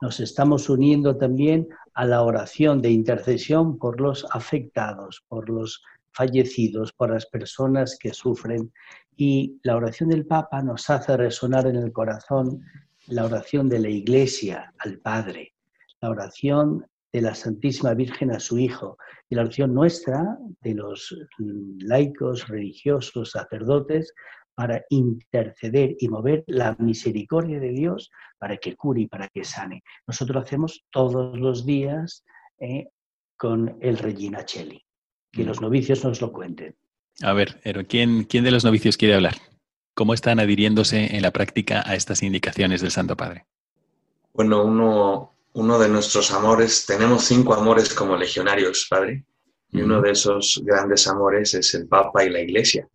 nos 0.00 0.20
estamos 0.20 0.68
uniendo 0.68 1.16
también 1.16 1.68
a 1.94 2.04
la 2.04 2.22
oración 2.22 2.82
de 2.82 2.90
intercesión 2.90 3.78
por 3.78 4.00
los 4.00 4.26
afectados, 4.30 5.24
por 5.28 5.48
los 5.48 5.82
fallecidos, 6.16 6.92
por 6.92 7.10
las 7.10 7.26
personas 7.26 7.98
que 8.00 8.12
sufren. 8.12 8.72
Y 9.16 9.60
la 9.62 9.76
oración 9.76 10.08
del 10.08 10.26
Papa 10.26 10.62
nos 10.62 10.88
hace 10.90 11.16
resonar 11.16 11.66
en 11.66 11.76
el 11.76 11.92
corazón 11.92 12.62
la 13.06 13.24
oración 13.24 13.68
de 13.68 13.78
la 13.78 13.88
Iglesia 13.88 14.72
al 14.78 14.98
Padre, 14.98 15.54
la 16.00 16.10
oración 16.10 16.86
de 17.12 17.20
la 17.20 17.34
Santísima 17.34 17.94
Virgen 17.94 18.32
a 18.32 18.40
su 18.40 18.58
Hijo 18.58 18.98
y 19.28 19.36
la 19.36 19.42
oración 19.42 19.74
nuestra 19.74 20.38
de 20.60 20.74
los 20.74 21.16
laicos, 21.38 22.48
religiosos, 22.48 23.30
sacerdotes, 23.30 24.12
para 24.54 24.82
interceder 24.88 25.96
y 25.98 26.08
mover 26.08 26.42
la 26.46 26.74
misericordia 26.78 27.60
de 27.60 27.70
Dios 27.72 28.10
para 28.38 28.56
que 28.56 28.74
cure 28.74 29.02
y 29.02 29.06
para 29.06 29.28
que 29.28 29.44
sane. 29.44 29.82
Nosotros 30.06 30.34
lo 30.34 30.40
hacemos 30.40 30.84
todos 30.90 31.38
los 31.38 31.66
días 31.66 32.24
eh, 32.58 32.88
con 33.36 33.76
el 33.82 33.98
Regina 33.98 34.46
Cheli 34.46 34.85
que 35.36 35.44
los 35.44 35.60
novicios 35.60 36.02
nos 36.04 36.20
lo 36.20 36.32
cuenten. 36.32 36.74
A 37.22 37.32
ver, 37.32 37.60
pero 37.62 37.86
¿quién, 37.86 38.24
¿quién 38.24 38.44
de 38.44 38.50
los 38.50 38.64
novicios 38.64 38.96
quiere 38.96 39.14
hablar? 39.14 39.36
¿Cómo 39.94 40.14
están 40.14 40.40
adhiriéndose 40.40 41.16
en 41.16 41.22
la 41.22 41.30
práctica 41.30 41.82
a 41.86 41.94
estas 41.94 42.22
indicaciones 42.22 42.80
del 42.80 42.90
Santo 42.90 43.16
Padre? 43.16 43.46
Bueno, 44.32 44.64
uno, 44.64 45.32
uno 45.54 45.78
de 45.78 45.88
nuestros 45.88 46.30
amores, 46.32 46.84
tenemos 46.86 47.24
cinco 47.24 47.54
amores 47.54 47.94
como 47.94 48.16
legionarios, 48.16 48.86
Padre, 48.90 49.24
y 49.70 49.80
uno 49.82 50.00
de 50.00 50.10
esos 50.10 50.62
grandes 50.64 51.06
amores 51.06 51.54
es 51.54 51.74
el 51.74 51.86
Papa 51.86 52.24
y 52.24 52.30
la 52.30 52.40
Iglesia. 52.40 52.88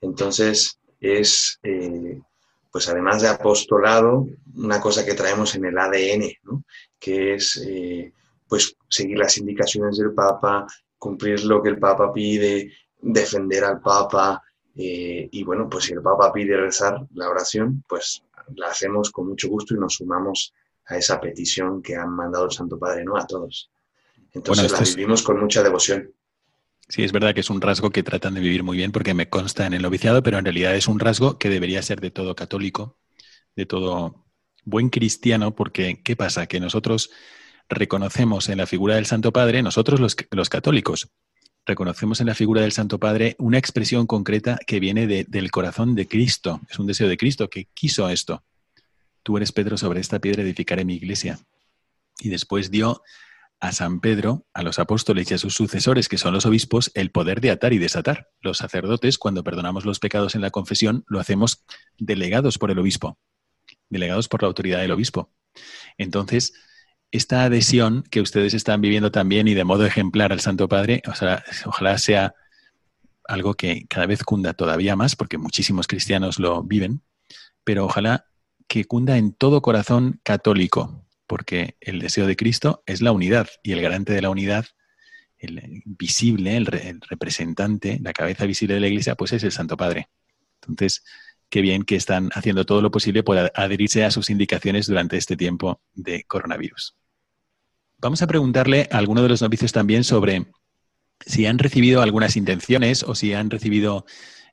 Entonces, 0.00 0.78
es, 1.00 1.58
eh, 1.62 2.20
pues 2.70 2.88
además 2.88 3.22
de 3.22 3.28
apostolado, 3.28 4.26
una 4.54 4.80
cosa 4.80 5.04
que 5.04 5.14
traemos 5.14 5.54
en 5.54 5.64
el 5.64 5.78
ADN, 5.78 6.32
¿no? 6.44 6.64
que 6.98 7.34
es 7.34 7.56
eh, 7.66 8.12
pues 8.48 8.76
seguir 8.88 9.18
las 9.18 9.36
indicaciones 9.38 9.98
del 9.98 10.12
Papa, 10.12 10.66
cumplir 10.98 11.44
lo 11.44 11.62
que 11.62 11.70
el 11.70 11.78
Papa 11.78 12.12
pide, 12.12 12.72
defender 13.00 13.64
al 13.64 13.80
Papa. 13.80 14.42
Eh, 14.76 15.28
y 15.30 15.44
bueno, 15.44 15.68
pues 15.68 15.84
si 15.84 15.92
el 15.92 16.02
Papa 16.02 16.32
pide 16.32 16.56
rezar 16.56 17.06
la 17.14 17.28
oración, 17.28 17.84
pues 17.88 18.22
la 18.56 18.68
hacemos 18.68 19.10
con 19.10 19.28
mucho 19.28 19.48
gusto 19.48 19.74
y 19.74 19.78
nos 19.78 19.94
sumamos 19.94 20.52
a 20.86 20.96
esa 20.96 21.20
petición 21.20 21.82
que 21.82 21.96
han 21.96 22.10
mandado 22.10 22.46
el 22.46 22.52
Santo 22.52 22.78
Padre, 22.78 23.04
¿no? 23.04 23.16
A 23.16 23.26
todos. 23.26 23.70
Entonces 24.32 24.72
la 24.72 24.80
vivimos 24.80 25.22
con 25.22 25.40
mucha 25.40 25.62
devoción. 25.62 26.12
Sí, 26.88 27.02
es 27.02 27.12
verdad 27.12 27.32
que 27.32 27.40
es 27.40 27.48
un 27.48 27.60
rasgo 27.60 27.90
que 27.90 28.02
tratan 28.02 28.34
de 28.34 28.40
vivir 28.40 28.62
muy 28.62 28.76
bien 28.76 28.92
porque 28.92 29.14
me 29.14 29.30
consta 29.30 29.66
en 29.66 29.72
el 29.72 29.82
noviciado, 29.82 30.22
pero 30.22 30.38
en 30.38 30.44
realidad 30.44 30.74
es 30.76 30.86
un 30.86 31.00
rasgo 31.00 31.38
que 31.38 31.48
debería 31.48 31.82
ser 31.82 32.00
de 32.00 32.10
todo 32.10 32.34
católico, 32.34 32.98
de 33.56 33.64
todo 33.64 34.26
buen 34.64 34.90
cristiano 34.90 35.54
porque, 35.54 36.02
¿qué 36.02 36.16
pasa? 36.16 36.46
Que 36.46 36.60
nosotros 36.60 37.10
reconocemos 37.68 38.48
en 38.48 38.58
la 38.58 38.66
figura 38.66 38.96
del 38.96 39.06
Santo 39.06 39.32
Padre, 39.32 39.62
nosotros 39.62 40.00
los, 40.00 40.16
los 40.30 40.48
católicos, 40.48 41.10
reconocemos 41.66 42.20
en 42.20 42.26
la 42.26 42.34
figura 42.34 42.62
del 42.62 42.72
Santo 42.72 42.98
Padre 42.98 43.36
una 43.38 43.58
expresión 43.58 44.06
concreta 44.06 44.58
que 44.66 44.80
viene 44.80 45.06
del 45.06 45.50
corazón 45.50 45.94
de 45.94 46.06
Cristo. 46.06 46.60
Es 46.70 46.78
un 46.78 46.86
deseo 46.86 47.08
de 47.08 47.16
Cristo 47.16 47.48
que 47.48 47.68
quiso 47.74 48.08
esto. 48.08 48.44
Tú 49.22 49.36
eres 49.36 49.52
Pedro, 49.52 49.78
sobre 49.78 50.00
esta 50.00 50.18
piedra 50.18 50.42
edificaré 50.42 50.84
mi 50.84 50.94
iglesia. 50.94 51.38
Y 52.20 52.28
después 52.28 52.70
dio 52.70 53.02
a 53.60 53.72
San 53.72 54.00
Pedro, 54.00 54.46
a 54.52 54.62
los 54.62 54.78
apóstoles 54.78 55.30
y 55.30 55.34
a 55.34 55.38
sus 55.38 55.54
sucesores, 55.54 56.08
que 56.08 56.18
son 56.18 56.34
los 56.34 56.44
obispos, 56.44 56.90
el 56.94 57.10
poder 57.10 57.40
de 57.40 57.50
atar 57.50 57.72
y 57.72 57.78
desatar. 57.78 58.28
Los 58.42 58.58
sacerdotes, 58.58 59.16
cuando 59.16 59.42
perdonamos 59.42 59.86
los 59.86 60.00
pecados 60.00 60.34
en 60.34 60.42
la 60.42 60.50
confesión, 60.50 61.04
lo 61.08 61.18
hacemos 61.18 61.64
delegados 61.96 62.58
por 62.58 62.70
el 62.70 62.78
obispo, 62.78 63.18
delegados 63.88 64.28
por 64.28 64.42
la 64.42 64.48
autoridad 64.48 64.80
del 64.80 64.90
obispo. 64.90 65.30
Entonces, 65.96 66.52
esta 67.16 67.44
adhesión 67.44 68.02
que 68.10 68.20
ustedes 68.20 68.54
están 68.54 68.80
viviendo 68.80 69.12
también 69.12 69.46
y 69.46 69.54
de 69.54 69.62
modo 69.62 69.86
ejemplar 69.86 70.32
al 70.32 70.40
Santo 70.40 70.68
Padre, 70.68 71.00
o 71.06 71.14
sea, 71.14 71.44
ojalá 71.64 71.96
sea 71.98 72.34
algo 73.28 73.54
que 73.54 73.86
cada 73.88 74.06
vez 74.06 74.24
cunda 74.24 74.52
todavía 74.52 74.96
más, 74.96 75.14
porque 75.14 75.38
muchísimos 75.38 75.86
cristianos 75.86 76.40
lo 76.40 76.64
viven, 76.64 77.02
pero 77.62 77.84
ojalá 77.84 78.26
que 78.66 78.84
cunda 78.84 79.16
en 79.16 79.32
todo 79.32 79.62
corazón 79.62 80.20
católico, 80.24 81.06
porque 81.28 81.76
el 81.80 82.00
deseo 82.00 82.26
de 82.26 82.34
Cristo 82.34 82.82
es 82.84 83.00
la 83.00 83.12
unidad 83.12 83.46
y 83.62 83.72
el 83.72 83.80
garante 83.80 84.12
de 84.12 84.20
la 84.20 84.30
unidad, 84.30 84.66
el 85.38 85.82
visible, 85.84 86.56
el, 86.56 86.66
representante, 86.66 88.00
la 88.02 88.12
cabeza 88.12 88.44
visible 88.44 88.74
de 88.74 88.80
la 88.80 88.88
Iglesia, 88.88 89.14
pues 89.14 89.32
es 89.32 89.44
el 89.44 89.52
Santo 89.52 89.76
Padre. 89.76 90.08
Entonces, 90.62 91.04
qué 91.48 91.60
bien 91.60 91.84
que 91.84 91.94
están 91.94 92.30
haciendo 92.34 92.66
todo 92.66 92.82
lo 92.82 92.90
posible 92.90 93.22
por 93.22 93.52
adherirse 93.54 94.04
a 94.04 94.10
sus 94.10 94.30
indicaciones 94.30 94.88
durante 94.88 95.16
este 95.16 95.36
tiempo 95.36 95.80
de 95.94 96.24
coronavirus. 96.24 96.96
Vamos 98.04 98.20
a 98.20 98.26
preguntarle 98.26 98.86
a 98.92 98.98
alguno 98.98 99.22
de 99.22 99.30
los 99.30 99.40
novicios 99.40 99.72
también 99.72 100.04
sobre 100.04 100.44
si 101.24 101.46
han 101.46 101.58
recibido 101.58 102.02
algunas 102.02 102.36
intenciones 102.36 103.02
o 103.02 103.14
si 103.14 103.32
han 103.32 103.48
recibido 103.48 104.04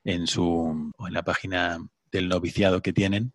en 0.04 0.26
su 0.26 0.90
o 0.96 1.06
en 1.06 1.12
la 1.12 1.22
página 1.22 1.86
del 2.10 2.30
noviciado 2.30 2.80
que 2.80 2.94
tienen, 2.94 3.34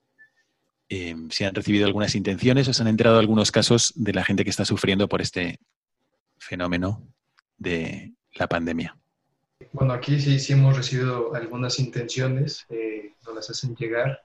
eh, 0.89 1.15
si 1.30 1.43
han 1.43 1.53
recibido 1.53 1.86
algunas 1.86 2.15
intenciones 2.15 2.68
o 2.68 2.74
se 2.74 2.82
han 2.82 2.88
enterado 2.88 3.20
algunos 3.20 3.51
casos 3.51 3.93
de 3.95 4.11
la 4.11 4.24
gente 4.24 4.43
que 4.43 4.49
está 4.49 4.65
sufriendo 4.65 5.07
por 5.07 5.22
este 5.22 5.59
fenómeno 6.39 7.07
de 7.59 8.15
la 8.34 8.47
pandemia. 8.47 8.97
Bueno, 9.72 9.93
aquí 9.93 10.20
sí, 10.20 10.39
sí 10.39 10.53
hemos 10.53 10.76
recibido 10.76 11.36
algunas 11.36 11.78
intenciones, 11.78 12.65
eh, 12.70 13.13
nos 13.24 13.36
las 13.36 13.51
hacen 13.51 13.76
llegar 13.76 14.24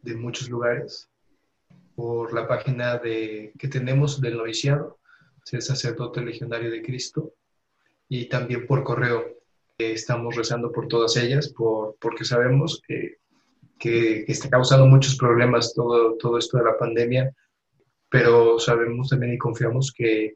de 0.00 0.14
muchos 0.14 0.48
lugares 0.48 1.10
por 1.94 2.32
la 2.32 2.48
página 2.48 2.98
que 3.02 3.68
tenemos 3.68 4.22
del 4.22 4.38
noviciado 4.38 5.03
ser 5.44 5.62
sacerdote 5.62 6.20
legionario 6.22 6.70
de 6.70 6.82
Cristo, 6.82 7.34
y 8.08 8.28
también 8.28 8.66
por 8.66 8.82
correo. 8.84 9.24
estamos 9.76 10.36
rezando 10.36 10.70
por 10.70 10.86
todas 10.86 11.16
ellas, 11.16 11.48
por, 11.48 11.96
porque 12.00 12.24
sabemos 12.24 12.80
que, 12.86 13.16
que, 13.78 14.24
está 14.28 14.48
causando 14.48 14.86
muchos 14.86 15.16
problemas 15.16 15.74
todo, 15.74 16.16
todo 16.16 16.38
esto 16.38 16.58
de 16.58 16.64
la 16.64 16.78
pandemia, 16.78 17.34
pero 18.08 18.58
sabemos 18.60 19.08
también 19.08 19.34
y 19.34 19.38
confiamos 19.38 19.92
que, 19.92 20.34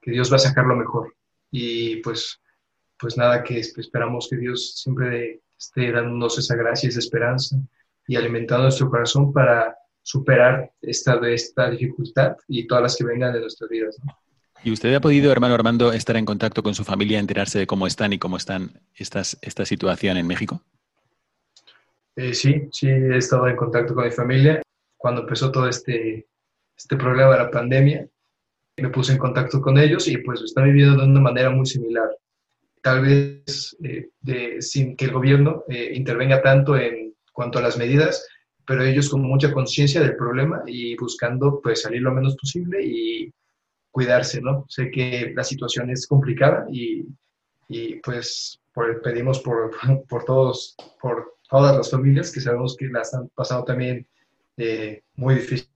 que 0.00 0.10
Dios 0.10 0.30
va 0.32 0.36
a 0.36 0.40
sacar 0.40 0.66
lo 0.66 0.76
mejor. 0.76 1.14
Y 1.52 1.96
pues, 1.96 2.40
pues 2.98 3.16
nada, 3.16 3.44
que 3.44 3.60
esperamos 3.60 4.28
que 4.28 4.36
Dios 4.36 4.74
siempre 4.76 5.40
esté 5.56 5.92
dándonos 5.92 6.38
esa 6.38 6.56
gracia, 6.56 6.88
esa 6.88 6.98
esperanza 6.98 7.56
y 8.06 8.16
alimentando 8.16 8.64
nuestro 8.64 8.90
corazón 8.90 9.32
para 9.32 9.76
superar 10.02 10.72
esta, 10.80 11.20
esta 11.28 11.70
dificultad 11.70 12.36
y 12.48 12.66
todas 12.66 12.82
las 12.82 12.96
que 12.96 13.04
vengan 13.04 13.32
de 13.32 13.40
nuestras 13.40 13.70
vidas. 13.70 13.96
¿Y 14.62 14.72
usted 14.72 14.94
ha 14.94 15.00
podido, 15.00 15.32
hermano 15.32 15.54
Armando, 15.54 15.92
estar 15.92 16.16
en 16.16 16.26
contacto 16.26 16.62
con 16.62 16.74
su 16.74 16.84
familia, 16.84 17.18
enterarse 17.18 17.58
de 17.58 17.66
cómo 17.66 17.86
están 17.86 18.12
y 18.12 18.18
cómo 18.18 18.36
están 18.36 18.80
estas, 18.94 19.38
esta 19.40 19.64
situación 19.64 20.18
en 20.18 20.26
México? 20.26 20.62
Eh, 22.16 22.34
sí, 22.34 22.68
sí, 22.70 22.88
he 22.88 23.16
estado 23.16 23.48
en 23.48 23.56
contacto 23.56 23.94
con 23.94 24.04
mi 24.04 24.10
familia. 24.10 24.60
Cuando 24.98 25.22
empezó 25.22 25.50
todo 25.50 25.66
este, 25.66 26.26
este 26.76 26.96
problema 26.96 27.32
de 27.32 27.38
la 27.38 27.50
pandemia, 27.50 28.06
me 28.76 28.88
puse 28.90 29.12
en 29.12 29.18
contacto 29.18 29.62
con 29.62 29.78
ellos 29.78 30.06
y 30.08 30.18
pues 30.18 30.42
están 30.42 30.64
viviendo 30.64 31.00
de 31.00 31.08
una 31.08 31.20
manera 31.20 31.48
muy 31.50 31.64
similar. 31.64 32.08
Tal 32.82 33.02
vez 33.02 33.76
eh, 33.82 34.60
sin 34.60 34.96
que 34.96 35.06
el 35.06 35.12
gobierno 35.12 35.64
eh, 35.68 35.92
intervenga 35.94 36.42
tanto 36.42 36.76
en 36.76 37.14
cuanto 37.32 37.58
a 37.58 37.62
las 37.62 37.78
medidas, 37.78 38.26
pero 38.66 38.84
ellos 38.84 39.08
con 39.08 39.22
mucha 39.22 39.52
conciencia 39.52 40.02
del 40.02 40.16
problema 40.16 40.62
y 40.66 40.96
buscando 40.96 41.60
pues 41.62 41.82
salir 41.82 42.02
lo 42.02 42.12
menos 42.12 42.36
posible 42.36 42.84
y 42.84 43.32
cuidarse, 43.90 44.40
¿no? 44.40 44.64
Sé 44.68 44.90
que 44.90 45.32
la 45.34 45.44
situación 45.44 45.90
es 45.90 46.06
complicada 46.06 46.66
y, 46.70 47.06
y 47.68 47.96
pues 47.96 48.60
pedimos 49.02 49.40
por, 49.40 49.70
por, 50.08 50.24
todos, 50.24 50.76
por 51.00 51.36
todas 51.48 51.76
las 51.76 51.90
familias 51.90 52.32
que 52.32 52.40
sabemos 52.40 52.76
que 52.76 52.86
las 52.88 53.12
han 53.14 53.28
pasado 53.28 53.64
también 53.64 54.06
eh, 54.56 55.02
muy 55.14 55.36
difícil. 55.36 55.68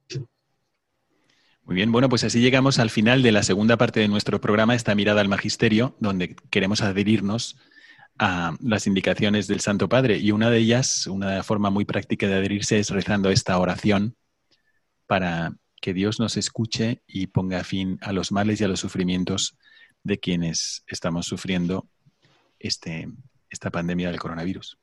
Muy 1.65 1.77
bien, 1.77 1.91
bueno, 1.91 2.11
pues 2.11 2.25
así 2.25 2.41
llegamos 2.41 2.79
al 2.79 2.91
final 2.91 3.23
de 3.23 3.33
la 3.33 3.43
segunda 3.43 3.79
parte 3.79 4.01
de 4.01 4.09
nuestro 4.09 4.39
programa, 4.39 4.75
esta 4.75 4.95
mirada 4.95 5.23
al 5.23 5.29
magisterio, 5.29 5.97
donde 5.99 6.37
queremos 6.51 6.83
adherirnos 6.83 7.57
a 8.19 8.55
las 8.61 8.87
indicaciones 8.87 9.47
del 9.47 9.61
Santo 9.61 9.89
Padre. 9.89 10.19
Y 10.19 10.31
una 10.31 10.51
de 10.51 10.59
ellas, 10.59 11.07
una 11.07 11.43
forma 11.43 11.71
muy 11.71 11.87
práctica 11.87 12.29
de 12.29 12.35
adherirse 12.35 12.79
es 12.79 12.91
rezando 12.91 13.31
esta 13.31 13.59
oración 13.59 14.15
para 15.07 15.55
que 15.85 15.93
Dios 15.93 16.19
nos 16.19 16.39
escuche 16.39 17.03
y 17.07 17.27
ponga 17.27 17.63
fin 17.63 17.99
a 18.01 18.15
los 18.15 18.33
males 18.33 18.59
y 18.59 18.65
a 18.65 18.69
los 18.69 18.81
sufrimientos 18.81 19.59
de 20.03 20.19
quienes 20.19 20.83
estamos 20.87 21.27
sufriendo 21.27 21.91
este, 22.59 23.07
esta 23.51 23.71
pandemia 23.71 24.09
del 24.09 24.19
coronavirus. 24.19 24.79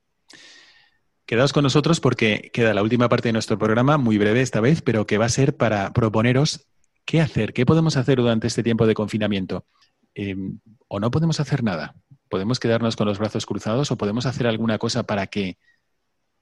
Quedaos 1.26 1.54
con 1.54 1.64
nosotros 1.64 2.00
porque 2.00 2.52
queda 2.54 2.76
la 2.76 2.84
última 2.84 3.10
parte 3.10 3.30
de 3.30 3.34
nuestro 3.34 3.58
programa, 3.58 3.98
muy 3.98 4.20
breve 4.20 4.42
esta 4.42 4.62
vez, 4.62 4.84
pero 4.84 5.08
que 5.08 5.18
va 5.18 5.26
a 5.26 5.30
ser 5.30 5.58
para 5.58 5.92
proponeros 5.92 6.68
qué 7.04 7.20
hacer, 7.20 7.52
qué 7.54 7.66
podemos 7.66 7.98
hacer 7.98 8.20
durante 8.20 8.46
este 8.46 8.62
tiempo 8.62 8.86
de 8.86 8.94
confinamiento. 8.94 9.66
Em, 10.14 10.60
o 10.88 11.00
no 11.00 11.10
podemos 11.10 11.40
hacer 11.40 11.64
nada. 11.64 11.96
Podemos 12.30 12.60
quedarnos 12.60 12.96
con 12.96 13.08
los 13.08 13.18
brazos 13.18 13.48
cruzados 13.48 13.90
o 13.90 13.98
podemos 13.98 14.28
hacer 14.28 14.46
alguna 14.46 14.78
cosa 14.78 15.02
para 15.02 15.26
que 15.26 15.58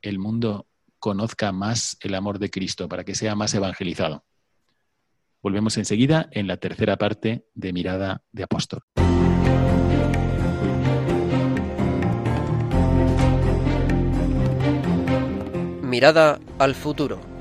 el 0.01 0.19
mundo 0.19 0.67
conozca 0.99 1.53
más 1.53 1.95
el 2.01 2.13
amor 2.13 2.39
de 2.39 2.49
Cristo, 2.49 2.89
para 2.89 3.05
que 3.05 3.15
sea 3.15 3.35
más 3.35 3.53
evangelizado. 3.53 4.25
Volvemos 5.41 5.77
enseguida 5.77 6.27
en 6.31 6.47
la 6.47 6.57
tercera 6.57 6.97
parte 6.97 7.45
de 7.53 7.71
Mirada 7.71 8.23
de 8.31 8.43
Apóstol. 8.43 8.81
Mirada 15.81 16.39
al 16.59 16.75
futuro. 16.75 17.38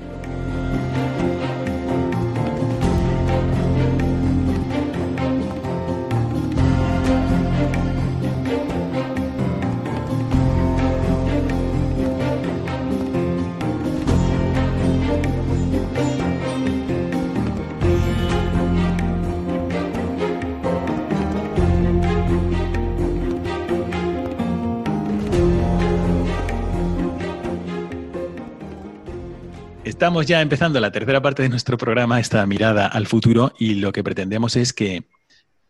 Estamos 29.99 30.27
ya 30.27 30.39
empezando 30.39 30.79
la 30.79 30.93
tercera 30.93 31.21
parte 31.21 31.43
de 31.43 31.49
nuestro 31.49 31.77
programa, 31.77 32.21
esta 32.21 32.45
mirada 32.45 32.87
al 32.87 33.05
futuro, 33.05 33.53
y 33.59 33.73
lo 33.73 33.91
que 33.91 34.01
pretendemos 34.01 34.55
es 34.55 34.71
que, 34.71 35.03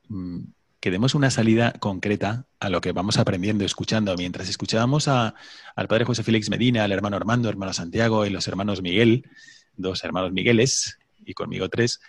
mm, 0.07 0.41
que 0.79 0.91
demos 0.91 1.15
una 1.15 1.31
salida 1.31 1.73
concreta 1.79 2.45
a 2.59 2.69
lo 2.69 2.79
que 2.79 2.91
vamos 2.91 3.17
aprendiendo, 3.17 3.65
escuchando. 3.65 4.15
Mientras 4.15 4.47
escuchábamos 4.47 5.07
al 5.07 5.33
padre 5.87 6.05
José 6.05 6.21
Félix 6.21 6.51
Medina, 6.51 6.83
al 6.83 6.91
hermano 6.91 7.15
Armando, 7.15 7.49
hermano 7.49 7.73
Santiago 7.73 8.23
y 8.27 8.29
los 8.29 8.47
hermanos 8.47 8.83
Miguel, 8.83 9.25
dos 9.75 10.03
hermanos 10.03 10.31
Migueles 10.31 10.99
y 11.25 11.33
conmigo 11.33 11.67
tres, 11.67 11.99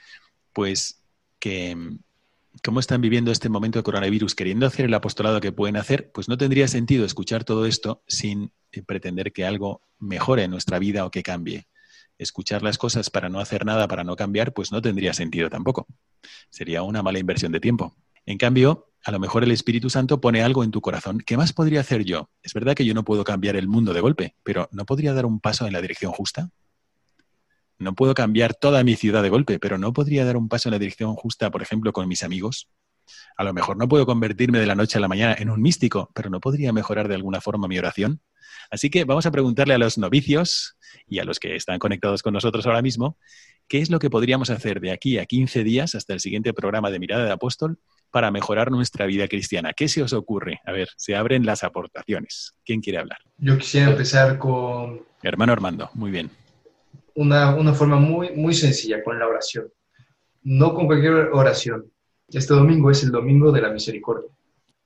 pues 0.52 1.02
que 1.38 1.74
mm, 1.74 2.00
cómo 2.62 2.80
están 2.80 3.00
viviendo 3.00 3.32
este 3.32 3.48
momento 3.48 3.78
de 3.78 3.82
coronavirus, 3.82 4.34
queriendo 4.34 4.66
hacer 4.66 4.84
el 4.84 4.92
apostolado 4.92 5.40
que 5.40 5.52
pueden 5.52 5.78
hacer, 5.78 6.10
pues 6.12 6.28
no 6.28 6.36
tendría 6.36 6.68
sentido 6.68 7.06
escuchar 7.06 7.44
todo 7.44 7.64
esto 7.64 8.02
sin 8.06 8.52
pretender 8.86 9.32
que 9.32 9.46
algo 9.46 9.80
mejore 9.98 10.44
en 10.44 10.50
nuestra 10.50 10.78
vida 10.78 11.06
o 11.06 11.10
que 11.10 11.22
cambie 11.22 11.69
escuchar 12.20 12.62
las 12.62 12.78
cosas 12.78 13.10
para 13.10 13.28
no 13.28 13.40
hacer 13.40 13.64
nada, 13.64 13.88
para 13.88 14.04
no 14.04 14.14
cambiar, 14.14 14.52
pues 14.52 14.70
no 14.72 14.82
tendría 14.82 15.14
sentido 15.14 15.48
tampoco. 15.48 15.86
Sería 16.50 16.82
una 16.82 17.02
mala 17.02 17.18
inversión 17.18 17.50
de 17.50 17.60
tiempo. 17.60 17.96
En 18.26 18.38
cambio, 18.38 18.92
a 19.04 19.10
lo 19.10 19.18
mejor 19.18 19.42
el 19.42 19.50
Espíritu 19.50 19.88
Santo 19.88 20.20
pone 20.20 20.42
algo 20.42 20.62
en 20.62 20.70
tu 20.70 20.80
corazón. 20.80 21.22
¿Qué 21.24 21.36
más 21.36 21.52
podría 21.52 21.80
hacer 21.80 22.04
yo? 22.04 22.30
Es 22.42 22.52
verdad 22.52 22.74
que 22.74 22.84
yo 22.84 22.94
no 22.94 23.04
puedo 23.04 23.24
cambiar 23.24 23.56
el 23.56 23.68
mundo 23.68 23.94
de 23.94 24.00
golpe, 24.00 24.36
pero 24.42 24.68
¿no 24.72 24.84
podría 24.84 25.14
dar 25.14 25.24
un 25.24 25.40
paso 25.40 25.66
en 25.66 25.72
la 25.72 25.80
dirección 25.80 26.12
justa? 26.12 26.50
No 27.78 27.94
puedo 27.94 28.12
cambiar 28.12 28.54
toda 28.54 28.84
mi 28.84 28.94
ciudad 28.94 29.22
de 29.22 29.30
golpe, 29.30 29.58
pero 29.58 29.78
no 29.78 29.94
podría 29.94 30.26
dar 30.26 30.36
un 30.36 30.50
paso 30.50 30.68
en 30.68 30.72
la 30.72 30.78
dirección 30.78 31.14
justa, 31.14 31.50
por 31.50 31.62
ejemplo, 31.62 31.94
con 31.94 32.06
mis 32.06 32.22
amigos. 32.22 32.68
A 33.36 33.44
lo 33.44 33.52
mejor 33.52 33.76
no 33.76 33.88
puedo 33.88 34.06
convertirme 34.06 34.58
de 34.58 34.66
la 34.66 34.74
noche 34.74 34.98
a 34.98 35.00
la 35.00 35.08
mañana 35.08 35.36
en 35.38 35.50
un 35.50 35.62
místico, 35.62 36.10
pero 36.14 36.30
no 36.30 36.40
podría 36.40 36.72
mejorar 36.72 37.08
de 37.08 37.14
alguna 37.14 37.40
forma 37.40 37.68
mi 37.68 37.78
oración. 37.78 38.20
Así 38.70 38.90
que 38.90 39.04
vamos 39.04 39.26
a 39.26 39.30
preguntarle 39.30 39.74
a 39.74 39.78
los 39.78 39.98
novicios 39.98 40.76
y 41.06 41.18
a 41.18 41.24
los 41.24 41.40
que 41.40 41.56
están 41.56 41.78
conectados 41.78 42.22
con 42.22 42.34
nosotros 42.34 42.66
ahora 42.66 42.82
mismo, 42.82 43.18
¿qué 43.68 43.78
es 43.78 43.90
lo 43.90 43.98
que 43.98 44.10
podríamos 44.10 44.50
hacer 44.50 44.80
de 44.80 44.92
aquí 44.92 45.18
a 45.18 45.26
15 45.26 45.64
días 45.64 45.94
hasta 45.94 46.12
el 46.12 46.20
siguiente 46.20 46.52
programa 46.52 46.90
de 46.90 46.98
Mirada 46.98 47.24
de 47.24 47.32
Apóstol 47.32 47.78
para 48.10 48.30
mejorar 48.30 48.70
nuestra 48.70 49.06
vida 49.06 49.26
cristiana? 49.28 49.72
¿Qué 49.72 49.88
se 49.88 50.02
os 50.02 50.12
ocurre? 50.12 50.60
A 50.64 50.72
ver, 50.72 50.88
se 50.96 51.16
abren 51.16 51.46
las 51.46 51.64
aportaciones. 51.64 52.54
¿Quién 52.64 52.80
quiere 52.80 52.98
hablar? 52.98 53.18
Yo 53.38 53.58
quisiera 53.58 53.90
empezar 53.90 54.38
con... 54.38 55.04
Hermano 55.22 55.52
Armando, 55.52 55.90
muy 55.94 56.10
bien. 56.10 56.30
Una, 57.14 57.54
una 57.54 57.74
forma 57.74 57.96
muy, 57.96 58.30
muy 58.34 58.54
sencilla, 58.54 59.02
con 59.02 59.18
la 59.18 59.26
oración. 59.26 59.66
No 60.42 60.74
con 60.74 60.86
cualquier 60.86 61.30
oración. 61.32 61.90
Este 62.32 62.54
domingo 62.54 62.90
es 62.90 63.02
el 63.02 63.10
domingo 63.10 63.50
de 63.52 63.60
la 63.60 63.70
misericordia. 63.70 64.30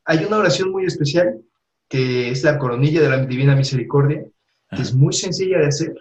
Hay 0.04 0.24
una 0.24 0.38
oración 0.38 0.70
muy 0.70 0.84
especial 0.84 1.40
que 1.88 2.30
es 2.30 2.42
la 2.42 2.58
coronilla 2.58 3.02
de 3.02 3.08
la 3.08 3.24
Divina 3.24 3.54
Misericordia, 3.54 4.24
que 4.70 4.82
es 4.82 4.94
muy 4.94 5.12
sencilla 5.12 5.58
de 5.58 5.66
hacer, 5.66 5.94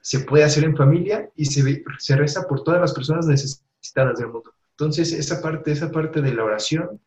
se 0.00 0.20
puede 0.20 0.44
hacer 0.44 0.62
en 0.62 0.76
familia 0.76 1.28
y 1.34 1.46
se, 1.46 1.82
se 1.98 2.16
reza 2.16 2.46
por 2.46 2.62
todas 2.62 2.80
las 2.80 2.92
personas 2.92 3.26
necesitadas 3.26 4.18
del 4.18 4.28
mundo. 4.28 4.52
Entonces, 4.70 5.12
esa 5.12 5.42
parte, 5.42 5.72
esa 5.72 5.90
parte 5.90 6.22
de 6.22 6.32
la 6.32 6.44
oración 6.44 7.00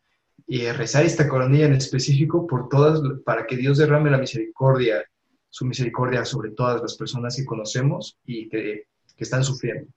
y 0.46 0.66
rezar 0.72 1.04
esta 1.04 1.28
coronilla 1.28 1.66
en 1.66 1.74
específico 1.74 2.46
por 2.46 2.68
todas, 2.68 3.00
para 3.24 3.46
que 3.46 3.56
Dios 3.56 3.78
derrame 3.78 4.10
la 4.10 4.18
misericordia, 4.18 5.02
su 5.48 5.64
misericordia 5.64 6.24
sobre 6.24 6.50
todas 6.50 6.82
las 6.82 6.96
personas 6.96 7.36
que 7.36 7.46
conocemos 7.46 8.18
y 8.26 8.48
que, 8.48 8.84
que 9.16 9.24
están 9.24 9.44
sufriendo. 9.44 9.88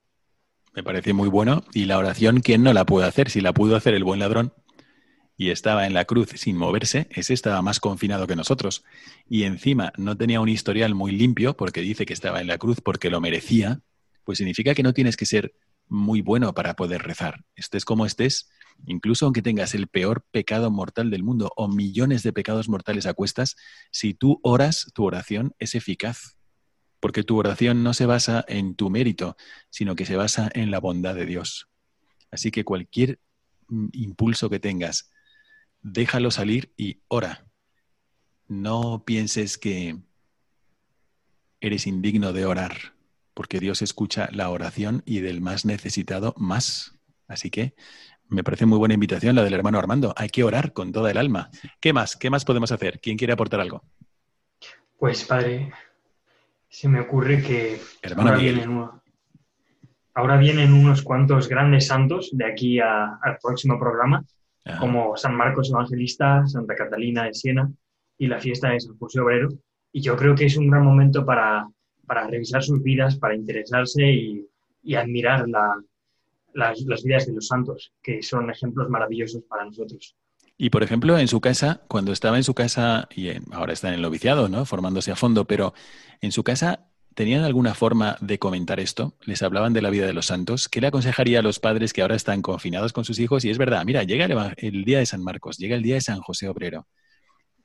Me 0.75 0.83
parece 0.83 1.13
muy 1.13 1.29
bueno. 1.29 1.63
Y 1.73 1.85
la 1.85 1.97
oración, 1.97 2.41
¿quién 2.41 2.63
no 2.63 2.73
la 2.73 2.85
puede 2.85 3.07
hacer? 3.07 3.29
Si 3.29 3.41
la 3.41 3.53
pudo 3.53 3.75
hacer 3.75 3.93
el 3.93 4.03
buen 4.03 4.19
ladrón 4.19 4.53
y 5.37 5.49
estaba 5.49 5.85
en 5.85 5.93
la 5.93 6.05
cruz 6.05 6.29
sin 6.35 6.57
moverse, 6.57 7.07
ese 7.11 7.33
estaba 7.33 7.61
más 7.61 7.79
confinado 7.79 8.25
que 8.25 8.35
nosotros. 8.35 8.83
Y 9.29 9.43
encima 9.43 9.93
no 9.97 10.17
tenía 10.17 10.41
un 10.41 10.49
historial 10.49 10.95
muy 10.95 11.11
limpio 11.11 11.55
porque 11.55 11.81
dice 11.81 12.05
que 12.05 12.13
estaba 12.13 12.41
en 12.41 12.47
la 12.47 12.57
cruz 12.57 12.81
porque 12.81 13.11
lo 13.11 13.21
merecía, 13.21 13.81
pues 14.23 14.39
significa 14.39 14.73
que 14.73 14.83
no 14.83 14.93
tienes 14.93 15.15
que 15.15 15.27
ser 15.27 15.53
muy 15.87 16.21
bueno 16.21 16.53
para 16.53 16.75
poder 16.75 17.03
rezar. 17.03 17.45
Estés 17.55 17.85
como 17.85 18.07
estés, 18.07 18.49
incluso 18.87 19.25
aunque 19.25 19.43
tengas 19.43 19.75
el 19.75 19.87
peor 19.87 20.25
pecado 20.31 20.71
mortal 20.71 21.11
del 21.11 21.23
mundo 21.23 21.51
o 21.55 21.67
millones 21.67 22.23
de 22.23 22.33
pecados 22.33 22.67
mortales 22.67 23.05
a 23.05 23.13
cuestas, 23.13 23.57
si 23.91 24.15
tú 24.15 24.39
oras, 24.41 24.91
tu 24.95 25.03
oración 25.03 25.53
es 25.59 25.75
eficaz 25.75 26.37
porque 27.03 27.25
tu 27.25 27.37
oración 27.37 27.83
no 27.83 27.93
se 27.93 28.05
basa 28.05 28.45
en 28.47 28.75
tu 28.75 28.89
mérito, 28.89 29.35
sino 29.69 29.93
que 29.93 30.05
se 30.05 30.15
basa 30.15 30.49
en 30.53 30.71
la 30.71 30.79
bondad 30.79 31.13
de 31.13 31.25
Dios. 31.25 31.67
Así 32.31 32.49
que 32.49 32.63
cualquier 32.63 33.19
mm, 33.67 33.87
impulso 33.91 34.49
que 34.49 34.61
tengas, 34.61 35.11
déjalo 35.81 36.31
salir 36.31 36.71
y 36.77 37.01
ora. 37.09 37.45
No 38.47 39.03
pienses 39.05 39.57
que 39.57 39.97
eres 41.59 41.87
indigno 41.87 42.31
de 42.31 42.45
orar, 42.45 42.95
porque 43.33 43.59
Dios 43.59 43.81
escucha 43.81 44.29
la 44.31 44.49
oración 44.49 45.03
y 45.05 45.19
del 45.19 45.41
más 45.41 45.65
necesitado 45.65 46.33
más. 46.37 46.95
Así 47.27 47.49
que 47.49 47.75
me 48.29 48.45
parece 48.45 48.65
muy 48.65 48.77
buena 48.77 48.93
invitación 48.93 49.35
la 49.35 49.43
del 49.43 49.55
hermano 49.55 49.77
Armando. 49.77 50.13
Hay 50.15 50.29
que 50.29 50.45
orar 50.45 50.71
con 50.71 50.93
toda 50.93 51.11
el 51.11 51.17
alma. 51.17 51.51
¿Qué 51.81 51.91
más? 51.91 52.15
¿Qué 52.15 52.29
más 52.29 52.45
podemos 52.45 52.71
hacer? 52.71 53.01
¿Quién 53.01 53.17
quiere 53.17 53.33
aportar 53.33 53.59
algo? 53.59 53.83
Pues, 54.97 55.25
padre, 55.25 55.73
se 56.73 56.89
me 56.89 56.99
ocurre 56.99 57.43
que 57.43 57.79
ahora 58.17 58.35
vienen, 58.35 58.89
ahora 60.15 60.37
vienen, 60.37 60.73
unos 60.73 61.03
cuantos 61.03 61.47
grandes 61.47 61.85
santos 61.85 62.31
de 62.33 62.45
aquí 62.45 62.79
al 62.79 63.37
próximo 63.39 63.77
programa, 63.79 64.25
como 64.79 65.15
San 65.15 65.35
Marcos 65.35 65.69
Evangelista, 65.69 66.47
Santa 66.47 66.73
Catalina 66.73 67.25
de 67.25 67.35
Siena 67.35 67.71
y 68.17 68.25
la 68.25 68.39
fiesta 68.39 68.69
de 68.69 68.79
San 68.79 68.97
José 68.97 69.19
Obrero. 69.19 69.49
Y 69.91 70.01
yo 70.01 70.15
creo 70.15 70.33
que 70.33 70.45
es 70.45 70.57
un 70.57 70.67
gran 70.67 70.83
momento 70.83 71.23
para, 71.23 71.67
para 72.07 72.25
revisar 72.25 72.63
sus 72.63 72.81
vidas, 72.81 73.17
para 73.17 73.35
interesarse 73.35 74.11
y, 74.11 74.47
y 74.81 74.95
admirar 74.95 75.47
la, 75.47 75.79
las, 76.55 76.81
las 76.81 77.03
vidas 77.03 77.27
de 77.27 77.33
los 77.33 77.45
santos, 77.45 77.93
que 78.01 78.23
son 78.23 78.49
ejemplos 78.49 78.89
maravillosos 78.89 79.43
para 79.43 79.63
nosotros. 79.63 80.15
Y 80.63 80.69
por 80.69 80.81
ejemplo, 80.81 81.19
en 81.19 81.27
su 81.27 81.41
casa, 81.41 81.81
cuando 81.89 82.13
estaba 82.13 82.37
en 82.37 82.45
su 82.45 82.53
casa, 82.53 83.09
y 83.13 83.31
ahora 83.51 83.73
está 83.73 83.89
en 83.89 83.95
el 83.95 84.01
noviciado, 84.01 84.47
¿no? 84.47 84.63
Formándose 84.63 85.11
a 85.11 85.17
fondo, 85.17 85.45
pero 85.45 85.73
en 86.21 86.31
su 86.31 86.45
casa, 86.45 86.87
¿tenían 87.15 87.43
alguna 87.43 87.73
forma 87.73 88.15
de 88.21 88.39
comentar 88.39 88.79
esto? 88.79 89.17
¿Les 89.25 89.43
hablaban 89.43 89.73
de 89.73 89.81
la 89.81 89.89
vida 89.89 90.05
de 90.05 90.13
los 90.13 90.27
santos? 90.27 90.69
¿Qué 90.69 90.79
le 90.79 90.87
aconsejaría 90.87 91.39
a 91.39 91.41
los 91.41 91.59
padres 91.59 91.91
que 91.91 92.01
ahora 92.01 92.15
están 92.15 92.41
confinados 92.41 92.93
con 92.93 93.03
sus 93.03 93.19
hijos? 93.19 93.43
Y 93.43 93.49
es 93.49 93.57
verdad, 93.57 93.83
mira, 93.83 94.03
llega 94.03 94.53
el, 94.55 94.85
día 94.85 94.99
de 94.99 95.05
San 95.05 95.21
Marcos, 95.21 95.57
llega 95.57 95.75
el 95.75 95.83
día 95.83 95.95
de 95.95 96.01
San 96.01 96.21
José 96.21 96.47
Obrero. 96.47 96.87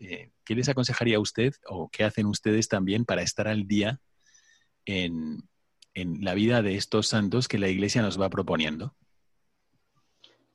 Eh, 0.01 0.33
¿Qué 0.45 0.57
les 0.57 0.69
aconsejaría 0.69 1.19
a 1.19 1.21
usted 1.21 1.55
o 1.69 1.89
qué 1.91 2.03
hacen 2.03 2.27
ustedes 2.27 2.67
también 2.67 3.05
para 3.05 3.23
estar 3.23 3.47
al 3.47 3.69
día 3.69 4.01
en, 4.87 5.45
en 5.95 6.25
la 6.25 6.35
vida 6.35 6.63
de 6.63 6.75
estos 6.75 7.07
santos 7.07 7.47
que 7.47 7.59
la 7.59 7.69
Iglesia 7.69 8.03
nos 8.03 8.21
va 8.21 8.29
proponiendo? 8.29 8.97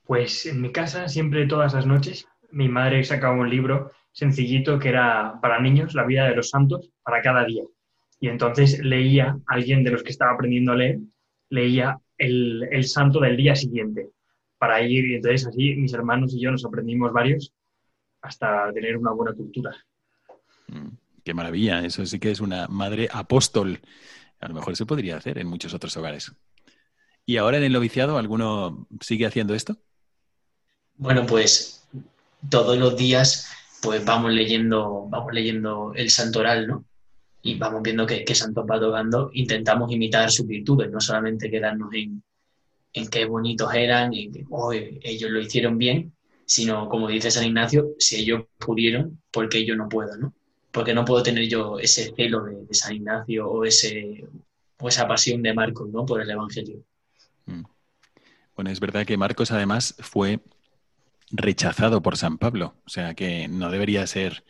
Pues 0.03 0.45
en 0.45 0.59
mi 0.59 0.73
casa 0.73 1.07
siempre 1.07 1.47
todas 1.47 1.73
las 1.73 1.85
noches 1.85 2.27
mi 2.53 2.69
madre 2.69 3.03
sacaba 3.03 3.35
un 3.35 3.49
libro 3.49 3.91
sencillito 4.11 4.79
que 4.79 4.89
era 4.89 5.39
para 5.41 5.59
niños, 5.59 5.95
la 5.95 6.05
vida 6.05 6.27
de 6.27 6.35
los 6.35 6.49
santos, 6.49 6.91
para 7.01 7.21
cada 7.21 7.43
día. 7.45 7.63
Y 8.19 8.29
entonces 8.29 8.79
leía, 8.79 9.37
alguien 9.47 9.83
de 9.83 9.91
los 9.91 10.03
que 10.03 10.11
estaba 10.11 10.33
aprendiendo 10.33 10.71
a 10.71 10.75
leer, 10.75 10.99
leía 11.49 11.99
el, 12.17 12.67
el 12.71 12.85
santo 12.85 13.19
del 13.19 13.35
día 13.35 13.55
siguiente 13.55 14.09
para 14.57 14.81
ir, 14.81 15.05
y 15.05 15.15
entonces 15.15 15.45
así 15.47 15.75
mis 15.75 15.93
hermanos 15.93 16.33
y 16.33 16.39
yo 16.39 16.51
nos 16.51 16.63
aprendimos 16.63 17.11
varios 17.11 17.51
hasta 18.21 18.71
tener 18.71 18.95
una 18.97 19.11
buena 19.11 19.33
cultura. 19.33 19.75
Mm, 20.67 20.95
qué 21.23 21.33
maravilla, 21.33 21.83
eso 21.83 22.05
sí 22.05 22.19
que 22.19 22.31
es 22.31 22.39
una 22.39 22.67
madre 22.67 23.09
apóstol. 23.11 23.79
A 24.39 24.47
lo 24.47 24.53
mejor 24.53 24.75
se 24.75 24.85
podría 24.85 25.17
hacer 25.17 25.37
en 25.37 25.47
muchos 25.47 25.73
otros 25.73 25.97
hogares. 25.97 26.31
¿Y 27.25 27.37
ahora 27.37 27.57
en 27.57 27.63
el 27.63 27.73
noviciado 27.73 28.17
alguno 28.17 28.87
sigue 29.01 29.25
haciendo 29.25 29.53
esto? 29.53 29.77
Bueno, 30.95 31.25
pues 31.25 31.82
todos 32.49 32.77
los 32.77 32.95
días 32.95 33.47
pues 33.81 34.03
vamos 34.05 34.31
leyendo, 34.31 35.07
vamos 35.09 35.33
leyendo 35.33 35.93
el 35.95 36.09
santoral, 36.09 36.67
¿no? 36.67 36.85
Y 37.41 37.55
vamos 37.55 37.81
viendo 37.83 38.07
qué 38.07 38.33
santos 38.33 38.65
va 38.69 38.79
tocando, 38.79 39.29
intentamos 39.33 39.91
imitar 39.91 40.31
sus 40.31 40.47
virtudes, 40.47 40.89
no 40.89 41.01
solamente 41.01 41.51
quedarnos 41.51 41.93
en, 41.93 42.23
en 42.93 43.07
qué 43.09 43.25
bonitos 43.25 43.73
eran 43.73 44.13
y 44.13 44.31
que 44.31 44.45
oh, 44.49 44.71
ellos 44.71 45.29
lo 45.29 45.41
hicieron 45.41 45.77
bien, 45.77 46.13
sino, 46.45 46.87
como 46.87 47.09
dice 47.09 47.31
San 47.31 47.45
Ignacio, 47.45 47.89
si 47.99 48.17
ellos 48.17 48.43
pudieron, 48.57 49.21
¿por 49.31 49.49
qué 49.49 49.65
yo 49.65 49.75
no 49.75 49.89
puedo, 49.89 50.15
no? 50.15 50.33
Porque 50.71 50.93
no 50.93 51.03
puedo 51.03 51.21
tener 51.21 51.49
yo 51.49 51.77
ese 51.79 52.13
celo 52.15 52.43
de, 52.45 52.65
de 52.65 52.73
San 52.73 52.95
Ignacio 52.95 53.49
o, 53.49 53.65
ese, 53.65 54.25
o 54.79 54.87
esa 54.87 55.07
pasión 55.07 55.41
de 55.41 55.53
Marcos, 55.53 55.89
¿no? 55.89 56.05
Por 56.05 56.21
el 56.21 56.29
Evangelio. 56.29 56.81
Mm. 57.45 57.63
Bueno, 58.55 58.71
es 58.71 58.79
verdad 58.79 59.05
que 59.05 59.17
Marcos 59.17 59.51
además 59.51 59.95
fue 59.99 60.39
rechazado 61.31 62.01
por 62.01 62.17
San 62.17 62.37
Pablo, 62.37 62.75
o 62.85 62.89
sea 62.89 63.13
que 63.13 63.47
no 63.47 63.69
debería 63.69 64.05
ser 64.07 64.43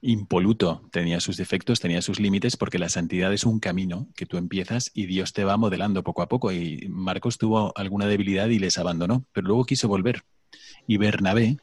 impoluto, 0.00 0.88
tenía 0.92 1.20
sus 1.20 1.36
defectos, 1.36 1.80
tenía 1.80 2.02
sus 2.02 2.20
límites, 2.20 2.56
porque 2.56 2.78
la 2.78 2.88
santidad 2.88 3.32
es 3.32 3.44
un 3.44 3.58
camino 3.58 4.08
que 4.14 4.26
tú 4.26 4.36
empiezas 4.36 4.90
y 4.94 5.06
Dios 5.06 5.32
te 5.32 5.44
va 5.44 5.56
modelando 5.56 6.02
poco 6.04 6.22
a 6.22 6.28
poco. 6.28 6.52
Y 6.52 6.86
Marcos 6.88 7.38
tuvo 7.38 7.76
alguna 7.76 8.06
debilidad 8.06 8.48
y 8.48 8.58
les 8.58 8.78
abandonó, 8.78 9.24
pero 9.32 9.48
luego 9.48 9.64
quiso 9.64 9.88
volver. 9.88 10.22
Y 10.86 10.96
Bernabé, 10.98 11.58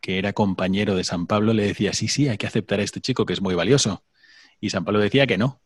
que 0.00 0.18
era 0.18 0.32
compañero 0.32 0.96
de 0.96 1.04
San 1.04 1.26
Pablo, 1.26 1.52
le 1.52 1.66
decía, 1.66 1.92
sí, 1.92 2.08
sí, 2.08 2.28
hay 2.28 2.38
que 2.38 2.46
aceptar 2.46 2.80
a 2.80 2.84
este 2.84 3.00
chico 3.00 3.26
que 3.26 3.34
es 3.34 3.42
muy 3.42 3.54
valioso. 3.54 4.02
Y 4.60 4.70
San 4.70 4.84
Pablo 4.84 5.00
decía 5.00 5.26
que 5.26 5.38
no. 5.38 5.60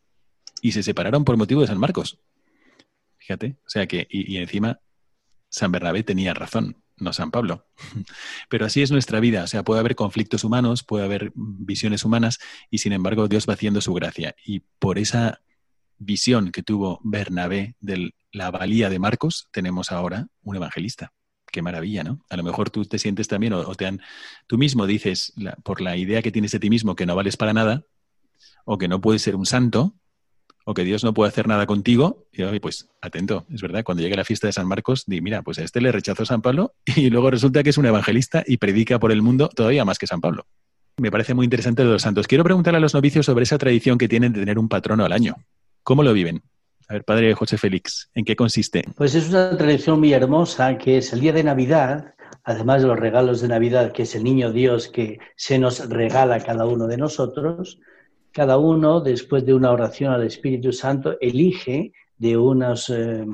Y 0.60 0.72
se 0.72 0.82
separaron 0.82 1.24
por 1.24 1.36
motivo 1.36 1.60
de 1.60 1.68
San 1.68 1.78
Marcos. 1.78 2.18
Fíjate, 3.18 3.56
o 3.64 3.68
sea 3.68 3.86
que, 3.86 4.06
y, 4.10 4.32
y 4.32 4.36
encima 4.38 4.80
San 5.48 5.70
Bernabé 5.70 6.02
tenía 6.02 6.34
razón 6.34 6.82
no 7.02 7.12
San 7.12 7.30
Pablo. 7.30 7.66
Pero 8.48 8.66
así 8.66 8.82
es 8.82 8.90
nuestra 8.90 9.20
vida, 9.20 9.44
o 9.44 9.46
sea, 9.46 9.62
puede 9.64 9.80
haber 9.80 9.94
conflictos 9.94 10.44
humanos, 10.44 10.82
puede 10.82 11.04
haber 11.04 11.32
visiones 11.34 12.04
humanas 12.04 12.38
y 12.70 12.78
sin 12.78 12.92
embargo 12.92 13.28
Dios 13.28 13.46
va 13.48 13.54
haciendo 13.54 13.80
su 13.80 13.92
gracia. 13.94 14.34
Y 14.44 14.60
por 14.78 14.98
esa 14.98 15.40
visión 15.98 16.50
que 16.50 16.62
tuvo 16.62 17.00
Bernabé 17.04 17.76
de 17.80 18.14
la 18.32 18.50
valía 18.50 18.88
de 18.88 18.98
Marcos, 18.98 19.48
tenemos 19.52 19.92
ahora 19.92 20.28
un 20.42 20.56
evangelista. 20.56 21.12
Qué 21.50 21.60
maravilla, 21.60 22.02
¿no? 22.02 22.24
A 22.30 22.36
lo 22.36 22.42
mejor 22.42 22.70
tú 22.70 22.84
te 22.84 22.98
sientes 22.98 23.28
también 23.28 23.52
o, 23.52 23.74
te 23.74 23.86
han, 23.86 24.00
tú 24.46 24.56
mismo 24.56 24.86
dices, 24.86 25.34
por 25.62 25.80
la 25.80 25.96
idea 25.96 26.22
que 26.22 26.32
tienes 26.32 26.52
de 26.52 26.60
ti 26.60 26.70
mismo 26.70 26.96
que 26.96 27.04
no 27.04 27.14
vales 27.14 27.36
para 27.36 27.52
nada 27.52 27.84
o 28.64 28.78
que 28.78 28.88
no 28.88 29.00
puedes 29.00 29.22
ser 29.22 29.36
un 29.36 29.44
santo, 29.44 29.94
o 30.64 30.74
que 30.74 30.84
Dios 30.84 31.04
no 31.04 31.14
puede 31.14 31.28
hacer 31.28 31.48
nada 31.48 31.66
contigo, 31.66 32.26
y 32.32 32.60
pues 32.60 32.88
atento, 33.00 33.46
es 33.52 33.62
verdad, 33.62 33.84
cuando 33.84 34.02
llegue 34.02 34.16
la 34.16 34.24
fiesta 34.24 34.46
de 34.46 34.52
San 34.52 34.66
Marcos, 34.66 35.04
di, 35.06 35.20
mira, 35.20 35.42
pues 35.42 35.58
a 35.58 35.64
este 35.64 35.80
le 35.80 35.92
rechazó 35.92 36.24
San 36.24 36.42
Pablo 36.42 36.74
y 36.96 37.10
luego 37.10 37.30
resulta 37.30 37.62
que 37.62 37.70
es 37.70 37.78
un 37.78 37.86
evangelista 37.86 38.44
y 38.46 38.56
predica 38.58 38.98
por 38.98 39.12
el 39.12 39.22
mundo 39.22 39.48
todavía 39.48 39.84
más 39.84 39.98
que 39.98 40.06
San 40.06 40.20
Pablo. 40.20 40.46
Me 40.98 41.10
parece 41.10 41.34
muy 41.34 41.44
interesante 41.44 41.82
de 41.82 41.90
los 41.90 42.02
santos. 42.02 42.26
Quiero 42.26 42.44
preguntarle 42.44 42.76
a 42.76 42.80
los 42.80 42.94
novicios 42.94 43.26
sobre 43.26 43.44
esa 43.44 43.58
tradición 43.58 43.96
que 43.96 44.08
tienen 44.08 44.32
de 44.32 44.40
tener 44.40 44.58
un 44.58 44.68
patrono 44.68 45.04
al 45.04 45.12
año. 45.12 45.36
¿Cómo 45.82 46.02
lo 46.02 46.12
viven? 46.12 46.42
A 46.88 46.94
ver, 46.94 47.04
padre 47.04 47.34
José 47.34 47.56
Félix, 47.56 48.10
¿en 48.14 48.24
qué 48.24 48.36
consiste? 48.36 48.84
Pues 48.96 49.14
es 49.14 49.30
una 49.30 49.56
tradición 49.56 49.98
muy 49.98 50.12
hermosa 50.12 50.76
que 50.76 50.98
es 50.98 51.12
el 51.12 51.20
día 51.20 51.32
de 51.32 51.42
Navidad, 51.42 52.14
además 52.44 52.82
de 52.82 52.88
los 52.88 52.98
regalos 52.98 53.40
de 53.40 53.48
Navidad, 53.48 53.92
que 53.92 54.02
es 54.02 54.14
el 54.14 54.24
niño 54.24 54.52
Dios 54.52 54.88
que 54.88 55.18
se 55.36 55.58
nos 55.58 55.88
regala 55.88 56.36
a 56.36 56.40
cada 56.40 56.66
uno 56.66 56.86
de 56.86 56.98
nosotros, 56.98 57.78
cada 58.32 58.58
uno, 58.58 59.00
después 59.00 59.44
de 59.44 59.54
una 59.54 59.70
oración 59.70 60.12
al 60.12 60.24
Espíritu 60.24 60.72
Santo, 60.72 61.16
elige 61.20 61.92
de 62.16 62.36
unos 62.36 62.88
eh, 62.90 63.24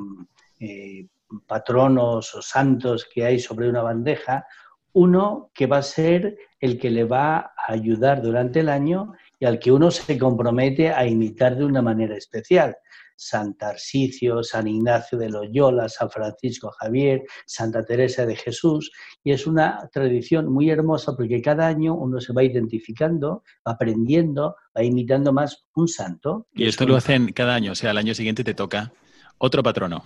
eh, 0.61 1.07
patronos 1.46 2.34
o 2.34 2.42
santos 2.42 3.07
que 3.12 3.24
hay 3.24 3.38
sobre 3.38 3.68
una 3.68 3.82
bandeja, 3.82 4.46
uno 4.92 5.51
que 5.55 5.66
va 5.66 5.78
a 5.78 5.82
ser 5.82 6.36
el 6.61 6.78
que 6.78 6.90
le 6.90 7.05
va 7.05 7.36
a 7.38 7.53
ayudar 7.72 8.22
durante 8.22 8.61
el 8.61 8.68
año 8.68 9.12
y 9.38 9.44
al 9.44 9.59
que 9.59 9.70
uno 9.70 9.90
se 9.90 10.18
compromete 10.18 10.90
a 10.90 11.07
imitar 11.07 11.57
de 11.57 11.64
una 11.64 11.82
manera 11.82 12.16
especial. 12.16 12.76
San 13.18 13.54
Tarsicio, 13.54 14.44
San 14.44 14.68
Ignacio 14.68 15.18
de 15.18 15.28
Loyola, 15.28 15.88
San 15.88 16.08
Francisco 16.08 16.70
Javier, 16.70 17.24
Santa 17.46 17.84
Teresa 17.84 18.24
de 18.24 18.36
Jesús. 18.36 18.92
Y 19.24 19.32
es 19.32 19.46
una 19.46 19.88
tradición 19.92 20.50
muy 20.52 20.70
hermosa 20.70 21.16
porque 21.16 21.42
cada 21.42 21.66
año 21.66 21.94
uno 21.94 22.20
se 22.20 22.32
va 22.32 22.44
identificando, 22.44 23.42
aprendiendo, 23.64 24.54
va 24.76 24.84
imitando 24.84 25.32
más 25.32 25.66
un 25.74 25.88
santo. 25.88 26.46
Y 26.54 26.68
esto 26.68 26.86
lo 26.86 26.94
hacen 26.94 27.32
cada 27.32 27.56
año, 27.56 27.72
o 27.72 27.74
sea, 27.74 27.90
al 27.90 27.98
año 27.98 28.14
siguiente 28.14 28.44
te 28.44 28.54
toca 28.54 28.92
otro 29.38 29.64
patrono. 29.64 30.04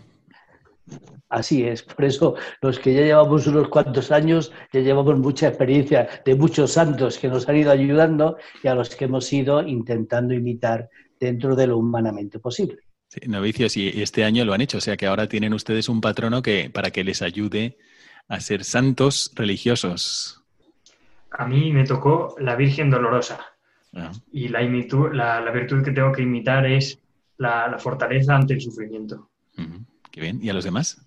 Así 1.29 1.65
es, 1.65 1.83
por 1.83 2.05
eso 2.05 2.35
los 2.61 2.79
que 2.79 2.93
ya 2.93 3.03
llevamos 3.03 3.47
unos 3.47 3.69
cuantos 3.69 4.11
años, 4.11 4.53
ya 4.73 4.81
llevamos 4.81 5.19
mucha 5.19 5.49
experiencia 5.49 6.09
de 6.25 6.35
muchos 6.35 6.73
santos 6.73 7.19
que 7.19 7.29
nos 7.29 7.49
han 7.49 7.57
ido 7.57 7.71
ayudando 7.71 8.37
y 8.63 8.69
a 8.69 8.75
los 8.75 8.95
que 8.95 9.05
hemos 9.05 9.33
ido 9.33 9.63
intentando 9.63 10.35
imitar 10.35 10.91
dentro 11.19 11.55
de 11.55 11.69
lo 11.69 11.79
humanamente 11.79 12.39
posible. 12.39 12.83
Sí, 13.13 13.21
novicios, 13.29 13.77
y 13.77 14.01
este 14.01 14.25
año 14.25 14.43
lo 14.47 14.55
han 14.55 14.63
hecho, 14.63 14.79
o 14.79 14.81
sea 14.81 14.97
que 14.97 15.05
ahora 15.07 15.29
tienen 15.29 15.53
ustedes 15.53 15.91
un 15.91 16.01
patrono 16.01 16.41
que 16.41 16.71
para 16.71 16.91
que 16.91 17.05
les 17.05 17.21
ayude 17.21 17.77
a 18.27 18.41
ser 18.41 18.65
santos 18.65 19.33
religiosos. 19.35 20.43
A 21.31 21.47
mí 21.47 21.75
me 21.75 21.85
tocó 21.85 22.35
la 22.39 22.57
Virgen 22.57 22.89
Dolorosa. 22.89 23.39
Ah. 23.93 24.13
Y 24.33 24.49
la, 24.49 24.63
la, 24.63 25.51
virtud 25.51 25.85
que 25.85 25.91
tengo 25.91 26.11
que 26.11 26.23
imitar 26.23 26.65
es 26.65 27.01
la, 27.37 27.77
fortaleza 27.79 28.35
ante 28.35 28.55
el 28.55 28.63
sufrimiento. 28.63 29.29
Qué 30.11 30.23
bien. 30.23 30.43
¿Y 30.43 30.49
a 30.49 30.55
los 30.55 30.65
demás? 30.65 31.05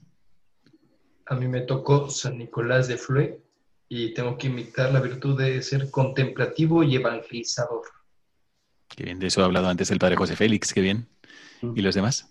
A 1.26 1.34
mí 1.34 1.48
me 1.48 1.62
tocó 1.62 2.12
San 2.12 2.38
Nicolás 2.38 2.88
de 2.88 2.98
Flue 2.98 3.42
y 3.90 4.14
tengo 4.14 4.38
que 4.38 4.46
imitar 4.46 4.94
la 4.94 5.02
virtud 5.02 5.40
de 5.40 5.60
ser 5.64 5.90
contemplativo 5.90 6.84
y 6.84 6.98
evangelizador. 6.98 7.82
Qué 8.90 9.06
bien, 9.06 9.18
de 9.18 9.26
eso 9.26 9.42
ha 9.42 9.46
hablado 9.46 9.68
antes 9.68 9.90
el 9.90 9.98
padre 9.98 10.16
José 10.16 10.36
Félix, 10.36 10.72
qué 10.72 10.82
bien. 10.82 11.08
¿Y 11.62 11.82
los 11.82 11.96
demás? 11.96 12.28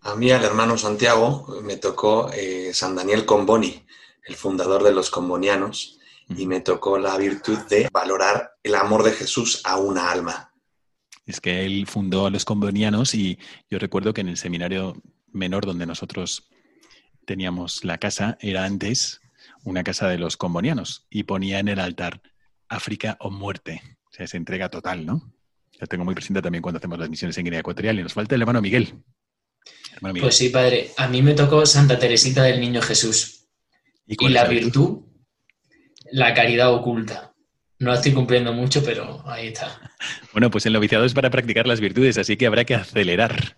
A 0.00 0.14
mí, 0.16 0.30
al 0.30 0.44
hermano 0.44 0.76
Santiago, 0.76 1.60
me 1.62 1.76
tocó 1.76 2.30
eh, 2.32 2.72
San 2.74 2.94
Daniel 2.94 3.24
Comboni, 3.24 3.84
el 4.26 4.34
fundador 4.36 4.82
de 4.82 4.92
los 4.92 5.10
combonianos, 5.10 5.98
y 6.28 6.46
me 6.46 6.60
tocó 6.60 6.98
la 6.98 7.16
virtud 7.16 7.58
de 7.68 7.88
valorar 7.92 8.56
el 8.62 8.74
amor 8.74 9.02
de 9.02 9.12
Jesús 9.12 9.60
a 9.64 9.78
una 9.78 10.10
alma. 10.10 10.52
Es 11.26 11.40
que 11.40 11.64
él 11.64 11.86
fundó 11.86 12.26
a 12.26 12.30
los 12.30 12.44
combonianos 12.44 13.14
y 13.14 13.38
yo 13.70 13.78
recuerdo 13.78 14.12
que 14.12 14.20
en 14.20 14.28
el 14.28 14.36
seminario 14.36 14.94
menor 15.32 15.64
donde 15.66 15.86
nosotros 15.86 16.48
teníamos 17.26 17.84
la 17.84 17.98
casa 17.98 18.36
era 18.40 18.64
antes 18.64 19.20
una 19.64 19.82
casa 19.82 20.08
de 20.08 20.18
los 20.18 20.36
combonianos 20.36 21.06
y 21.10 21.22
ponía 21.22 21.58
en 21.58 21.68
el 21.68 21.80
altar 21.80 22.20
África 22.68 23.16
o 23.20 23.30
muerte. 23.30 23.80
O 24.10 24.12
sea, 24.12 24.26
se 24.26 24.36
entrega 24.36 24.68
total, 24.68 25.06
¿no? 25.06 25.32
La 25.80 25.86
tengo 25.86 26.04
muy 26.04 26.14
presente 26.14 26.40
también 26.40 26.62
cuando 26.62 26.78
hacemos 26.78 26.98
las 26.98 27.10
misiones 27.10 27.36
en 27.38 27.44
Guinea 27.44 27.60
Ecuatorial. 27.60 27.98
Y 27.98 28.02
nos 28.02 28.12
falta 28.12 28.34
el 28.34 28.42
hermano 28.42 28.60
Miguel. 28.60 28.94
Pues 30.00 30.36
sí, 30.36 30.48
padre. 30.48 30.90
A 30.96 31.08
mí 31.08 31.22
me 31.22 31.34
tocó 31.34 31.64
Santa 31.66 31.98
Teresita 31.98 32.42
del 32.42 32.60
Niño 32.60 32.82
Jesús. 32.82 33.48
Y, 34.06 34.28
la 34.28 34.44
virtud, 34.44 35.00
la 36.10 36.34
caridad 36.34 36.72
oculta. 36.72 37.34
No 37.78 37.92
estoy 37.92 38.12
cumpliendo 38.12 38.52
mucho, 38.52 38.84
pero 38.84 39.22
ahí 39.26 39.48
está. 39.48 39.80
Bueno, 40.32 40.50
pues 40.50 40.66
el 40.66 40.72
noviciado 40.72 41.04
es 41.04 41.14
para 41.14 41.30
practicar 41.30 41.66
las 41.68 41.80
virtudes, 41.80 42.18
así 42.18 42.36
que 42.36 42.46
habrá 42.46 42.64
que 42.64 42.74
acelerar. 42.74 43.56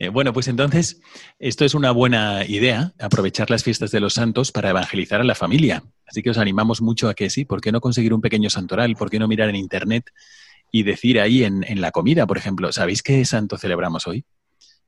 Eh, 0.00 0.08
bueno, 0.08 0.32
pues 0.32 0.48
entonces, 0.48 1.00
esto 1.38 1.64
es 1.64 1.74
una 1.74 1.92
buena 1.92 2.44
idea, 2.44 2.92
aprovechar 2.98 3.48
las 3.48 3.62
fiestas 3.62 3.92
de 3.92 4.00
los 4.00 4.14
santos 4.14 4.50
para 4.50 4.70
evangelizar 4.70 5.20
a 5.20 5.24
la 5.24 5.36
familia. 5.36 5.84
Así 6.04 6.22
que 6.22 6.30
os 6.30 6.38
animamos 6.38 6.82
mucho 6.82 7.08
a 7.08 7.14
que 7.14 7.30
sí, 7.30 7.44
¿por 7.44 7.60
qué 7.60 7.70
no 7.70 7.80
conseguir 7.80 8.12
un 8.12 8.20
pequeño 8.20 8.50
santoral? 8.50 8.96
¿Por 8.96 9.08
qué 9.08 9.20
no 9.20 9.28
mirar 9.28 9.48
en 9.50 9.56
Internet 9.56 10.10
y 10.72 10.84
decir 10.84 11.20
ahí 11.20 11.44
en, 11.44 11.80
la 11.80 11.90
comida, 11.90 12.26
por 12.26 12.38
ejemplo, 12.38 12.72
¿sabéis 12.72 13.02
qué 13.02 13.24
santo 13.24 13.58
celebramos 13.58 14.06
hoy? 14.06 14.24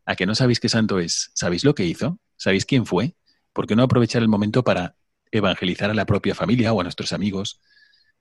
¿A 0.07 0.17
que 0.17 0.27
no 0.27 0.35
sabéis 0.35 0.61
qué 0.61 0.69
santo 0.69 1.01
es? 1.01 1.31
¿Sabéis 1.35 1.65
lo 1.65 1.75
que 1.75 1.85
hizo? 1.85 2.19
¿Sabéis 2.37 2.65
quién 2.65 2.87
fue? 2.87 3.15
¿Por 3.53 3.67
qué 3.67 3.77
no 3.77 3.83
aprovechar 3.83 4.23
el 4.23 4.29
momento 4.29 4.63
para 4.63 4.97
evangelizar 5.31 5.91
a 5.91 5.95
la 5.95 6.07
propia 6.07 6.35
familia 6.35 6.73
o 6.73 6.81
a 6.81 6.85
nuestros 6.85 7.13
amigos? 7.13 7.61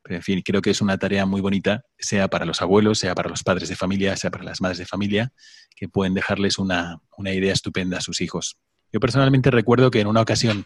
Pero 0.03 0.15
en 0.15 0.23
fin, 0.23 0.41
creo 0.43 0.61
que 0.61 0.71
es 0.71 0.81
una 0.81 0.97
tarea 0.97 1.25
muy 1.25 1.41
bonita, 1.41 1.83
sea 1.99 2.27
para 2.27 2.45
los 2.45 2.61
abuelos, 2.61 2.99
sea 2.99 3.13
para 3.13 3.29
los 3.29 3.43
padres 3.43 3.69
de 3.69 3.75
familia, 3.75 4.15
sea 4.15 4.31
para 4.31 4.43
las 4.43 4.59
madres 4.59 4.79
de 4.79 4.85
familia, 4.85 5.31
que 5.75 5.87
pueden 5.87 6.15
dejarles 6.15 6.57
una, 6.57 6.99
idea 7.19 7.53
estupenda 7.53 7.99
a 7.99 8.01
sus 8.01 8.21
hijos. 8.21 8.57
Yo 8.91 8.99
personalmente 8.99 9.51
recuerdo 9.51 9.91
que 9.91 10.01
en 10.01 10.07
una 10.07 10.21
ocasión 10.21 10.65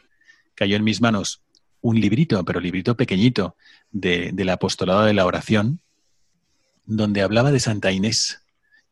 cayó 0.55 0.77
en 0.77 0.85
mis 0.85 1.01
manos 1.01 1.43
un 1.81 1.99
librito, 1.99 2.43
pero 2.45 2.61
librito 2.61 2.95
pequeñito, 2.95 3.57
de, 3.91 4.31
del 4.33 4.49
apostolado 4.49 5.03
de 5.03 5.13
la 5.13 5.25
oración, 5.25 5.81
donde 6.85 7.21
hablaba 7.21 7.51
de 7.51 7.59
Santa 7.59 7.91
Inés. 7.91 8.41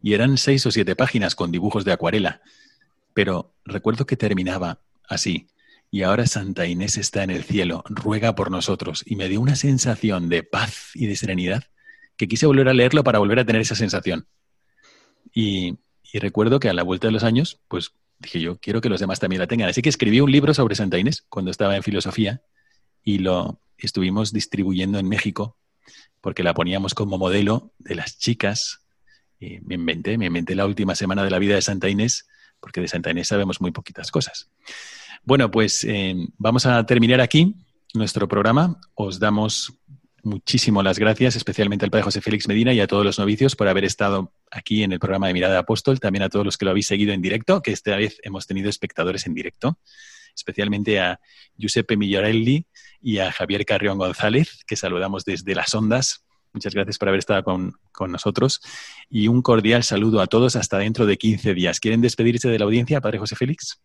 Y 0.01 0.13
eran 0.13 0.37
seis 0.37 0.65
o 0.65 0.71
siete 0.71 0.95
páginas 0.95 1.35
con 1.35 1.51
dibujos 1.51 1.85
de 1.85 1.93
acuarela. 1.93 2.41
Pero 3.13 3.53
recuerdo 3.65 4.05
que 4.05 4.17
terminaba 4.17 4.79
así. 5.07 5.47
Y 5.91 6.01
ahora 6.01 6.25
Santa 6.25 6.65
Inés 6.65 6.97
está 6.97 7.23
en 7.23 7.29
el 7.29 7.43
cielo, 7.43 7.83
ruega 7.87 8.35
por 8.35 8.49
nosotros. 8.51 9.03
Y 9.05 9.15
me 9.15 9.29
dio 9.29 9.39
una 9.39 9.55
sensación 9.55 10.27
de 10.27 10.43
paz 10.43 10.91
y 10.95 11.05
de 11.05 11.15
serenidad 11.15 11.65
que 12.17 12.27
quise 12.27 12.45
volver 12.47 12.67
a 12.67 12.73
leerlo 12.73 13.03
para 13.03 13.19
volver 13.19 13.39
a 13.39 13.45
tener 13.45 13.61
esa 13.61 13.75
sensación. 13.75 14.27
Y, 15.33 15.77
y 16.11 16.19
recuerdo 16.19 16.59
que 16.59 16.69
a 16.69 16.73
la 16.73 16.83
vuelta 16.83 17.07
de 17.07 17.13
los 17.13 17.23
años, 17.23 17.59
pues 17.67 17.93
dije 18.19 18.41
yo, 18.41 18.57
quiero 18.57 18.81
que 18.81 18.89
los 18.89 18.99
demás 18.99 19.19
también 19.19 19.39
la 19.39 19.47
tengan. 19.47 19.69
Así 19.69 19.81
que 19.81 19.89
escribí 19.89 20.19
un 20.19 20.31
libro 20.31 20.53
sobre 20.53 20.75
Santa 20.75 20.97
Inés 20.97 21.23
cuando 21.29 21.51
estaba 21.51 21.75
en 21.75 21.83
filosofía 21.83 22.41
y 23.03 23.19
lo 23.19 23.59
estuvimos 23.77 24.33
distribuyendo 24.33 24.97
en 24.97 25.07
México 25.07 25.57
porque 26.21 26.43
la 26.43 26.53
poníamos 26.53 26.93
como 26.93 27.17
modelo 27.17 27.73
de 27.79 27.95
las 27.95 28.17
chicas. 28.17 28.79
Me 29.39 29.75
inventé, 29.75 30.17
me 30.17 30.27
inventé 30.27 30.55
la 30.55 30.65
última 30.65 30.95
semana 30.95 31.23
de 31.23 31.29
la 31.29 31.39
vida 31.39 31.55
de 31.55 31.61
Santa 31.61 31.89
Inés, 31.89 32.27
porque 32.59 32.79
de 32.79 32.87
Santa 32.87 33.11
Inés 33.11 33.27
sabemos 33.27 33.59
muy 33.59 33.71
poquitas 33.71 34.09
cosas. 34.09 34.49
Bueno, 35.23 35.51
pues 35.51 35.83
eh, 35.83 36.15
vamos 36.37 36.65
a 36.65 36.85
terminar 36.85 37.21
aquí 37.21 37.55
nuestro 37.93 38.27
programa. 38.27 38.79
Os 38.95 39.19
damos 39.19 39.73
muchísimo 40.23 40.81
las 40.81 40.97
gracias, 40.97 41.35
especialmente 41.35 41.85
al 41.85 41.91
Padre 41.91 42.03
José 42.03 42.21
Félix 42.21 42.47
Medina 42.47 42.73
y 42.73 42.79
a 42.79 42.87
todos 42.87 43.05
los 43.05 43.19
novicios 43.19 43.55
por 43.55 43.67
haber 43.67 43.83
estado 43.83 44.33
aquí 44.49 44.83
en 44.83 44.91
el 44.91 44.99
programa 44.99 45.27
de 45.27 45.33
Mirada 45.33 45.59
Apóstol, 45.59 45.99
también 45.99 46.23
a 46.23 46.29
todos 46.29 46.45
los 46.45 46.57
que 46.57 46.65
lo 46.65 46.71
habéis 46.71 46.87
seguido 46.87 47.13
en 47.13 47.21
directo, 47.21 47.61
que 47.61 47.71
esta 47.71 47.97
vez 47.97 48.19
hemos 48.23 48.47
tenido 48.47 48.69
espectadores 48.69 49.27
en 49.27 49.33
directo, 49.33 49.77
especialmente 50.35 50.99
a 50.99 51.19
Giuseppe 51.57 51.97
Migliorelli, 51.97 52.65
y 53.03 53.19
a 53.19 53.31
Javier 53.31 53.65
Carrión 53.65 53.97
González, 53.97 54.63
que 54.65 54.77
saludamos 54.77 55.25
desde 55.25 55.53
las 55.53 55.75
ondas. 55.75 56.25
Muchas 56.53 56.73
gracias 56.73 56.97
por 56.97 57.09
haber 57.09 57.19
estado 57.19 57.43
con, 57.43 57.75
nosotros 58.11 58.61
y 59.09 59.27
un 59.27 59.41
cordial 59.41 59.83
saludo 59.83 60.21
a 60.21 60.27
todos 60.27 60.55
hasta 60.55 60.77
dentro 60.77 61.05
de 61.05 61.17
15 61.17 61.53
días. 61.53 61.79
¿Quieren 61.79 62.01
despedirse 62.01 62.49
de 62.49 62.59
la 62.59 62.65
audiencia, 62.65 63.01
Padre 63.01 63.19
José 63.19 63.35
Félix? 63.35 63.81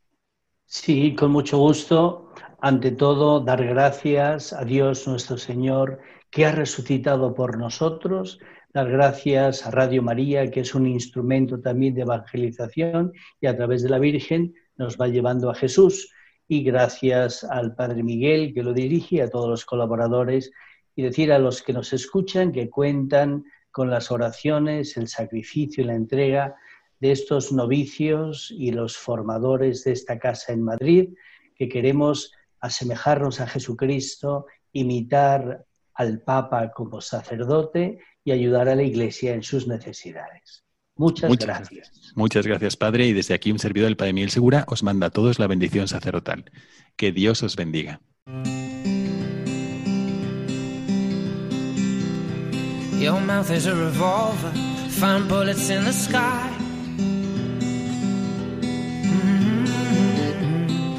Sí, 0.66 1.14
con 1.14 1.32
mucho 1.32 1.58
gusto. 1.58 2.32
Ante 2.60 2.92
todo, 2.92 3.40
dar 3.40 3.64
gracias 3.64 4.52
a 4.52 4.64
Dios 4.64 5.06
nuestro 5.08 5.36
Señor 5.36 6.00
que 6.30 6.46
ha 6.46 6.52
resucitado 6.52 7.34
por 7.34 7.56
nosotros, 7.58 8.38
dar 8.72 8.90
gracias 8.90 9.66
a 9.66 9.70
Radio 9.70 10.02
María, 10.02 10.50
que 10.50 10.60
es 10.60 10.74
un 10.74 10.86
instrumento 10.86 11.60
también 11.60 11.94
de 11.94 12.02
evangelización 12.02 13.12
y 13.40 13.46
a 13.46 13.56
través 13.56 13.82
de 13.82 13.88
la 13.88 13.98
Virgen 13.98 14.54
nos 14.76 14.96
va 14.96 15.08
llevando 15.08 15.50
a 15.50 15.54
Jesús 15.54 16.12
y 16.48 16.62
gracias 16.62 17.44
al 17.44 17.74
Padre 17.74 18.02
Miguel 18.02 18.54
que 18.54 18.62
lo 18.62 18.72
dirige, 18.72 19.22
a 19.22 19.28
todos 19.28 19.48
los 19.48 19.66
colaboradores 19.66 20.50
y 20.96 21.02
decir 21.02 21.30
a 21.30 21.38
los 21.38 21.62
que 21.62 21.74
nos 21.74 21.92
escuchan 21.92 22.50
que 22.50 22.70
cuentan 22.70 23.44
con 23.70 23.90
las 23.90 24.10
oraciones, 24.10 24.96
el 24.96 25.08
sacrificio 25.08 25.84
y 25.84 25.86
la 25.86 25.94
entrega 25.94 26.56
de 27.00 27.12
estos 27.12 27.52
novicios 27.52 28.50
y 28.50 28.72
los 28.72 28.96
formadores 28.96 29.84
de 29.84 29.92
esta 29.92 30.18
casa 30.18 30.52
en 30.52 30.64
Madrid, 30.64 31.10
que 31.54 31.68
queremos 31.68 32.32
asemejarnos 32.60 33.40
a 33.40 33.46
Jesucristo, 33.46 34.46
imitar 34.72 35.64
al 35.94 36.22
Papa 36.22 36.72
como 36.72 37.00
sacerdote 37.00 37.98
y 38.24 38.32
ayudar 38.32 38.68
a 38.68 38.74
la 38.74 38.82
Iglesia 38.82 39.34
en 39.34 39.42
sus 39.42 39.68
necesidades. 39.68 40.64
Muchas, 40.98 41.30
gracias. 41.38 42.12
Muchas 42.14 42.46
gracias, 42.46 42.76
Padre, 42.76 43.06
y 43.06 43.12
desde 43.12 43.32
aquí 43.32 43.52
un 43.52 43.58
servidor 43.58 43.86
del 43.86 43.96
Padre 43.96 44.12
Miguel 44.12 44.30
Segura 44.30 44.64
os 44.68 44.82
manda 44.82 45.06
a 45.06 45.10
todos 45.10 45.38
la 45.38 45.46
bendición 45.46 45.88
sacerdotal. 45.88 46.50
Que 46.96 47.12
Dios 47.12 47.42
os 47.42 47.56
bendiga. 47.56 48.00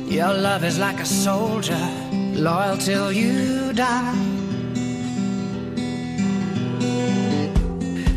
Your 0.10 0.30
mm-hmm. 0.30 0.42
love 0.42 0.64
is 0.64 0.80
like 0.80 1.00
a 1.02 1.06
soldier, 1.06 1.78
loyal 2.34 2.78
till 2.78 3.12
you 3.12 3.74
die. 3.74 4.39